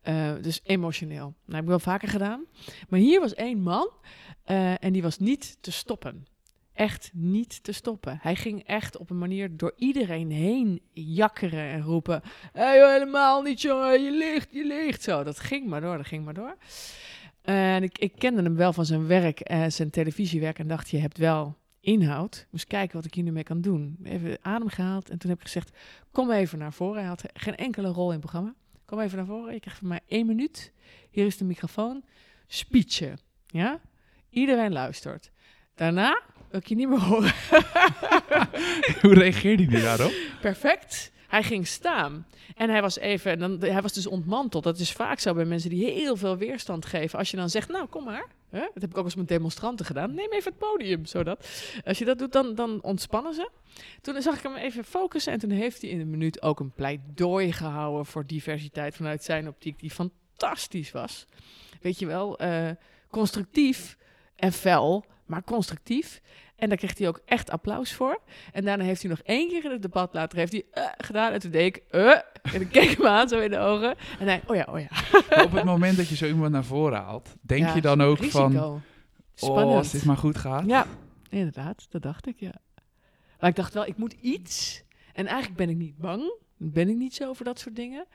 uh, 0.04 0.32
dus 0.42 0.60
emotioneel. 0.64 1.34
Nou, 1.46 1.54
heb 1.56 1.62
ik 1.62 1.68
wel 1.68 1.80
vaker 1.80 2.08
gedaan. 2.08 2.46
Maar 2.90 3.00
hier 3.00 3.20
was 3.20 3.34
één 3.34 3.62
man 3.62 3.90
uh, 4.46 4.84
en 4.84 4.94
die 4.94 5.02
was 5.02 5.18
niet 5.18 5.58
te 5.62 5.72
stoppen. 5.72 6.28
Echt 6.74 7.12
niet 7.14 7.64
te 7.64 7.72
stoppen. 7.72 8.20
Hij 8.22 8.36
ging 8.36 8.64
echt 8.64 8.98
op 8.98 9.10
een 9.10 9.18
manier 9.18 9.58
door 9.58 9.74
iedereen 9.78 10.32
heen 10.32 10.82
jakkeren 10.94 11.70
en 11.70 11.82
roepen: 11.82 12.22
hey, 12.52 12.94
helemaal 12.94 13.42
niet, 13.42 13.62
jongen, 13.62 14.04
je 14.04 14.12
ligt, 14.12 14.48
je 14.52 14.66
ligt. 14.66 15.02
Zo, 15.04 15.24
dat 15.24 15.40
ging 15.40 15.68
maar 15.68 15.82
door, 15.82 15.98
dat 15.98 16.06
ging 16.06 16.26
maar 16.26 16.34
door. 16.34 16.58
En 17.42 17.84
ik, 17.84 17.98
ik 17.98 18.14
kende 18.18 18.42
hem 18.42 18.56
wel 18.56 18.74
van 18.74 18.86
zijn 18.86 19.08
werk, 19.08 19.52
uh, 19.52 19.66
zijn 19.68 19.90
televisiewerk, 19.90 20.60
en 20.60 20.68
dacht: 20.68 20.90
je 20.90 20.98
hebt 20.98 21.18
wel 21.18 21.56
inhoud. 21.86 22.48
Moest 22.50 22.68
kijken 22.68 22.96
wat 22.96 23.06
ik 23.06 23.14
hier 23.14 23.24
nu 23.24 23.32
mee 23.32 23.44
kan 23.44 23.62
doen. 23.62 23.98
Even 24.04 24.38
adem 24.42 24.70
gehaald 24.70 25.10
en 25.10 25.18
toen 25.18 25.30
heb 25.30 25.40
ik 25.40 25.46
gezegd: 25.46 25.78
Kom 26.12 26.32
even 26.32 26.58
naar 26.58 26.74
voren. 26.74 27.00
Hij 27.00 27.08
had 27.08 27.24
geen 27.34 27.56
enkele 27.56 27.88
rol 27.88 28.06
in 28.06 28.12
het 28.12 28.20
programma. 28.20 28.54
Kom 28.86 29.00
even 29.00 29.18
naar 29.18 29.26
voren. 29.26 29.54
Je 29.54 29.60
krijgt 29.60 29.80
van 29.80 29.88
mij 29.88 30.00
één 30.08 30.26
minuut. 30.26 30.72
Hier 31.10 31.26
is 31.26 31.38
de 31.38 31.46
microfoon. 31.46 32.04
Speechen. 32.48 33.20
Ja? 33.48 33.80
Iedereen 34.30 34.72
luistert. 34.72 35.32
Daarna 35.76 36.22
wil 36.50 36.60
ik 36.60 36.68
je 36.68 36.76
niet 36.76 36.90
meer 36.90 37.00
horen. 37.00 37.34
Hoe 39.02 39.14
reageerde 39.14 39.66
hij 39.66 39.82
daarop? 39.82 40.12
Perfect. 40.42 41.12
Hij 41.36 41.44
ging 41.44 41.68
staan. 41.68 42.28
En 42.56 42.70
hij 42.70 42.82
was 42.82 42.98
even, 42.98 43.40
dan, 43.40 43.60
hij 43.60 43.82
was 43.82 43.94
dus 43.94 44.08
ontmanteld. 44.08 44.64
Dat 44.64 44.80
is 44.80 44.92
vaak 44.92 45.20
zo 45.20 45.34
bij 45.34 45.46
mensen 45.46 45.70
die 45.70 45.92
heel 45.92 46.16
veel 46.16 46.38
weerstand 46.38 46.86
geven. 46.86 47.20
Als 47.20 47.32
je 47.32 47.38
dan 47.38 47.50
zegt, 47.50 47.70
nou 47.70 47.88
kom 47.88 48.04
maar. 48.04 48.26
Hè? 48.50 48.60
Dat 48.60 48.82
heb 48.82 48.90
ik 48.90 48.98
ook 48.98 49.06
eens 49.06 49.16
met 49.16 49.28
demonstranten 49.28 49.86
gedaan. 49.86 50.14
Neem 50.14 50.32
even 50.32 50.52
het 50.52 50.58
podium, 50.58 51.06
zodat. 51.06 51.48
Als 51.86 51.98
je 51.98 52.06
dat 52.06 52.18
doet, 52.18 52.32
dan, 52.32 52.56
dan 52.56 52.82
ontspannen 52.82 53.34
ze. 53.34 53.50
Toen 54.02 54.22
zag 54.22 54.38
ik 54.38 54.44
hem 54.44 54.56
even 54.56 54.84
focussen. 54.84 55.34
En 55.34 55.40
toen 55.40 55.50
heeft 55.50 55.82
hij 55.82 55.92
in 55.92 56.00
een 56.00 56.10
minuut 56.10 56.42
ook 56.42 56.60
een 56.60 56.72
pleidooi 56.72 57.52
gehouden 57.52 58.06
voor 58.06 58.26
diversiteit 58.26 58.96
vanuit 58.96 59.24
zijn 59.24 59.48
optiek. 59.48 59.80
Die 59.80 59.92
fantastisch 59.92 60.92
was. 60.92 61.26
Weet 61.82 62.00
je 62.00 62.06
wel, 62.06 62.42
uh, 62.42 62.70
constructief 63.10 63.98
en 64.36 64.52
fel, 64.52 65.06
maar 65.26 65.44
constructief. 65.44 66.22
En 66.56 66.70
daar 66.70 66.78
kreeg 66.78 66.98
hij 66.98 67.08
ook 67.08 67.22
echt 67.26 67.50
applaus 67.50 67.94
voor. 67.94 68.22
En 68.52 68.66
daarna 68.66 68.84
heeft 68.84 69.02
hij 69.02 69.10
nog 69.10 69.20
één 69.20 69.50
keer 69.50 69.66
in 69.66 69.72
het 69.72 69.82
debat 69.82 70.14
later 70.14 70.38
heeft 70.38 70.52
hij, 70.52 70.66
uh, 70.74 70.84
gedaan. 70.98 71.32
En 71.32 71.40
toen 71.40 71.52
deed 71.52 71.76
ik, 71.76 71.84
uh, 71.92 72.12
en 72.54 72.62
ik 72.62 72.70
keek 72.70 72.98
hem 72.98 73.08
aan 73.08 73.30
zo 73.30 73.40
in 73.40 73.50
de 73.50 73.58
ogen. 73.58 73.96
En 74.20 74.28
hij, 74.28 74.42
oh 74.48 74.56
ja, 74.56 74.68
oh 74.70 74.80
ja. 74.80 75.44
op 75.44 75.52
het 75.52 75.64
moment 75.64 75.98
dat 75.98 76.08
je 76.08 76.16
zo 76.16 76.26
iemand 76.26 76.52
naar 76.52 76.66
voren 76.66 77.00
haalt, 77.00 77.36
denk 77.42 77.66
ja, 77.66 77.76
je 77.76 77.82
dan 77.82 78.02
ook 78.02 78.18
risico. 78.18 78.50
van... 78.50 78.82
Spannend. 79.34 79.68
Oh, 79.68 79.78
als 79.78 79.92
dit 79.92 80.06
maar 80.06 80.18
goed 80.18 80.38
gaat. 80.38 80.66
Ja, 80.66 80.88
inderdaad. 81.30 81.86
Dat 81.90 82.02
dacht 82.02 82.28
ik, 82.28 82.40
ja. 82.40 82.54
Maar 83.40 83.50
ik 83.50 83.56
dacht 83.56 83.74
wel, 83.74 83.86
ik 83.86 83.98
moet 83.98 84.14
iets. 84.14 84.84
En 85.14 85.26
eigenlijk 85.26 85.58
ben 85.58 85.70
ik 85.70 85.78
niet 85.78 85.98
bang. 85.98 86.34
Ben 86.58 86.90
ik 86.90 86.96
niet 86.96 87.16
zo 87.16 87.34
voor 87.34 87.46
dat 87.46 87.60
soort 87.60 87.76
dingen. 87.76 88.06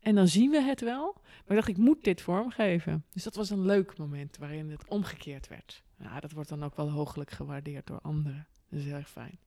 En 0.00 0.14
dan 0.14 0.28
zien 0.28 0.50
we 0.50 0.62
het 0.62 0.80
wel. 0.80 1.16
Maar 1.22 1.48
ik 1.48 1.54
dacht, 1.54 1.68
ik 1.68 1.76
moet 1.76 2.04
dit 2.04 2.20
vormgeven. 2.20 3.04
Dus 3.12 3.22
dat 3.22 3.34
was 3.34 3.50
een 3.50 3.64
leuk 3.64 3.98
moment 3.98 4.36
waarin 4.36 4.70
het 4.70 4.88
omgekeerd 4.88 5.48
werd. 5.48 5.82
Ja, 6.02 6.20
dat 6.20 6.32
wordt 6.32 6.48
dan 6.48 6.64
ook 6.64 6.76
wel 6.76 6.90
hooglijk 6.90 7.30
gewaardeerd 7.30 7.86
door 7.86 8.00
anderen. 8.02 8.46
Dat 8.68 8.78
is 8.78 8.84
heel 8.84 8.94
erg 8.94 9.10
fijn. 9.10 9.38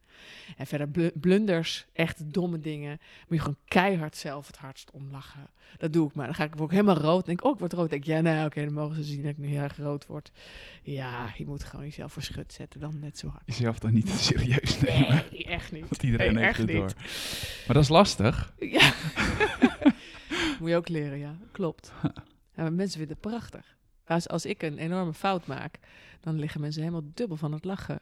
En 0.58 0.68
verder 0.68 1.12
blunders, 1.14 1.86
echt 1.94 2.34
domme 2.34 2.60
dingen. 2.60 3.00
Moet 3.28 3.38
je 3.38 3.40
gewoon 3.40 3.58
keihard 3.66 4.18
zelf 4.18 4.48
het 4.48 4.58
hardst 4.58 4.92
omlachen. 4.92 5.50
Dat 5.78 5.94
doe 5.94 6.08
ik 6.08 6.16
maar. 6.16 6.26
Dan 6.26 6.36
ga 6.36 6.44
ik 6.44 6.62
ook 6.62 6.72
helemaal 6.72 6.98
rood. 6.98 7.26
denk 7.26 7.40
ik, 7.40 7.46
oh, 7.46 7.54
ik 7.54 7.60
word 7.60 7.74
rood. 7.74 7.90
denk 7.90 8.02
ik, 8.02 8.08
ja, 8.08 8.22
nou, 8.22 8.46
oké, 8.46 8.64
dan 8.64 8.74
mogen 8.74 8.96
ze 8.96 9.04
zien 9.04 9.22
dat 9.22 9.32
ik 9.32 9.38
nu 9.38 9.48
heel 9.48 9.62
erg 9.62 9.78
rood 9.78 10.06
word. 10.06 10.32
Ja, 10.84 11.34
je 11.38 11.46
moet 11.46 11.64
gewoon 11.64 11.86
jezelf 11.86 12.14
voor 12.14 12.22
schut 12.22 12.54
zetten. 12.54 12.80
Dan 12.80 13.00
net 13.00 13.18
zo 13.18 13.28
hard. 13.28 13.44
Jezelf 13.46 13.80
dan 13.80 13.94
niet 13.94 14.10
serieus 14.10 14.80
nemen. 14.80 15.24
Nee, 15.32 15.46
echt 15.46 15.72
niet. 15.72 15.90
Want 15.90 16.04
iedereen 16.04 16.34
nee, 16.34 16.44
heeft 16.44 16.58
het 16.58 16.68
niet. 16.68 16.76
door. 16.76 16.94
Maar 17.66 17.76
dat 17.76 17.84
is 17.84 17.90
lastig. 17.90 18.54
Ja. 18.60 18.94
moet 20.60 20.70
je 20.70 20.76
ook 20.76 20.90
leren, 20.90 21.18
ja. 21.18 21.36
Klopt. 21.52 21.92
Ja, 22.56 22.70
mensen 22.70 23.00
vinden 23.00 23.18
het 23.22 23.32
prachtig. 23.32 23.73
Als, 24.06 24.28
als 24.28 24.46
ik 24.46 24.62
een 24.62 24.78
enorme 24.78 25.14
fout 25.14 25.48
maak, 25.48 25.80
dan 26.22 26.40
liggen 26.40 26.62
mensen 26.62 26.82
helemaal 26.82 27.12
dubbel 27.14 27.38
van 27.38 27.52
het 27.52 27.64
lachen. 27.64 28.02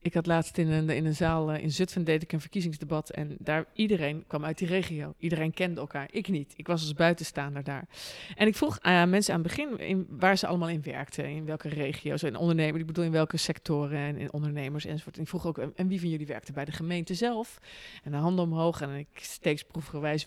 Ik 0.00 0.14
had 0.14 0.26
laatst 0.26 0.58
in 0.58 0.68
een, 0.68 0.90
in 0.90 1.06
een 1.06 1.14
zaal 1.14 1.52
in 1.52 1.70
Zutphen 1.70 2.04
deed 2.04 2.22
ik 2.22 2.32
een 2.32 2.40
verkiezingsdebat 2.40 3.10
en 3.10 3.36
daar 3.38 3.64
iedereen 3.72 4.24
kwam 4.26 4.44
uit 4.44 4.58
die 4.58 4.68
regio. 4.68 5.14
Iedereen 5.18 5.52
kende 5.52 5.80
elkaar. 5.80 6.08
Ik 6.10 6.28
niet. 6.28 6.52
Ik 6.56 6.66
was 6.66 6.80
als 6.80 6.94
buitenstaander 6.94 7.64
daar. 7.64 7.88
En 8.34 8.46
ik 8.46 8.56
vroeg 8.56 8.78
aan 8.80 9.10
mensen 9.10 9.34
aan 9.34 9.40
het 9.40 9.48
begin 9.48 9.78
in, 9.78 10.06
waar 10.10 10.38
ze 10.38 10.46
allemaal 10.46 10.68
in 10.68 10.82
werkten, 10.82 11.24
in 11.24 11.44
welke 11.44 11.68
regio's 11.68 12.22
en 12.22 12.36
ondernemers. 12.36 12.80
Ik 12.80 12.86
bedoel 12.86 13.04
in 13.04 13.10
welke 13.10 13.36
sectoren 13.36 13.98
en 13.98 14.16
in 14.16 14.32
ondernemers 14.32 14.84
enzovoort. 14.84 15.16
En 15.16 15.22
ik 15.22 15.28
vroeg 15.28 15.46
ook 15.46 15.58
en 15.58 15.88
wie 15.88 16.00
van 16.00 16.08
jullie 16.08 16.26
werkte 16.26 16.52
bij 16.52 16.64
de 16.64 16.72
gemeente 16.72 17.14
zelf? 17.14 17.58
En 18.02 18.10
de 18.10 18.16
handen 18.16 18.44
omhoog 18.44 18.80
en 18.80 18.94
ik 18.94 19.08
steeds 19.14 19.62
proefgewijs 19.62 20.26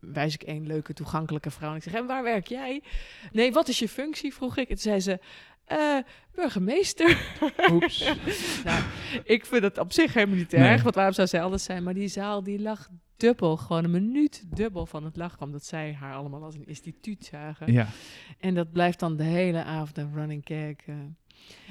wijs 0.00 0.34
ik 0.34 0.42
één 0.42 0.66
leuke 0.66 0.92
toegankelijke 0.92 1.50
vrouw 1.50 1.70
en 1.70 1.76
ik 1.76 1.82
zeg 1.82 1.94
en 1.94 2.06
waar 2.06 2.22
werk 2.22 2.46
jij? 2.46 2.82
Nee, 3.32 3.52
wat 3.52 3.68
is 3.68 3.78
je 3.78 3.88
functie? 3.88 4.34
Vroeg 4.34 4.56
ik. 4.56 4.68
En 4.68 4.74
toen 4.74 4.78
zei 4.78 5.00
ze 5.00 5.18
uh, 5.72 5.98
burgemeester. 6.34 7.36
Oeps. 7.72 8.12
nou, 8.64 8.82
ik 9.24 9.46
vind 9.46 9.62
het 9.62 9.78
op 9.78 9.92
zich 9.92 10.14
helemaal 10.14 10.36
niet 10.36 10.52
erg, 10.52 10.82
want 10.82 10.94
waarom 10.94 11.14
zou 11.14 11.28
zij 11.28 11.42
anders 11.42 11.64
zijn? 11.64 11.82
Maar 11.82 11.94
die 11.94 12.08
zaal 12.08 12.42
die 12.42 12.60
lag 12.60 12.88
dubbel, 13.16 13.56
gewoon 13.56 13.84
een 13.84 13.90
minuut 13.90 14.44
dubbel 14.56 14.86
van 14.86 15.04
het 15.04 15.16
lachen, 15.16 15.40
omdat 15.40 15.64
zij 15.64 15.94
haar 15.94 16.14
allemaal 16.14 16.42
als 16.42 16.54
een 16.54 16.66
instituut 16.66 17.24
zagen. 17.24 17.72
Ja. 17.72 17.88
En 18.38 18.54
dat 18.54 18.72
blijft 18.72 18.98
dan 18.98 19.16
de 19.16 19.24
hele 19.24 19.64
avond 19.64 19.98
een 19.98 20.14
running 20.14 20.42
gag. 20.44 20.86
Uh. 20.86 20.94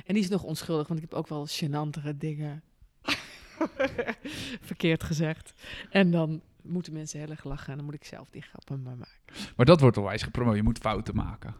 En 0.05 0.13
die 0.13 0.23
is 0.23 0.29
nog 0.29 0.43
onschuldig, 0.43 0.87
want 0.87 0.99
ik 0.99 1.09
heb 1.09 1.19
ook 1.19 1.27
wel 1.27 1.47
gênantere 1.47 2.17
dingen 2.17 2.63
verkeerd 4.69 5.03
gezegd. 5.03 5.53
En 5.89 6.11
dan 6.11 6.41
moeten 6.61 6.93
mensen 6.93 7.19
heel 7.19 7.29
erg 7.29 7.43
lachen 7.43 7.71
en 7.71 7.75
dan 7.75 7.85
moet 7.85 7.95
ik 7.95 8.03
zelf 8.03 8.29
die 8.29 8.41
grappen 8.41 8.81
maar 8.81 8.97
maken. 8.97 9.51
Maar 9.55 9.65
dat 9.65 9.79
wordt 9.79 9.97
alwijs 9.97 10.23
gepromoot, 10.23 10.55
je 10.55 10.63
moet 10.63 10.77
fouten 10.77 11.15
maken. 11.15 11.55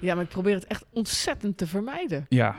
Ja, 0.00 0.14
maar 0.14 0.24
ik 0.24 0.30
probeer 0.30 0.54
het 0.54 0.66
echt 0.66 0.84
ontzettend 0.90 1.56
te 1.56 1.66
vermijden. 1.66 2.26
Ja. 2.28 2.56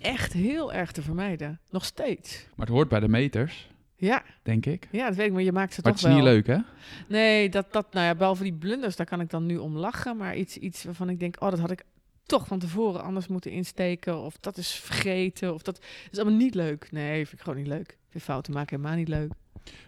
Echt 0.00 0.32
heel 0.32 0.72
erg 0.72 0.92
te 0.92 1.02
vermijden. 1.02 1.60
Nog 1.70 1.84
steeds. 1.84 2.46
Maar 2.56 2.66
het 2.66 2.74
hoort 2.74 2.88
bij 2.88 3.00
de 3.00 3.08
meters. 3.08 3.70
Ja. 3.96 4.22
Denk 4.42 4.66
ik. 4.66 4.88
Ja, 4.90 5.06
dat 5.06 5.16
weet 5.16 5.26
ik, 5.26 5.32
maar 5.32 5.42
je 5.42 5.52
maakt 5.52 5.74
ze 5.74 5.80
maar 5.82 5.92
toch 5.92 6.00
het 6.00 6.10
is 6.10 6.16
wel. 6.16 6.24
niet 6.24 6.34
leuk, 6.34 6.46
hè? 6.46 6.62
Nee, 7.08 7.48
dat, 7.48 7.72
dat, 7.72 7.92
nou 7.92 8.06
ja, 8.06 8.14
behalve 8.14 8.42
die 8.42 8.52
blunders, 8.52 8.96
daar 8.96 9.06
kan 9.06 9.20
ik 9.20 9.30
dan 9.30 9.46
nu 9.46 9.56
om 9.56 9.76
lachen. 9.76 10.16
Maar 10.16 10.36
iets, 10.36 10.56
iets 10.56 10.84
waarvan 10.84 11.08
ik 11.08 11.20
denk, 11.20 11.36
oh, 11.38 11.50
dat 11.50 11.58
had 11.58 11.70
ik 11.70 11.84
toch 12.26 12.46
van 12.46 12.58
tevoren 12.58 13.02
anders 13.02 13.26
moeten 13.26 13.50
insteken. 13.50 14.18
Of 14.18 14.36
dat 14.40 14.56
is 14.56 14.70
vergeten. 14.70 15.54
Of 15.54 15.62
dat 15.62 15.84
is 16.10 16.18
allemaal 16.18 16.38
niet 16.38 16.54
leuk. 16.54 16.90
Nee, 16.92 17.14
vind 17.26 17.32
ik 17.32 17.40
gewoon 17.40 17.58
niet 17.58 17.66
leuk. 17.66 17.88
Ik 17.90 18.08
vind 18.08 18.24
fouten 18.24 18.52
maken 18.52 18.76
helemaal 18.76 18.98
niet 18.98 19.08
leuk. 19.08 19.32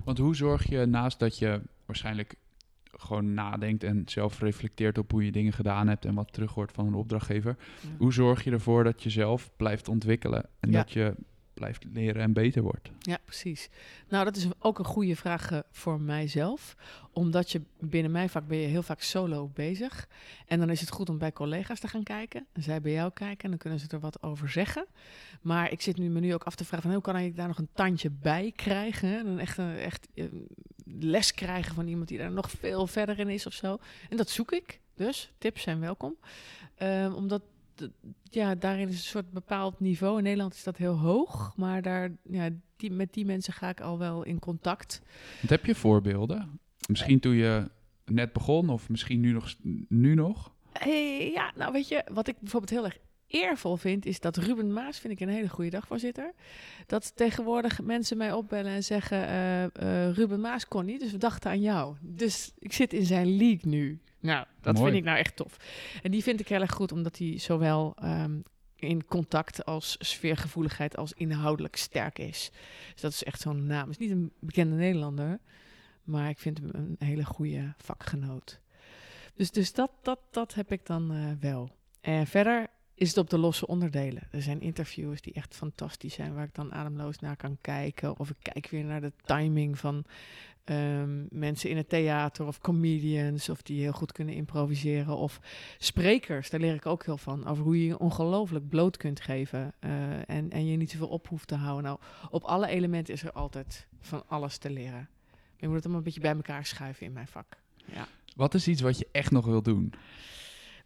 Want 0.05 0.18
hoe 0.18 0.37
zorg 0.37 0.68
je 0.68 0.87
naast 0.87 1.18
dat 1.18 1.38
je 1.38 1.61
waarschijnlijk 1.87 2.35
gewoon 2.97 3.35
nadenkt 3.35 3.85
en 3.85 4.03
zelf 4.07 4.40
reflecteert 4.40 4.99
op 4.99 5.11
hoe 5.11 5.25
je 5.25 5.33
dingen 5.33 5.53
gedaan 5.53 5.88
hebt 5.88 6.05
en 6.05 6.14
wat 6.14 6.33
terug 6.33 6.53
hoort 6.53 6.73
van 6.73 6.87
een 6.87 6.94
opdrachtgever. 6.94 7.57
Ja. 7.81 7.88
Hoe 7.99 8.12
zorg 8.12 8.44
je 8.44 8.51
ervoor 8.51 8.85
dat 8.85 9.03
je 9.03 9.11
zelf 9.11 9.51
blijft 9.57 9.88
ontwikkelen 9.88 10.47
en 10.61 10.70
Ja. 10.70 10.79
dat 10.79 10.92
je 10.92 11.14
blijft 11.55 11.85
leren 11.93 12.23
en 12.23 12.33
beter 12.33 12.62
wordt? 12.62 12.90
Ja, 12.99 13.19
precies. 13.25 13.69
Nou, 14.09 14.25
dat 14.25 14.37
is 14.37 14.47
ook 14.59 14.79
een 14.79 14.85
goede 14.85 15.17
vraag 15.17 15.51
eh, 15.51 15.59
voor 15.71 16.01
mijzelf. 16.01 16.77
Omdat 17.12 17.51
je 17.51 17.61
binnen 17.81 18.12
mijn 18.12 18.29
vak 18.29 18.47
ben 18.47 18.59
je 18.59 18.67
heel 18.67 18.83
vaak 18.83 19.01
solo 19.01 19.51
bezig. 19.55 20.09
En 20.47 20.59
dan 20.59 20.71
is 20.71 20.81
het 20.81 20.90
goed 20.90 21.09
om 21.09 21.19
bij 21.19 21.33
collega's 21.33 21.81
te 21.81 21.88
gaan 21.88 22.03
kijken. 22.03 22.47
En 22.53 22.62
zij 22.62 22.81
bij 22.81 22.93
jou 22.93 23.11
kijken 23.12 23.45
en 23.45 23.51
dan 23.51 23.59
kunnen 23.59 23.79
ze 23.79 23.87
er 23.88 24.01
wat 24.01 24.23
over 24.23 24.51
zeggen. 24.51 24.87
Maar 25.43 25.73
ik 25.73 25.81
zit 25.81 25.97
nu 25.97 26.09
me 26.09 26.21
nu 26.21 26.35
ook 26.35 26.45
af 26.45 26.55
te 26.55 26.64
vragen 26.64 26.83
van 26.83 26.93
hoe 26.93 27.03
kan 27.03 27.17
ik 27.17 27.37
daar 27.37 27.49
nog 27.49 27.59
een 27.59 27.69
tandje 27.75 28.11
bij 28.11 28.53
krijgen? 28.57 29.09
Hè? 29.09 29.38
Echt, 29.38 29.59
een, 29.59 29.79
echt 29.79 30.09
eh, 30.14 30.25
les 30.85 31.35
krijgen 31.35 31.75
van 31.75 31.87
iemand 31.87 32.09
die 32.09 32.19
daar 32.19 32.33
nog 32.33 32.50
veel 32.50 32.87
verder 32.87 33.19
in 33.19 33.29
is 33.29 33.46
of 33.46 33.52
zo. 33.52 33.79
En 34.09 34.17
dat 34.17 34.29
zoek 34.29 34.52
ik. 34.52 34.81
Dus 34.94 35.33
tips 35.38 35.63
zijn 35.63 35.81
welkom. 35.81 36.17
Ehm, 36.75 37.13
omdat 37.13 37.42
ja, 38.22 38.54
daarin 38.54 38.88
is 38.88 38.94
een 38.94 39.00
soort 39.00 39.31
bepaald 39.31 39.81
niveau. 39.81 40.18
In 40.18 40.22
Nederland 40.22 40.54
is 40.54 40.64
dat 40.64 40.77
heel 40.77 40.98
hoog, 40.98 41.56
maar 41.56 41.83
daar, 41.83 42.10
ja, 42.22 42.48
die, 42.77 42.90
met 42.90 43.12
die 43.12 43.25
mensen 43.25 43.52
ga 43.52 43.68
ik 43.68 43.81
al 43.81 43.98
wel 43.98 44.22
in 44.22 44.38
contact. 44.38 45.02
Want 45.37 45.50
heb 45.50 45.66
je 45.66 45.75
voorbeelden? 45.75 46.60
Misschien 46.88 47.20
toen 47.20 47.35
je 47.35 47.70
net 48.04 48.33
begon 48.33 48.68
of 48.68 48.88
misschien 48.88 49.20
nu 49.20 49.33
nog? 49.33 49.54
Nu 49.88 50.14
nog? 50.14 50.54
Hey, 50.72 51.31
ja, 51.31 51.52
nou 51.56 51.72
weet 51.72 51.88
je, 51.88 52.04
wat 52.12 52.29
ik 52.29 52.37
bijvoorbeeld 52.40 52.72
heel 52.72 52.85
erg 52.85 52.98
eervol 53.27 53.77
vind, 53.77 54.06
is 54.06 54.20
dat 54.20 54.37
Ruben 54.37 54.72
Maas, 54.72 54.98
vind 54.98 55.12
ik 55.12 55.20
een 55.20 55.35
hele 55.35 55.48
goede 55.48 55.70
dagvoorzitter. 55.70 56.33
Dat 56.87 57.16
tegenwoordig 57.16 57.83
mensen 57.83 58.16
mij 58.16 58.33
opbellen 58.33 58.72
en 58.72 58.85
zeggen: 58.85 59.27
eh, 59.27 59.64
eh, 59.64 60.14
Ruben 60.14 60.40
Maas 60.40 60.68
kon 60.68 60.85
niet, 60.85 61.00
dus 61.00 61.12
we 61.12 61.18
dachten 61.18 61.50
aan 61.50 61.60
jou. 61.60 61.96
Dus 62.00 62.52
ik 62.58 62.72
zit 62.72 62.92
in 62.92 63.04
zijn 63.04 63.37
league 63.37 63.70
nu. 63.70 64.00
Nou, 64.25 64.46
dat 64.60 64.75
Mooi. 64.75 64.87
vind 64.87 64.96
ik 64.96 65.04
nou 65.04 65.18
echt 65.18 65.37
tof. 65.37 65.56
En 66.02 66.10
die 66.10 66.22
vind 66.22 66.40
ik 66.40 66.48
heel 66.48 66.60
erg 66.60 66.72
goed, 66.72 66.92
omdat 66.92 67.18
hij 67.18 67.38
zowel 67.38 67.94
ehm, 67.96 68.40
in 68.77 69.04
contact 69.04 69.64
als 69.64 69.96
sfeergevoeligheid 69.98 70.96
als 70.96 71.12
inhoudelijk 71.12 71.77
sterk 71.77 72.18
is. 72.18 72.50
Dus 72.92 73.00
dat 73.00 73.12
is 73.12 73.25
echt 73.25 73.40
zo'n 73.40 73.66
naam. 73.66 73.90
is 73.90 73.98
niet 73.98 74.10
een 74.10 74.33
bekende 74.38 74.75
Nederlander, 74.75 75.38
maar 76.02 76.29
ik 76.29 76.38
vind 76.38 76.58
hem 76.58 76.70
een 76.72 76.96
hele 76.98 77.25
goede 77.25 77.75
vakgenoot. 77.77 78.60
Dus, 79.35 79.50
dus 79.50 79.72
dat, 79.72 79.90
dat, 80.02 80.18
dat 80.31 80.54
heb 80.54 80.72
ik 80.72 80.87
dan 80.87 81.12
eh, 81.12 81.18
wel. 81.40 81.70
En 82.00 82.27
verder 82.27 82.66
is 82.94 83.08
het 83.08 83.18
op 83.18 83.31
de 83.31 83.38
losse 83.38 83.66
onderdelen. 83.66 84.29
Er 84.31 84.42
zijn 84.42 84.60
interviews 84.60 85.20
die 85.20 85.33
echt 85.33 85.54
fantastisch 85.54 86.14
zijn, 86.14 86.35
waar 86.35 86.44
ik 86.44 86.54
dan 86.54 86.72
ademloos 86.72 87.18
naar 87.18 87.37
kan 87.37 87.58
kijken. 87.60 88.18
Of 88.18 88.31
ik 88.31 88.37
kijk 88.42 88.68
weer 88.68 88.85
naar 88.85 89.00
de 89.00 89.12
timing 89.25 89.79
van 89.79 90.04
ehm, 90.65 91.25
mensen 91.31 91.71
in 91.71 91.77
het 91.77 91.88
theater 91.88 92.46
of 92.46 92.58
comedians, 92.58 93.48
of 93.48 93.62
die 93.62 93.81
heel 93.81 93.92
goed 93.92 94.12
kunnen 94.12 94.35
improviseren. 94.35 95.17
Of 95.17 95.40
sprekers, 95.79 96.50
daar 96.50 96.60
leer 96.60 96.75
ik 96.75 96.87
ook 96.87 97.04
heel 97.04 97.19
van. 97.19 97.46
Over 97.46 97.65
hoe 97.65 97.81
je 97.81 97.87
je 97.87 97.98
ongelooflijk 97.98 98.69
bloot 98.69 98.96
kunt 98.96 99.21
geven 99.21 99.73
eh, 99.79 99.90
en, 100.29 100.50
en 100.50 100.67
je 100.67 100.77
niet 100.77 100.90
zoveel 100.90 101.08
op 101.08 101.29
hoeft 101.29 101.48
te 101.48 101.54
houden. 101.54 101.85
Nou, 101.85 101.98
op 102.31 102.42
alle 102.42 102.67
elementen 102.67 103.15
is 103.15 103.23
er 103.23 103.33
altijd 103.33 103.87
van 104.00 104.23
alles 104.27 104.58
te 104.58 104.71
leren. 104.71 105.08
Je 105.56 105.67
moet 105.67 105.75
het 105.75 105.85
allemaal 105.85 105.98
een 105.98 106.04
beetje 106.12 106.21
bij 106.21 106.35
elkaar 106.35 106.67
schuiven 106.67 107.06
in 107.06 107.12
mijn 107.12 107.29
vak. 107.29 107.56
Ja. 107.85 108.06
Wat 108.37 108.54
is 108.54 108.69
iets 108.69 108.81
wat 108.81 108.98
je 108.98 109.08
echt 109.12 109.31
nog 109.31 109.44
wil 109.44 109.62
doen? 109.62 109.92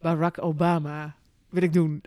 Barack 0.01 0.43
Obama 0.43 1.17
wil 1.49 1.63
ik 1.63 1.73
doen. 1.73 2.03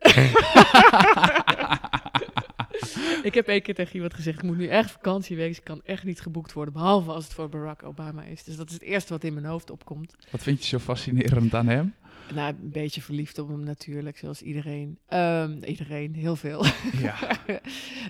ik 3.23 3.34
heb 3.34 3.47
één 3.47 3.61
keer 3.61 3.75
tegen 3.75 3.95
iemand 3.95 4.13
gezegd, 4.13 4.38
ik 4.38 4.43
moet 4.43 4.57
nu 4.57 4.67
echt 4.67 4.91
vakantie 4.91 5.36
wezen. 5.36 5.57
Ik 5.57 5.63
kan 5.63 5.82
echt 5.84 6.03
niet 6.03 6.21
geboekt 6.21 6.53
worden, 6.53 6.73
behalve 6.73 7.11
als 7.11 7.23
het 7.23 7.34
voor 7.34 7.49
Barack 7.49 7.84
Obama 7.84 8.23
is. 8.23 8.43
Dus 8.43 8.55
dat 8.55 8.67
is 8.67 8.73
het 8.73 8.84
eerste 8.84 9.13
wat 9.13 9.23
in 9.23 9.34
mijn 9.34 9.45
hoofd 9.45 9.69
opkomt. 9.69 10.15
Wat 10.32 10.43
vind 10.43 10.61
je 10.61 10.67
zo 10.67 10.79
fascinerend 10.79 11.53
aan 11.53 11.67
hem? 11.67 11.93
Nou, 12.34 12.53
een 12.61 12.71
beetje 12.71 13.01
verliefd 13.01 13.39
op 13.39 13.47
hem 13.47 13.63
natuurlijk, 13.63 14.17
zoals 14.17 14.41
iedereen. 14.41 14.97
Ehm, 15.07 15.63
iedereen, 15.63 16.15
heel 16.15 16.36
veel. 16.36 16.65
Ja. 17.01 17.17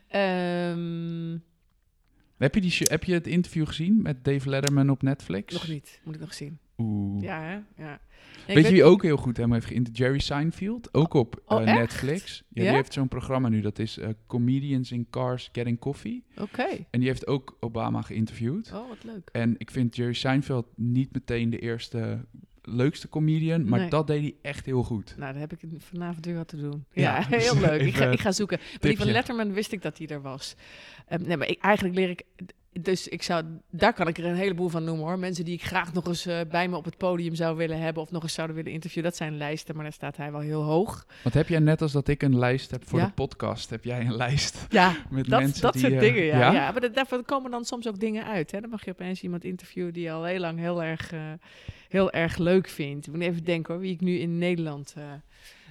Ehm, 0.08 1.38
Heb 2.38 2.56
je, 2.56 2.62
die, 2.62 2.74
heb 2.80 3.04
je 3.04 3.14
het 3.14 3.28
interview 3.28 3.68
gezien 3.68 4.02
met 4.02 4.24
Dave 4.24 4.50
Letterman 4.50 4.90
op 4.90 5.02
Netflix? 5.02 5.54
nog 5.54 5.68
niet, 5.68 6.00
moet 6.04 6.16
ik 6.16 6.22
nog 6.22 6.34
zien. 6.34 6.60
Oeh. 6.84 7.24
Ja, 7.24 7.42
hè? 7.42 7.84
Ja. 7.84 8.00
Weet 8.48 8.66
je 8.66 8.72
wie 8.72 8.84
ook 8.84 9.02
heel 9.04 9.18
goed 9.18 9.38
hem 9.38 9.54
heeft 9.54 9.66
geïnterviewd? 9.66 9.98
Jerry 9.98 10.20
Seinfeld, 10.20 10.94
ook 10.94 11.14
op 11.14 11.42
Oh, 11.46 11.62
eh? 11.70 11.76
Netflix. 11.76 12.44
Ja, 12.50 12.64
Ja? 12.64 12.68
Die 12.68 12.76
heeft 12.78 12.94
zo'n 12.94 13.08
programma 13.08 13.50
nu, 13.50 13.62
dat 13.62 13.80
is 13.80 13.98
eh, 13.98 14.10
Comedians 14.28 14.92
in 14.92 15.08
Cars 15.10 15.50
Getting 15.52 15.80
Coffee. 15.80 16.24
Oké. 16.38 16.68
En 16.90 17.00
die 17.00 17.08
heeft 17.10 17.28
ook 17.28 17.58
Obama 17.60 18.02
geïnterviewd. 18.02 18.72
Oh, 18.74 18.88
wat 18.88 19.04
leuk. 19.04 19.30
En 19.32 19.56
ik 19.58 19.72
vind 19.72 19.96
Jerry 19.96 20.14
Seinfeld 20.14 20.66
niet 20.76 21.14
meteen 21.14 21.50
de 21.50 21.60
eerste 21.60 22.26
leukste 22.64 23.10
comedian, 23.10 23.70
maar 23.70 23.80
Nee. 23.80 23.90
dat 23.90 24.08
deed 24.08 24.22
hij 24.22 24.36
echt 24.42 24.66
heel 24.66 24.84
goed. 24.84 25.14
Nou, 25.18 25.32
dan 25.32 25.42
heb 25.42 25.52
ik 25.54 25.60
vanavond 25.78 26.26
weer 26.26 26.36
wat 26.36 26.48
te 26.48 26.58
doen. 26.58 26.86
Ja, 26.92 27.18
Ja, 27.30 27.38
heel 27.38 27.60
leuk. 27.60 27.82
Ik 27.82 27.96
ga, 27.96 28.06
ik 28.06 28.20
ga 28.20 28.32
zoeken. 28.32 28.58
Maar 28.72 28.80
die 28.80 28.98
van. 28.98 29.12
Letterman 29.12 29.54
wist 29.54 29.72
ik 29.72 29.82
dat 29.82 29.98
hij 29.98 30.08
er 30.08 30.22
was. 30.22 30.56
Ehm, 31.08 31.22
nee, 31.28 31.38
maar 31.38 31.48
ik, 31.50 31.60
eigenlijk 31.62 31.96
leer 31.96 32.10
ik... 32.10 32.24
Dus 32.80 33.08
ik 33.08 33.24
zou, 33.24 33.44
daar 33.70 33.94
kan 33.94 34.08
ik 34.08 34.18
er 34.18 34.26
een 34.26 34.36
heleboel 34.36 34.70
van 34.70 34.84
noemen 34.84 35.06
hoor. 35.06 35.20
Mensen 35.20 35.46
die 35.46 35.54
ik 35.54 35.64
graag 35.64 35.94
nog 35.94 36.06
eens 36.08 36.26
eh, 36.26 36.40
bij 36.50 36.68
me 36.68 36.76
op 36.78 36.86
het 36.86 36.98
podium 36.98 37.36
zou 37.36 37.58
willen 37.58 37.80
hebben... 37.80 38.04
of 38.04 38.12
nog 38.12 38.24
eens 38.24 38.34
zouden 38.34 38.56
willen 38.56 38.72
interviewen. 38.72 39.10
Dat 39.10 39.18
zijn 39.18 39.38
lijsten, 39.38 39.76
maar 39.76 39.84
daar 39.84 39.94
staat 39.94 40.18
hij 40.18 40.32
wel 40.32 40.42
heel 40.42 40.62
hoog. 40.64 41.06
Want 41.24 41.36
heb 41.36 41.48
jij 41.48 41.60
net 41.60 41.82
als 41.82 41.92
dat 41.92 42.08
ik 42.08 42.22
een 42.24 42.38
lijst 42.40 42.72
heb 42.72 42.88
voor 42.88 43.00
Ja. 43.00 43.06
de 43.06 43.12
podcast, 43.12 43.70
heb 43.70 43.84
jij 43.84 44.00
een 44.00 44.16
lijst 44.16 44.66
Ja, 44.70 44.96
met 45.10 45.28
dat, 45.30 45.40
mensen 45.42 45.62
dat 45.62 45.74
die... 45.74 45.82
soort 45.82 45.94
eh, 45.94 46.00
dingen, 46.00 46.24
ja. 46.24 46.52
ja? 46.52 46.72
maar 46.72 46.82
da- 46.82 46.88
daarvoor 46.88 47.24
komen 47.24 47.52
dan 47.52 47.66
soms 47.66 47.88
ook 47.88 48.00
dingen 48.00 48.26
uit. 48.26 48.52
Hè? 48.52 48.62
Dan 48.62 48.70
mag 48.70 48.86
je 48.86 48.92
opeens 48.92 49.22
iemand 49.22 49.44
interviewen 49.44 49.94
die 49.94 50.04
je 50.04 50.12
al 50.12 50.24
heel 50.24 50.40
lang 50.40 50.60
heel 50.60 50.84
erg, 50.84 51.12
eh, 51.14 51.20
heel 51.90 52.12
erg 52.12 52.38
leuk 52.38 52.68
vindt. 52.68 53.08
Ik 53.08 53.14
moet 53.14 53.22
even 53.22 53.44
denken 53.44 53.74
hoor, 53.74 53.82
wie 53.82 53.94
ik 53.94 54.02
nu 54.02 54.18
in 54.18 54.38
Nederland... 54.38 54.96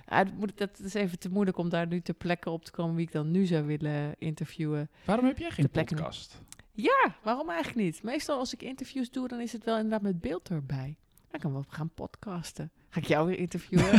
ah, 0.05 0.19
dat, 0.25 0.35
moet, 0.39 0.53
dat 0.59 0.79
is 0.85 0.95
even 0.95 1.19
te 1.19 1.29
moeilijk 1.31 1.57
om 1.59 1.69
daar 1.69 1.87
nu 1.87 2.01
ter 2.01 2.15
plekke 2.15 2.51
op 2.51 2.65
te 2.65 2.71
komen 2.71 2.95
wie 2.97 3.07
ik 3.07 3.13
dan 3.13 3.31
nu 3.31 3.47
zou 3.47 3.65
willen 3.67 4.15
interviewen. 4.19 4.91
Waarom 5.05 5.25
heb 5.27 5.39
jij 5.39 5.51
geen 5.51 5.71
podcast? 5.71 6.41
Ja, 6.83 7.15
waarom 7.23 7.49
eigenlijk 7.51 7.85
niet? 7.87 8.03
Meestal 8.03 8.39
als 8.39 8.53
ik 8.55 8.63
interviews 8.63 9.11
doe, 9.11 9.29
dan 9.29 9.41
is 9.41 9.53
het 9.53 9.65
wel 9.65 9.75
inderdaad 9.77 10.03
met 10.03 10.21
beeld 10.21 10.49
erbij. 10.49 10.97
Dan 11.31 11.41
kan 11.41 11.53
wel 11.53 11.65
gaan 11.69 11.91
podcasten. 11.95 12.71
Ga 12.89 13.01
ik 13.01 13.07
jou 13.07 13.27
weer 13.29 13.39
interviewen? 13.39 13.95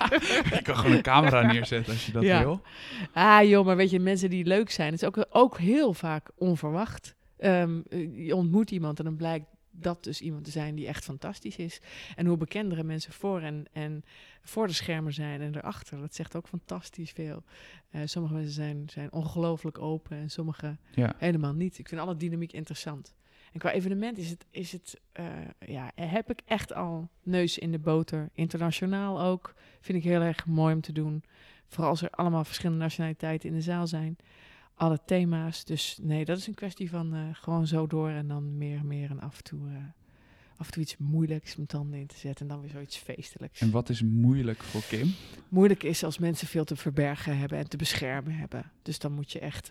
ik 0.58 0.60
kan 0.62 0.76
gewoon 0.76 0.96
een 0.96 1.02
camera 1.02 1.42
neerzetten 1.52 1.92
als 1.92 2.06
je 2.06 2.12
dat 2.12 2.22
Ja. 2.22 2.38
wil. 2.42 2.60
ah 3.12 3.48
joh, 3.48 3.66
maar 3.66 3.76
weet 3.76 3.90
je, 3.90 4.00
mensen 4.00 4.30
die 4.30 4.44
leuk 4.44 4.70
zijn, 4.70 4.92
het 4.92 5.02
is 5.02 5.08
ook, 5.08 5.26
ook 5.30 5.58
heel 5.58 5.94
vaak 5.94 6.30
onverwacht. 6.34 7.14
Ehm, 7.36 7.80
eh, 7.88 8.26
je 8.26 8.34
ontmoet 8.36 8.70
iemand 8.70 8.98
en 8.98 9.04
dan 9.04 9.16
blijkt 9.16 9.46
dat 9.80 10.04
dus 10.04 10.20
iemand 10.20 10.44
te 10.44 10.50
zijn 10.50 10.74
die 10.74 10.86
echt 10.86 11.04
fantastisch 11.04 11.56
is. 11.56 11.80
En 12.16 12.26
hoe 12.26 12.36
bekendere 12.36 12.82
mensen 12.84 13.12
voor 13.12 13.40
en, 13.40 13.64
en 13.72 14.02
voor 14.42 14.66
de 14.66 14.72
schermen 14.72 15.12
zijn 15.12 15.40
en 15.40 15.54
erachter, 15.56 15.98
dat 16.00 16.14
zegt 16.14 16.36
ook 16.36 16.48
fantastisch 16.48 17.10
veel. 17.10 17.42
Eh, 17.90 18.00
sommige 18.04 18.34
mensen 18.34 18.52
zijn, 18.52 18.82
zijn 18.90 19.12
ongelooflijk 19.12 19.78
open 19.78 20.16
en 20.16 20.30
sommige 20.30 20.76
Ja. 20.94 21.14
helemaal 21.18 21.52
niet. 21.54 21.78
Ik 21.78 21.88
vind 21.88 22.00
alle 22.00 22.16
dynamiek 22.16 22.52
interessant. 22.52 23.14
En 23.52 23.58
qua 23.60 23.72
evenement 23.72 24.18
is 24.18 24.30
het, 24.30 24.46
is 24.50 24.72
het 24.72 25.00
eh, 25.12 25.26
ja, 25.66 25.90
heb 25.94 26.30
ik 26.30 26.40
echt 26.44 26.72
al 26.74 27.08
neus 27.22 27.58
in 27.58 27.72
de 27.72 27.78
boter. 27.78 28.28
Internationaal 28.32 29.20
ook. 29.20 29.54
Vind 29.80 29.98
ik 29.98 30.04
heel 30.04 30.20
erg 30.20 30.46
mooi 30.46 30.74
om 30.74 30.80
te 30.80 30.92
doen. 30.92 31.24
Vooral 31.66 31.90
als 31.90 32.02
er 32.02 32.10
allemaal 32.10 32.44
verschillende 32.44 32.82
nationaliteiten 32.82 33.48
in 33.48 33.54
de 33.54 33.60
zaal 33.62 33.86
zijn. 33.86 34.16
Alle 34.78 34.98
thema's. 35.04 35.64
Dus 35.64 35.98
nee, 36.02 36.24
dat 36.24 36.38
is 36.38 36.46
een 36.46 36.54
kwestie 36.54 36.90
van 36.90 37.14
eh, 37.14 37.20
gewoon 37.32 37.66
zo 37.66 37.86
door 37.86 38.08
en 38.08 38.28
dan 38.28 38.58
meer, 38.58 38.84
meer 38.84 39.10
en 39.10 39.20
af 39.20 39.36
en 39.36 39.44
toe, 39.44 39.68
eh, 39.68 39.76
af 40.56 40.66
en 40.66 40.72
toe 40.72 40.82
iets 40.82 40.96
moeilijks 40.96 41.56
met 41.56 41.68
tanden 41.68 42.00
in 42.00 42.06
te 42.06 42.16
zetten 42.16 42.48
en 42.48 42.52
dan 42.52 42.60
weer 42.60 42.70
zoiets 42.70 42.96
feestelijks. 42.96 43.60
En 43.60 43.70
wat 43.70 43.88
is 43.88 44.02
moeilijk 44.02 44.62
voor 44.62 44.82
Kim? 44.88 45.14
Moeilijk 45.48 45.82
is 45.82 46.04
als 46.04 46.18
mensen 46.18 46.46
veel 46.46 46.64
te 46.64 46.76
verbergen 46.76 47.38
hebben 47.38 47.58
en 47.58 47.68
te 47.68 47.76
beschermen 47.76 48.32
hebben. 48.32 48.70
Dus 48.82 48.98
dan 48.98 49.12
moet 49.12 49.32
je 49.32 49.38
echt 49.38 49.70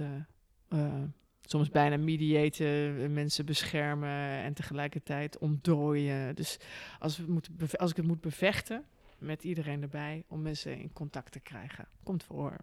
eh, 0.67 1.03
soms 1.41 1.69
bijna 1.69 1.97
mediaten, 1.97 3.13
mensen 3.13 3.45
beschermen 3.45 4.43
en 4.43 4.53
tegelijkertijd 4.53 5.37
ontdooien. 5.37 6.35
Dus 6.35 6.57
als, 6.99 7.17
we 7.17 7.31
moeten 7.31 7.77
als 7.77 7.91
ik 7.91 7.97
het 7.97 8.07
moet 8.07 8.21
bevechten 8.21 8.83
met 9.17 9.43
iedereen 9.43 9.81
erbij 9.81 10.23
om 10.27 10.41
mensen 10.41 10.77
in 10.77 10.93
contact 10.93 11.31
te 11.31 11.39
krijgen, 11.39 11.87
komt 12.03 12.23
voor. 12.23 12.57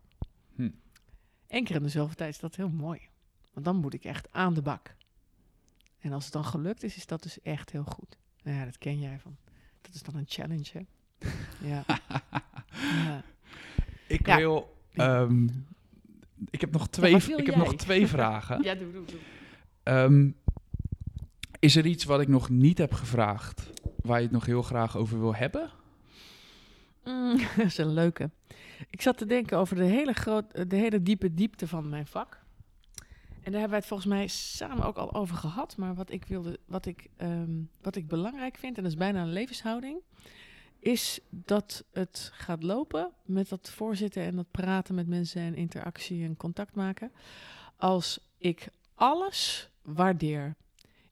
Hm. 0.54 0.70
Eén 1.48 1.64
keer 1.64 1.76
in 1.76 1.82
de 1.82 1.88
zoveel 1.88 2.14
tijd 2.14 2.34
is 2.34 2.40
dat 2.40 2.56
heel 2.56 2.68
mooi. 2.68 3.00
Want 3.52 3.66
dan 3.66 3.76
moet 3.76 3.94
ik 3.94 4.04
echt 4.04 4.28
aan 4.32 4.54
de 4.54 4.62
bak. 4.62 4.94
En 6.00 6.12
als 6.12 6.24
het 6.24 6.32
dan 6.32 6.44
gelukt 6.44 6.82
is, 6.82 6.96
is 6.96 7.06
dat 7.06 7.22
dus 7.22 7.40
echt 7.42 7.70
heel 7.70 7.84
goed. 7.84 8.18
Nou 8.42 8.56
ja, 8.58 8.64
dat 8.64 8.78
ken 8.78 9.00
jij 9.00 9.18
van. 9.18 9.36
Dat 9.80 9.94
is 9.94 10.02
dan 10.02 10.14
een 10.16 10.24
challenge, 10.28 10.70
hè? 10.72 10.80
Ja. 11.68 11.84
ja. 13.04 13.22
Ik 14.06 14.26
Ja. 14.26 14.36
wil... 14.36 14.76
ehm, 14.92 15.48
ik 16.50 16.60
heb 16.60 16.72
nog 16.72 16.88
twee, 16.88 17.16
ik 17.36 17.46
heb 17.46 17.56
nog 17.56 17.74
twee 17.74 18.06
vragen. 18.06 18.62
Ja, 18.64 18.74
doe, 18.74 18.92
doe, 18.92 19.04
doe. 19.04 19.18
Ehm, 19.82 20.30
is 21.58 21.76
er 21.76 21.86
iets 21.86 22.04
wat 22.04 22.20
ik 22.20 22.28
nog 22.28 22.48
niet 22.48 22.78
heb 22.78 22.92
gevraagd, 22.92 23.70
waar 23.96 24.16
je 24.18 24.22
het 24.24 24.32
nog 24.32 24.46
heel 24.46 24.62
graag 24.62 24.96
over 24.96 25.20
wil 25.20 25.34
hebben? 25.34 25.70
Mm, 27.04 27.38
dat 27.56 27.66
is 27.66 27.78
een 27.78 27.92
leuke. 27.92 28.30
Ik 28.90 29.02
zat 29.02 29.18
te 29.18 29.26
denken 29.26 29.58
over 29.58 29.76
de 29.76 29.84
hele, 29.84 30.12
groot, 30.12 30.70
de 30.70 30.76
hele 30.76 31.02
diepe 31.02 31.34
diepte 31.34 31.68
van 31.68 31.88
mijn 31.88 32.06
vak. 32.06 32.42
En 33.44 33.52
daar 33.52 33.60
hebben 33.60 33.68
wij 33.70 33.78
het 33.78 33.86
volgens 33.86 34.08
mij 34.08 34.26
samen 34.26 34.84
ook 34.84 34.96
al 34.96 35.14
over 35.14 35.36
gehad. 35.36 35.76
Maar 35.76 35.94
wat 35.94 36.10
ik, 36.10 36.24
wilde, 36.24 36.58
wat 36.66 36.86
ik, 36.86 37.08
ehm, 37.16 37.62
wat 37.82 37.96
ik 37.96 38.08
belangrijk 38.08 38.56
vind, 38.56 38.76
en 38.76 38.82
dat 38.82 38.92
is 38.92 38.98
bijna 38.98 39.22
een 39.22 39.32
levenshouding, 39.32 40.00
is 40.78 41.20
dat 41.30 41.84
het 41.92 42.30
gaat 42.34 42.62
lopen 42.62 43.12
met 43.22 43.48
dat 43.48 43.70
voorzitten 43.70 44.22
en 44.22 44.36
dat 44.36 44.50
praten 44.50 44.94
met 44.94 45.06
mensen 45.06 45.42
en 45.42 45.54
interactie 45.54 46.24
en 46.24 46.36
contact 46.36 46.74
maken. 46.74 47.12
Als 47.76 48.18
ik 48.38 48.68
alles 48.94 49.68
waardeer. 49.82 50.54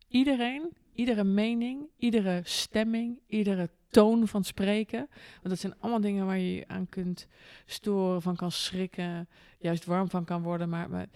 Iedereen, 0.08 0.70
iedere 0.94 1.24
mening, 1.24 1.88
iedere 1.96 2.40
stemming, 2.44 3.18
iedere 3.26 3.70
toon 3.88 4.28
van 4.28 4.44
spreken. 4.44 5.08
Want 5.32 5.48
dat 5.48 5.58
zijn 5.58 5.74
allemaal 5.78 6.00
dingen 6.00 6.26
waar 6.26 6.38
je 6.38 6.54
je 6.54 6.68
aan 6.68 6.88
kunt 6.88 7.26
storen, 7.66 8.22
van 8.22 8.36
kan 8.36 8.52
schrikken, 8.52 9.28
juist 9.58 9.84
warm 9.84 10.08
van 10.10 10.24
kan 10.24 10.42
worden. 10.42 10.68
Maar, 10.68 10.90
maar 10.90 11.06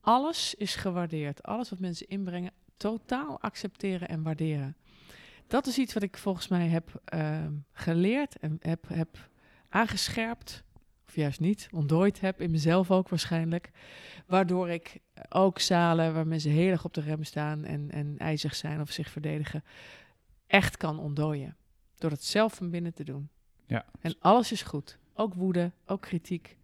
alles 0.00 0.54
is 0.54 0.74
gewaardeerd. 0.74 1.42
Alles 1.42 1.70
wat 1.70 1.78
mensen 1.78 2.08
inbrengen, 2.08 2.52
totaal 2.76 3.40
accepteren 3.40 4.08
en 4.08 4.22
waarderen. 4.22 4.76
Dat 5.46 5.66
is 5.66 5.78
iets 5.78 5.94
wat 5.94 6.02
ik 6.02 6.16
volgens 6.16 6.48
mij 6.48 6.66
heb 6.66 7.00
ehm, 7.04 7.52
geleerd 7.72 8.38
en 8.38 8.56
heb, 8.60 8.88
heb 8.88 9.28
aangescherpt. 9.68 10.64
Of 11.10 11.16
juist 11.16 11.40
niet, 11.40 11.68
ontdooid 11.72 12.20
heb 12.20 12.40
in 12.40 12.50
mezelf 12.50 12.90
ook 12.90 13.08
waarschijnlijk. 13.08 13.70
Waardoor 14.26 14.68
ik 14.68 14.98
ook 15.28 15.58
zalen 15.58 16.14
waar 16.14 16.26
mensen 16.26 16.50
heel 16.50 16.70
erg 16.70 16.84
op 16.84 16.94
de 16.94 17.00
rem 17.00 17.24
staan 17.24 17.64
en, 17.64 17.90
en 17.90 18.14
ijzig 18.18 18.54
zijn 18.54 18.80
of 18.80 18.90
zich 18.90 19.10
verdedigen, 19.10 19.64
echt 20.46 20.76
kan 20.76 20.98
ontdooien. 20.98 21.56
Door 21.98 22.10
het 22.10 22.24
zelf 22.24 22.54
van 22.54 22.70
binnen 22.70 22.94
te 22.94 23.04
doen. 23.04 23.28
Ja. 23.66 23.84
En 24.00 24.14
alles 24.18 24.52
is 24.52 24.62
goed. 24.62 24.98
Ook 25.14 25.34
woede, 25.34 25.72
ook 25.86 26.00
kritiek. 26.00 26.56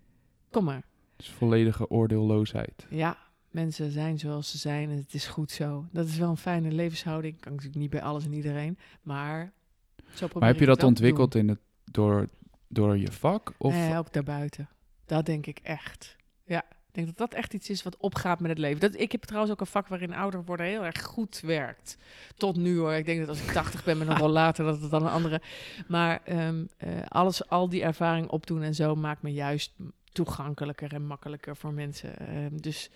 kom 0.51 0.65
maar. 0.65 0.85
Dus 1.17 1.31
volledige 1.31 1.91
oordeelloosheid. 1.91 2.87
Ja, 2.91 3.19
mensen 3.51 3.91
zijn 3.91 4.19
zoals 4.19 4.51
ze 4.51 4.59
zijn 4.59 4.91
en 4.91 4.97
het 4.97 5.15
is 5.15 5.27
goed 5.27 5.51
zo. 5.51 5.87
Dat 5.93 6.07
is 6.07 6.17
wel 6.17 6.31
een 6.31 6.37
fijne 6.37 6.73
levenshouding. 6.73 7.41
Kan 7.41 7.53
natuurlijk 7.53 7.81
niet 7.81 7.91
bij 7.91 8.03
alles 8.03 8.25
en 8.25 8.33
iedereen, 8.33 8.79
maar 9.03 9.53
zo 9.97 10.15
probeer 10.15 10.39
Maar 10.41 10.49
heb 10.49 10.61
je 10.61 10.67
dat 10.67 10.83
ontwikkeld 10.83 11.35
in 11.35 11.49
het, 11.49 11.61
door, 11.85 12.29
door 12.69 12.99
je 12.99 13.13
vak? 13.13 13.53
Of, 13.59 13.73
Nee, 13.73 13.97
ook 13.97 14.13
daarbuiten. 14.13 14.69
Dat 15.07 15.27
denk 15.27 15.47
ik 15.47 15.59
echt. 15.63 16.17
Ja, 16.45 16.59
ik 16.69 16.93
denk 16.93 17.07
dat 17.07 17.17
dat 17.17 17.35
echt 17.35 17.55
iets 17.55 17.71
is 17.71 17.83
wat 17.83 17.97
opgaat 17.97 18.41
met 18.41 18.51
het 18.51 18.59
leven. 18.59 18.81
Dat, 18.81 19.01
ik 19.01 19.13
heb 19.13 19.23
trouwens 19.23 19.53
ook 19.53 19.61
een 19.61 19.67
vak 19.67 19.89
waarin 19.89 20.15
ouder 20.15 20.45
worden 20.45 20.67
heel 20.67 20.85
erg 20.85 21.03
goed 21.03 21.41
werkt. 21.41 21.99
Tot 22.37 22.57
nu 22.57 22.79
hoor. 22.79 22.93
Ik 22.93 23.07
denk 23.07 23.19
dat 23.19 23.29
als 23.29 23.43
ik 23.43 23.53
80 23.53 23.85
ben 23.85 23.99
met 23.99 24.09
een 24.09 24.19
rol 24.19 24.29
later, 24.29 24.65
dat 24.65 24.81
het 24.81 24.91
dan 24.91 25.03
een 25.03 25.13
andere... 25.13 25.41
Maar 25.89 26.21
ehm, 26.25 26.65
eh, 26.77 26.91
alles, 27.09 27.49
al 27.49 27.69
die 27.69 27.83
ervaring 27.83 28.29
opdoen 28.29 28.63
en 28.63 28.75
zo 28.75 28.95
maakt 28.95 29.23
me 29.23 29.33
juist 29.33 29.73
toegankelijker 30.13 30.93
en 30.93 31.07
makkelijker 31.07 31.57
voor 31.57 31.73
mensen. 31.73 32.19
Ehm, 32.19 32.57
dus 32.57 32.91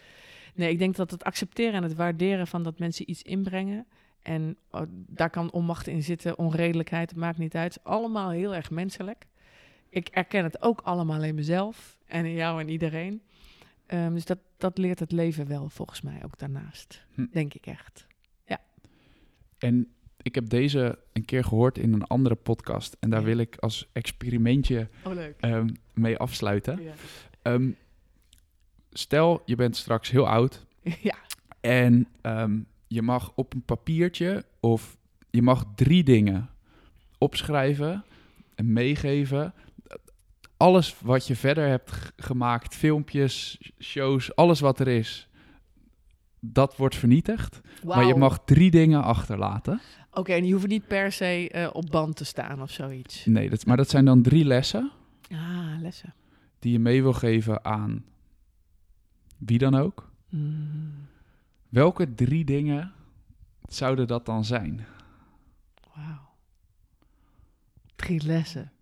nee, 0.55 0.71
ik 0.71 0.79
denk 0.79 0.97
dat 0.97 1.11
het 1.11 1.25
accepteren 1.25 1.75
en 1.75 1.83
het 1.83 1.95
waarderen 1.95 2.47
van 2.47 2.63
dat 2.63 2.79
mensen 2.79 3.11
iets 3.11 3.23
inbrengen... 3.23 3.87
En 4.23 4.57
oh, 4.71 4.83
daar 4.91 5.31
kan 5.31 5.53
onmacht 5.53 5.87
in 5.87 6.03
zitten, 6.03 6.39
onredelijkheid, 6.39 7.17
maakt 7.17 7.39
niet 7.39 7.55
uit. 7.55 7.79
Allemaal 7.83 8.31
heel 8.31 8.55
erg 8.55 8.71
menselijk. 8.71 9.27
Ik 9.91 10.09
erken 10.09 10.45
het 10.45 10.63
ook 10.63 10.81
allemaal 10.81 11.23
in 11.25 11.35
mezelf 11.35 11.99
en 12.07 12.25
in 12.25 12.33
jou 12.35 12.61
en 12.61 12.69
iedereen. 12.69 13.23
Ehm, 13.87 14.13
dus 14.15 14.25
dat, 14.25 14.39
dat 14.57 14.79
leert 14.79 14.99
het 14.99 15.13
leven 15.13 15.47
wel, 15.47 15.69
volgens 15.69 16.01
mij, 16.01 16.21
ook 16.25 16.39
daarnaast. 16.39 17.05
Hm. 17.15 17.27
Denk 17.33 17.55
ik 17.55 17.67
echt. 17.67 18.09
En 19.59 19.93
ik 20.23 20.35
heb 20.35 20.49
deze 20.49 20.99
een 21.13 21.25
keer 21.25 21.45
gehoord 21.45 21.79
in 21.79 21.93
een 21.93 22.05
andere 22.05 22.35
podcast. 22.35 22.97
En 23.01 23.11
daar 23.11 23.21
Ja. 23.21 23.27
wil 23.27 23.39
ik 23.39 23.57
als 23.57 23.89
experimentje 23.93 24.89
Oh, 25.05 25.13
leuk. 25.15 25.35
ehm, 25.41 25.69
mee 25.95 26.17
afsluiten. 26.17 26.83
Ja. 26.83 26.93
Ehm, 27.43 27.71
stel, 28.91 29.43
je 29.45 29.55
bent 29.55 29.77
straks 29.77 30.11
heel 30.11 30.29
oud 30.29 30.67
ja. 31.11 31.15
en 31.61 32.09
je 32.87 33.03
mag 33.03 33.33
op 33.35 33.55
een 33.55 33.63
papiertje 33.65 34.45
of 34.61 34.97
je 35.31 35.43
mag 35.43 35.65
drie 35.75 36.03
dingen 36.05 36.51
opschrijven 37.19 38.05
en 38.55 38.73
meegeven. 38.73 39.55
Alles 40.61 41.01
wat 41.01 41.27
je 41.27 41.37
verder 41.37 41.69
hebt 41.69 42.13
gemaakt, 42.17 42.75
filmpjes, 42.75 43.59
shows, 43.79 44.35
alles 44.37 44.61
wat 44.61 44.81
er 44.81 44.89
is, 44.89 45.29
dat 46.41 46.77
wordt 46.77 46.97
vernietigd. 46.97 47.61
Maar 47.85 48.05
je 48.05 48.15
mag 48.15 48.45
drie 48.45 48.71
dingen 48.71 49.03
achterlaten. 49.03 49.81
Oké, 50.13 50.33
en 50.33 50.43
die 50.43 50.51
hoeven 50.51 50.69
niet 50.69 50.87
per 50.87 51.13
se 51.13 51.49
eh, 51.51 51.69
op 51.73 51.87
band 51.91 52.17
te 52.17 52.25
staan 52.25 52.63
of 52.63 52.71
zoiets. 52.71 53.25
Nee, 53.27 53.51
dat, 53.51 53.67
maar 53.67 53.77
dat 53.77 53.89
zijn 53.91 54.05
dan 54.05 54.23
drie 54.23 54.45
lessen 54.45 54.91
Ah, 55.33 55.81
lessen. 55.81 56.15
die 56.59 56.73
je 56.73 56.79
mee 56.79 57.03
wil 57.03 57.13
geven 57.13 57.65
aan 57.65 58.05
wie 59.39 59.59
dan 59.59 59.75
ook. 59.75 60.11
Mm, 60.29 60.93
Welke 61.69 62.15
drie 62.15 62.45
dingen 62.45 62.93
zouden 63.69 64.07
dat 64.07 64.27
dan 64.27 64.45
zijn? 64.45 64.87
Wauw. 65.95 66.29
Drie 67.97 68.27
lessen. 68.27 68.73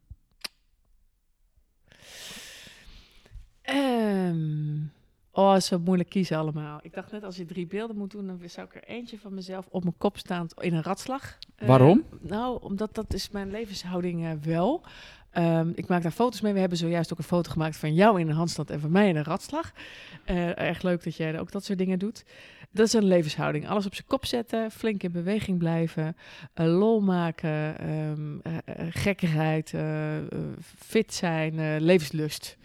Ehm, 3.69 4.79
oh, 5.33 5.57
zo 5.57 5.79
moeilijk 5.79 6.09
kiezen 6.09 6.37
allemaal. 6.37 6.79
Ik 6.83 6.95
dacht 6.95 7.13
net, 7.13 7.25
als 7.25 7.37
je 7.37 7.45
drie 7.45 7.67
beelden 7.67 7.97
moet 7.97 8.11
doen, 8.11 8.27
dan 8.27 8.41
zou 8.47 8.67
ik 8.67 8.75
er 8.75 8.85
eentje 8.85 9.19
van 9.19 9.35
mezelf 9.35 9.67
op 9.71 9.83
mijn 9.83 9.95
kop 9.99 10.19
staand 10.19 10.55
in 10.61 10.75
een 10.75 10.83
ratslag. 10.83 11.39
Eh, 11.57 11.69
Waarom? 11.69 12.05
nou, 12.21 12.63
omdat 12.63 12.95
dat 12.95 13.15
is 13.15 13.31
mijn 13.31 13.51
levenshouding 13.51 14.25
eh, 14.25 14.33
wel. 14.43 14.83
Ehm, 15.31 15.71
ik 15.75 15.89
maak 15.89 16.03
daar 16.03 16.13
foto's 16.13 16.41
mee. 16.41 16.53
We 16.53 16.59
hebben 16.59 16.79
zojuist 16.79 17.13
ook 17.13 17.19
een 17.19 17.25
foto 17.25 17.51
gemaakt 17.51 17.77
van 17.77 17.95
jou 17.95 18.21
in 18.21 18.29
een 18.29 18.35
handstand 18.35 18.71
en 18.71 18.81
van 18.81 18.91
mij 18.91 19.09
in 19.09 19.17
een 19.17 19.25
ratslag. 19.25 19.73
Eh, 20.25 20.59
erg 20.59 20.83
leuk 20.83 21.05
dat 21.05 21.17
jij 21.17 21.41
ook 21.41 21.53
dat 21.53 21.65
soort 21.65 21.79
dingen 21.79 21.99
doet. 21.99 22.25
Dat 22.71 22.87
is 22.87 22.93
een 22.93 23.05
levenshouding. 23.05 23.69
Alles 23.69 23.87
op 23.87 23.95
zijn 23.95 24.07
kop 24.07 24.27
zetten, 24.27 24.71
flink 24.71 25.03
in 25.03 25.13
beweging 25.13 25.59
blijven, 25.59 26.17
lol 26.55 27.01
maken, 27.01 27.79
eh, 27.79 28.53
gekkigheid, 28.91 29.75
fit 30.77 31.15
zijn, 31.15 31.81
levenslust. 31.81 32.57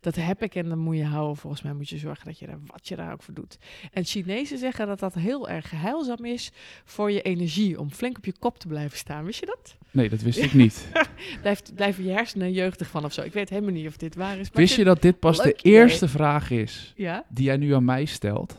Dat 0.00 0.14
heb 0.16 0.42
ik 0.42 0.54
en 0.54 0.68
dan 0.68 0.78
moet 0.78 0.96
je 0.96 1.04
houden. 1.04 1.36
Volgens 1.36 1.62
mij 1.62 1.72
moet 1.72 1.88
je 1.88 1.98
zorgen 1.98 2.24
dat 2.26 2.38
je 2.38 2.46
daar 2.46 2.58
wat 2.66 2.88
je 2.88 2.96
daar 2.96 3.12
ook 3.12 3.22
voor 3.22 3.34
doet. 3.34 3.58
En 3.92 4.04
Chinezen 4.04 4.58
zeggen 4.58 4.86
dat 4.86 4.98
dat 4.98 5.14
heel 5.14 5.48
erg 5.48 5.70
heilzaam 5.70 6.24
is 6.24 6.50
voor 6.84 7.10
je 7.12 7.22
energie. 7.22 7.80
Om 7.80 7.90
flink 7.90 8.16
op 8.16 8.24
je 8.24 8.34
kop 8.38 8.58
te 8.58 8.66
blijven 8.68 8.98
staan. 8.98 9.24
Wist 9.24 9.40
je 9.40 9.46
dat? 9.46 9.76
Nee, 9.90 10.08
dat 10.08 10.20
wist 10.20 10.38
ik 10.38 10.52
niet. 10.52 10.88
Blijft, 11.42 11.74
blijven 11.74 12.04
je 12.04 12.10
hersenen 12.10 12.52
jeugdig 12.52 12.88
van 12.88 13.04
of 13.04 13.12
zo. 13.12 13.22
Ik 13.22 13.32
weet 13.32 13.48
helemaal 13.48 13.72
niet 13.72 13.86
of 13.86 13.96
dit 13.96 14.14
waar 14.14 14.38
is. 14.38 14.50
maar 14.50 14.60
Wist 14.62 14.76
je 14.76 14.84
dat 14.84 15.02
dit 15.02 15.18
pas 15.18 15.36
de 15.42 15.54
idee. 15.56 15.72
eerste 15.72 16.08
vraag 16.08 16.50
is 16.50 16.92
Ja, 16.96 17.24
die 17.28 17.44
jij 17.44 17.56
nu 17.56 17.74
aan 17.74 17.84
mij 17.84 18.04
stelt? 18.04 18.56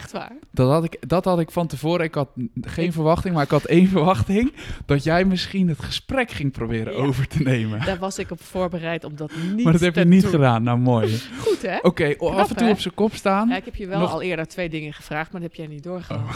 Echt 0.00 0.12
waar. 0.12 0.32
Dat 0.50 0.70
had 0.70 0.84
ik, 0.84 0.96
dat 1.08 1.24
had 1.24 1.40
ik 1.40 1.50
van 1.50 1.66
tevoren. 1.66 2.04
Ik 2.04 2.14
had 2.14 2.28
geen 2.60 2.86
Ik- 2.86 2.92
verwachting, 2.92 3.34
maar 3.34 3.44
ik 3.44 3.50
had 3.50 3.64
één 3.64 3.88
verwachting. 3.96 4.52
Dat 4.86 5.04
jij 5.04 5.24
misschien 5.24 5.68
het 5.68 5.82
gesprek 5.82 6.30
ging 6.30 6.52
proberen 6.52 6.92
Ja. 6.92 6.98
over 6.98 7.26
te 7.28 7.42
nemen. 7.42 7.84
Daar 7.84 7.98
was 7.98 8.18
ik 8.18 8.30
op 8.30 8.42
voorbereid 8.42 9.04
om 9.04 9.16
dat 9.16 9.32
niet 9.54 9.64
maar 9.64 9.72
dat 9.72 9.80
heb 9.82 9.94
te 9.94 10.00
je 10.00 10.06
niet 10.06 10.22
doen. 10.22 10.30
gedaan. 10.30 10.62
Nou, 10.62 10.78
mooi. 10.78 11.18
Goed, 11.46 11.62
hè? 11.62 11.76
Oké, 11.82 12.14
oh, 12.18 12.36
af 12.36 12.50
en 12.50 12.56
toe 12.56 12.66
hè? 12.66 12.72
op 12.72 12.80
zijn 12.80 12.94
kop 12.94 13.14
staan. 13.14 13.48
Ja, 13.48 13.56
ik 13.56 13.64
heb 13.64 13.74
je 13.74 13.86
wel 13.86 13.98
Nog- 14.00 14.12
al 14.12 14.22
eerder 14.22 14.46
twee 14.48 14.68
dingen 14.68 14.92
gevraagd, 14.92 15.32
maar 15.32 15.40
dat 15.40 15.50
heb 15.50 15.58
jij 15.58 15.74
niet 15.74 15.82
doorgehad. 15.82 16.20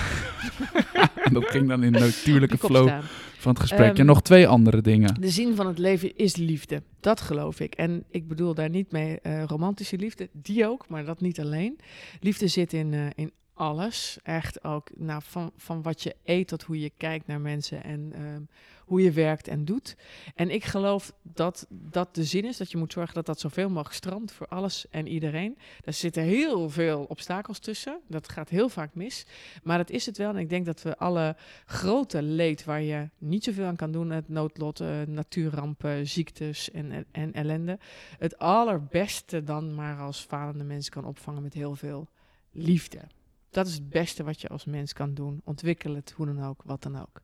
En 1.24 1.32
dat 1.34 1.44
ging 1.50 1.68
dan 1.68 1.82
in 1.82 1.92
natuurlijke 1.92 2.58
flow 2.58 2.86
staan. 2.88 3.02
Van 3.44 3.52
het 3.52 3.60
gesprek. 3.60 3.90
Ehm, 3.90 4.00
en 4.00 4.06
nog 4.06 4.22
twee 4.22 4.48
andere 4.48 4.80
dingen. 4.80 5.20
De 5.20 5.30
zin 5.30 5.54
van 5.54 5.66
het 5.66 5.78
leven 5.78 6.16
is 6.16 6.36
liefde. 6.36 6.82
Dat 7.00 7.20
geloof 7.20 7.60
ik. 7.60 7.74
En 7.74 8.04
ik 8.10 8.28
bedoel 8.28 8.54
daar 8.54 8.70
niet 8.70 8.92
mee 8.92 9.20
eh, 9.20 9.44
romantische 9.44 9.96
liefde, 9.96 10.28
die 10.32 10.66
ook, 10.66 10.88
maar 10.88 11.04
dat 11.04 11.20
niet 11.20 11.40
alleen. 11.40 11.78
Liefde 12.20 12.48
zit 12.48 12.72
in, 12.72 12.94
eh, 12.94 13.06
in 13.14 13.32
alles. 13.54 14.18
Echt 14.22 14.64
ook 14.64 14.90
nou, 14.96 15.20
van, 15.24 15.52
van 15.56 15.82
wat 15.82 16.02
je 16.02 16.16
eet 16.24 16.48
tot 16.48 16.62
hoe 16.62 16.80
je 16.80 16.92
kijkt 16.96 17.26
naar 17.26 17.40
mensen 17.40 17.84
en 17.84 18.12
ehm, 18.14 18.42
hoe 18.84 19.02
je 19.02 19.12
werkt 19.12 19.48
en 19.48 19.64
doet. 19.64 19.96
En 20.34 20.50
ik 20.50 20.64
geloof 20.64 21.12
dat 21.22 21.66
dat 21.68 22.14
de 22.14 22.24
zin 22.24 22.44
is, 22.44 22.56
dat 22.56 22.70
je 22.70 22.76
moet 22.76 22.92
zorgen 22.92 23.14
dat 23.14 23.26
dat 23.26 23.40
zoveel 23.40 23.68
mogelijk 23.68 23.94
strandt 23.94 24.32
voor 24.32 24.46
alles 24.46 24.86
en 24.90 25.06
iedereen. 25.06 25.58
Daar 25.80 25.94
zitten 25.94 26.22
heel 26.22 26.70
veel 26.70 27.04
obstakels 27.08 27.58
tussen. 27.58 28.00
Dat 28.08 28.28
gaat 28.28 28.48
heel 28.48 28.68
vaak 28.68 28.94
mis. 28.94 29.26
Maar 29.62 29.78
dat 29.78 29.90
is 29.90 30.06
het 30.06 30.18
wel. 30.18 30.30
En 30.30 30.36
ik 30.36 30.48
denk 30.48 30.66
dat 30.66 30.82
we 30.82 30.96
alle 30.96 31.36
grote 31.66 32.22
leed 32.22 32.64
waar 32.64 32.82
je 32.82 33.10
niet 33.18 33.44
zoveel 33.44 33.66
aan 33.66 33.76
kan 33.76 33.92
doen, 33.92 34.10
het 34.10 34.28
noodlot, 34.28 34.80
eh, 34.80 35.02
natuurrampen, 35.06 36.08
ziektes 36.08 36.70
en, 36.70 37.06
en 37.10 37.32
ellende, 37.32 37.78
het 38.18 38.38
allerbeste 38.38 39.42
dan 39.42 39.74
maar 39.74 39.98
als 39.98 40.20
falende 40.20 40.64
mens 40.64 40.88
kan 40.88 41.04
opvangen 41.04 41.42
met 41.42 41.54
heel 41.54 41.74
veel 41.76 42.08
liefde. 42.50 43.00
Dat 43.50 43.66
is 43.66 43.74
het 43.74 43.88
beste 43.88 44.24
wat 44.24 44.40
je 44.40 44.48
als 44.48 44.64
mens 44.64 44.92
kan 44.92 45.14
doen. 45.14 45.40
Ontwikkel 45.44 45.94
het, 45.94 46.12
hoe 46.16 46.26
dan 46.26 46.44
ook, 46.44 46.62
wat 46.64 46.82
dan 46.82 47.00
ook. 47.00 47.23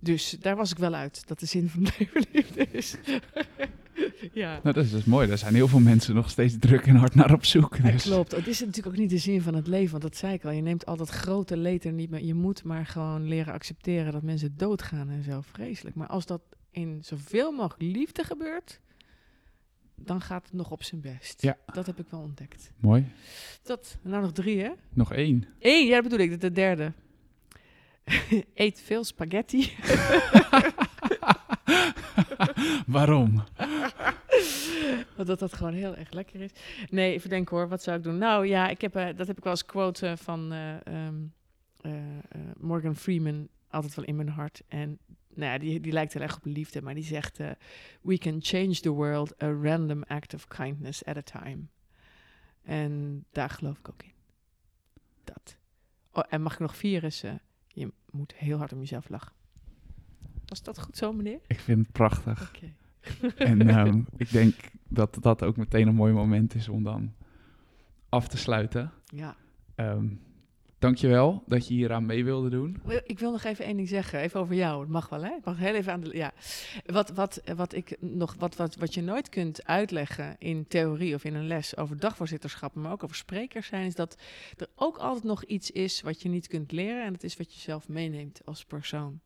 Dus 0.00 0.36
daar 0.40 0.56
was 0.56 0.70
ik 0.70 0.78
wel 0.78 0.94
uit, 0.94 1.22
dat 1.26 1.40
de 1.40 1.46
zin 1.46 1.68
van 1.68 1.82
leven 1.98 2.26
liefde 2.32 2.66
is. 2.70 2.94
ja. 4.32 4.60
Nou, 4.62 4.74
dat 4.74 4.84
is 4.84 4.90
dus 4.90 5.04
mooi. 5.04 5.28
Daar 5.28 5.38
zijn 5.38 5.54
heel 5.54 5.68
veel 5.68 5.80
mensen 5.80 6.14
nog 6.14 6.30
steeds 6.30 6.56
druk 6.58 6.86
en 6.86 6.94
hard 6.96 7.14
naar 7.14 7.32
op 7.32 7.44
zoek. 7.44 7.76
Ja, 7.76 7.90
Dus. 7.90 8.02
klopt. 8.02 8.30
Het 8.32 8.46
is 8.46 8.60
natuurlijk 8.60 8.86
ook 8.86 8.96
niet 9.00 9.10
de 9.10 9.18
zin 9.18 9.42
van 9.42 9.54
het 9.54 9.66
leven, 9.66 9.90
want 9.90 10.02
dat 10.02 10.16
zei 10.16 10.34
ik 10.34 10.44
al. 10.44 10.50
Je 10.50 10.62
neemt 10.62 10.86
altijd 10.86 11.08
grote 11.08 11.56
leed 11.56 11.84
er 11.84 11.92
niet 11.92 12.10
meer. 12.10 12.24
Je 12.24 12.34
moet 12.34 12.64
maar 12.64 12.86
gewoon 12.86 13.28
leren 13.28 13.52
accepteren 13.52 14.12
dat 14.12 14.22
mensen 14.22 14.54
doodgaan 14.56 15.10
en 15.10 15.22
zo. 15.22 15.40
Vreselijk. 15.40 15.96
Maar 15.96 16.08
als 16.08 16.26
dat 16.26 16.42
in 16.70 16.98
zoveel 17.04 17.52
mogelijk 17.52 17.96
liefde 17.96 18.24
gebeurt, 18.24 18.80
dan 19.96 20.20
gaat 20.20 20.44
het 20.44 20.52
nog 20.52 20.70
op 20.70 20.82
zijn 20.82 21.00
best. 21.00 21.42
Ja. 21.42 21.56
Dat 21.72 21.86
heb 21.86 21.98
ik 21.98 22.06
wel 22.10 22.20
ontdekt. 22.20 22.70
Mooi. 22.76 23.06
Dat, 23.62 23.98
nou 24.02 24.22
nog 24.22 24.32
drie, 24.32 24.60
hè? 24.60 24.70
Nog 24.92 25.12
één. 25.12 25.44
Eén, 25.58 25.86
ja, 25.86 25.94
dat 25.94 26.02
bedoel 26.02 26.18
ik, 26.18 26.30
de, 26.30 26.36
de 26.36 26.52
derde. 26.52 26.92
Eet 28.54 28.80
veel 28.80 29.04
spaghetti. 29.04 29.72
Waarom? 32.86 33.44
Want 35.16 35.28
dat 35.28 35.38
dat 35.38 35.52
gewoon 35.52 35.72
heel 35.72 35.96
erg 35.96 36.10
lekker 36.10 36.40
is. 36.40 36.50
Nee, 36.90 37.12
even 37.12 37.30
denken 37.30 37.56
hoor, 37.56 37.68
wat 37.68 37.82
zou 37.82 37.96
ik 37.96 38.02
doen? 38.02 38.18
Nou 38.18 38.46
ja, 38.46 38.68
ik 38.68 38.80
heb, 38.80 38.96
eh, 38.96 39.16
dat 39.16 39.26
heb 39.26 39.36
ik 39.36 39.42
wel 39.44 39.52
als 39.52 39.64
quote 39.64 40.06
eh, 40.06 40.16
van 40.16 40.52
eh, 40.52 40.86
ehm, 40.86 41.14
eh, 41.80 42.18
eh, 42.18 42.40
Morgan 42.56 42.96
Freeman 42.96 43.48
altijd 43.68 43.94
wel 43.94 44.04
in 44.04 44.16
mijn 44.16 44.28
hart. 44.28 44.62
En 44.68 44.98
nou 45.34 45.52
ja, 45.52 45.58
die, 45.58 45.80
die 45.80 45.92
lijkt 45.92 46.12
heel 46.12 46.22
erg 46.22 46.36
op 46.36 46.44
liefde, 46.44 46.82
maar 46.82 46.94
die 46.94 47.04
zegt... 47.04 47.38
We 48.00 48.18
can 48.18 48.38
change 48.40 48.74
the 48.74 48.90
world 48.90 49.42
a 49.42 49.52
random 49.52 50.02
act 50.02 50.34
of 50.34 50.46
kindness 50.46 51.04
at 51.04 51.16
a 51.16 51.40
time. 51.40 51.62
En 52.62 53.24
daar 53.32 53.50
geloof 53.50 53.78
ik 53.78 53.88
ook 53.88 54.02
in. 54.02 54.12
Dat. 55.24 55.56
Oh, 56.12 56.24
en 56.28 56.42
mag 56.42 56.52
ik 56.52 56.58
nog 56.58 56.82
eh, 56.82 57.32
je 57.74 57.92
moet 58.10 58.34
heel 58.34 58.58
hard 58.58 58.72
om 58.72 58.78
jezelf 58.78 59.08
lachen. 59.08 59.32
Was 60.46 60.62
dat 60.62 60.80
goed 60.80 60.96
zo, 60.96 61.12
meneer? 61.12 61.40
Ik 61.46 61.60
vind 61.60 61.78
het 61.78 61.92
prachtig. 61.92 62.52
En 63.36 63.68
ehm, 63.68 64.02
ik 64.16 64.30
denk 64.30 64.54
dat 64.88 65.18
dat 65.20 65.42
ook 65.42 65.56
meteen 65.56 65.88
een 65.88 65.94
mooi 65.94 66.12
moment 66.12 66.54
is 66.54 66.68
om 66.68 66.82
dan 66.82 67.14
af 68.08 68.28
te 68.28 68.36
sluiten. 68.36 68.92
Ja. 69.04 69.36
Ehm, 69.74 70.06
dankjewel 70.80 71.42
dat 71.46 71.68
je 71.68 71.74
hier 71.74 71.92
aan 71.92 72.06
mee 72.06 72.24
wilde 72.24 72.48
doen. 72.48 72.76
Ik 73.04 73.18
wil 73.18 73.30
nog 73.30 73.44
even 73.44 73.64
één 73.64 73.76
ding 73.76 73.88
zeggen, 73.88 74.20
even 74.20 74.40
over 74.40 74.54
jou. 74.54 74.80
Het 74.80 74.90
mag 74.90 75.08
wel, 75.08 75.24
hè? 75.24 75.30
Ik 75.30 75.44
mag 75.44 75.58
heel 75.58 75.74
even 75.74 75.92
aan 75.92 76.00
de. 76.00 76.16
Ja. 76.16 76.32
Wat, 76.86 77.10
wat, 77.10 77.40
wat, 77.56 77.74
ik 77.74 77.96
nog, 78.00 78.34
wat, 78.38 78.56
wat, 78.56 78.76
wat 78.76 78.94
je 78.94 79.02
nooit 79.02 79.28
kunt 79.28 79.64
uitleggen 79.66 80.36
in 80.38 80.66
theorie 80.68 81.14
of 81.14 81.24
in 81.24 81.34
een 81.34 81.46
les 81.46 81.76
over 81.76 81.98
dagvoorzitterschap, 81.98 82.74
maar 82.74 82.92
ook 82.92 83.04
over 83.04 83.16
sprekers 83.16 83.66
zijn, 83.66 83.86
is 83.86 83.94
dat 83.94 84.16
er 84.56 84.68
ook 84.74 84.96
altijd 84.96 85.24
nog 85.24 85.44
iets 85.44 85.70
is 85.70 86.00
wat 86.02 86.22
je 86.22 86.28
niet 86.28 86.48
kunt 86.48 86.72
leren. 86.72 87.04
En 87.04 87.12
dat 87.12 87.22
is 87.22 87.36
wat 87.36 87.54
je 87.54 87.60
zelf 87.60 87.88
meeneemt 87.88 88.40
als 88.44 88.64
persoon. 88.64 89.20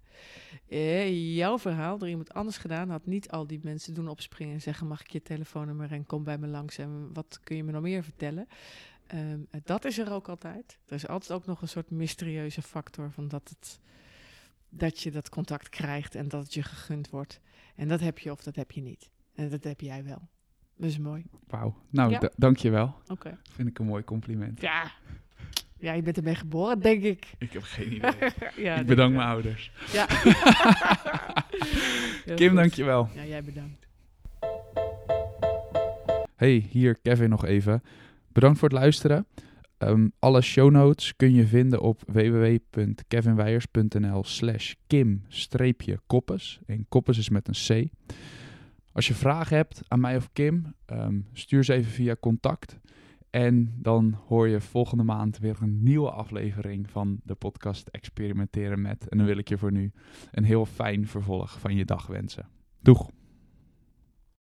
Eh, 0.69 1.37
jouw 1.37 1.59
verhaal 1.59 1.99
door 1.99 2.09
iemand 2.09 2.35
anders 2.35 2.57
gedaan 2.57 2.91
had 2.91 3.07
niet 3.07 3.31
al 3.31 3.47
die 3.47 3.61
mensen 3.63 3.95
doen 3.95 4.09
opspringen 4.09 4.55
en 4.55 4.61
zeggen: 4.61 4.87
Mag 4.87 5.01
ik 5.01 5.11
je 5.11 5.23
telefoonnummer 5.23 5.93
en 5.93 6.07
kom 6.07 6.25
bij 6.25 6.39
me 6.39 6.47
langs 6.47 6.79
en 6.79 7.11
wat 7.13 7.41
kun 7.45 7.57
je 7.57 7.65
me 7.65 7.73
nog 7.73 7.83
meer 7.83 8.03
vertellen? 8.03 8.49
Ehm, 9.07 9.39
dat 9.65 9.85
is 9.85 9.99
er 9.99 10.13
ook 10.13 10.29
altijd. 10.29 10.79
Er 10.87 10.95
is 10.95 11.09
altijd 11.09 11.33
ook 11.33 11.47
nog 11.47 11.63
een 11.63 11.69
soort 11.69 11.91
mysterieuze 11.91 12.63
factor 12.63 13.11
van 13.11 13.29
dat, 13.29 13.49
het, 13.49 13.81
dat 14.69 15.01
je 15.01 15.11
dat 15.11 15.29
contact 15.29 15.69
krijgt 15.69 16.15
en 16.15 16.29
dat 16.29 16.43
het 16.43 16.55
je 16.55 16.63
gegund 16.63 17.11
wordt. 17.11 17.41
En 17.77 17.89
dat 17.89 18.01
heb 18.01 18.19
je 18.19 18.31
of 18.31 18.43
dat 18.43 18.57
heb 18.57 18.71
je 18.71 18.81
niet. 18.81 19.11
En 19.35 19.49
dat 19.49 19.65
heb 19.65 19.81
jij 19.81 20.05
wel. 20.05 20.29
Dat 20.77 20.91
is 20.91 20.99
mooi. 20.99 21.25
Wauw. 21.47 21.75
Nou, 21.91 22.11
ja? 22.11 22.31
dank 22.37 22.57
je 22.57 22.71
wel. 22.71 22.95
Oké. 23.09 23.39
Vind 23.51 23.69
ik 23.69 23.79
een 23.79 23.87
mooi 23.87 24.05
compliment. 24.05 24.61
Ja. 24.61 24.93
Ja, 25.79 25.93
je 25.93 26.03
bent 26.03 26.17
ermee 26.17 26.35
geboren, 26.35 26.81
denk 26.81 27.03
ik. 27.03 27.27
Ik 27.39 27.53
heb 27.53 27.63
geen 27.63 27.93
idee. 27.97 28.13
ja, 28.57 28.75
ik 28.75 28.87
bedank 28.87 29.15
mijn 29.15 29.29
ouders. 29.29 29.73
Ja. 29.93 30.07
Kim, 32.37 32.55
dank 32.55 32.73
je 32.73 32.85
wel. 32.85 33.09
Ja, 33.15 33.25
jij 33.25 33.45
bedankt. 33.45 33.87
Hey, 36.37 36.67
hier 36.71 36.99
Kevin 37.03 37.29
nog 37.31 37.45
even. 37.45 37.83
Bedankt 38.35 38.59
voor 38.59 38.69
het 38.69 38.79
luisteren. 38.79 39.27
Um, 39.79 40.13
alle 40.19 40.41
show 40.41 40.71
notes 40.71 41.17
kun 41.17 41.35
je 41.35 41.47
vinden 41.47 41.81
op 41.81 42.03
www.kevinweijers.nl 42.07 44.25
slash 44.25 44.75
kim-koppes. 44.87 46.61
En 46.67 46.87
koppes 46.89 47.19
is 47.19 47.29
met 47.29 47.49
een 47.49 47.55
C. 47.67 47.69
Als 48.93 49.09
je 49.09 49.15
vragen 49.15 49.57
hebt 49.57 49.83
aan 49.89 50.01
mij 50.01 50.17
of 50.17 50.33
Kim, 50.33 50.75
um, 50.93 51.27
stuur 51.33 51.65
ze 51.65 51.73
even 51.73 51.93
via 51.93 52.17
contact. 52.21 52.79
En 53.31 53.75
dan 53.77 54.19
hoor 54.27 54.49
je 54.49 54.61
volgende 54.61 55.05
maand 55.05 55.39
weer 55.39 55.57
een 55.61 55.83
nieuwe 55.83 56.11
aflevering 56.11 56.91
van 56.91 57.21
de 57.25 57.35
podcast 57.35 57.89
Experimenteren 57.89 58.83
met. 58.83 59.09
En 59.09 59.19
dan 59.19 59.27
wil 59.27 59.39
ik 59.39 59.49
je 59.49 59.59
voor 59.59 59.73
nu 59.73 59.93
een 60.31 60.45
heel 60.45 60.67
fijn 60.67 61.07
vervolg 61.07 61.61
van 61.61 61.77
je 61.77 61.85
dag 61.85 62.07
wensen. 62.07 62.49
Doeg! 62.81 63.11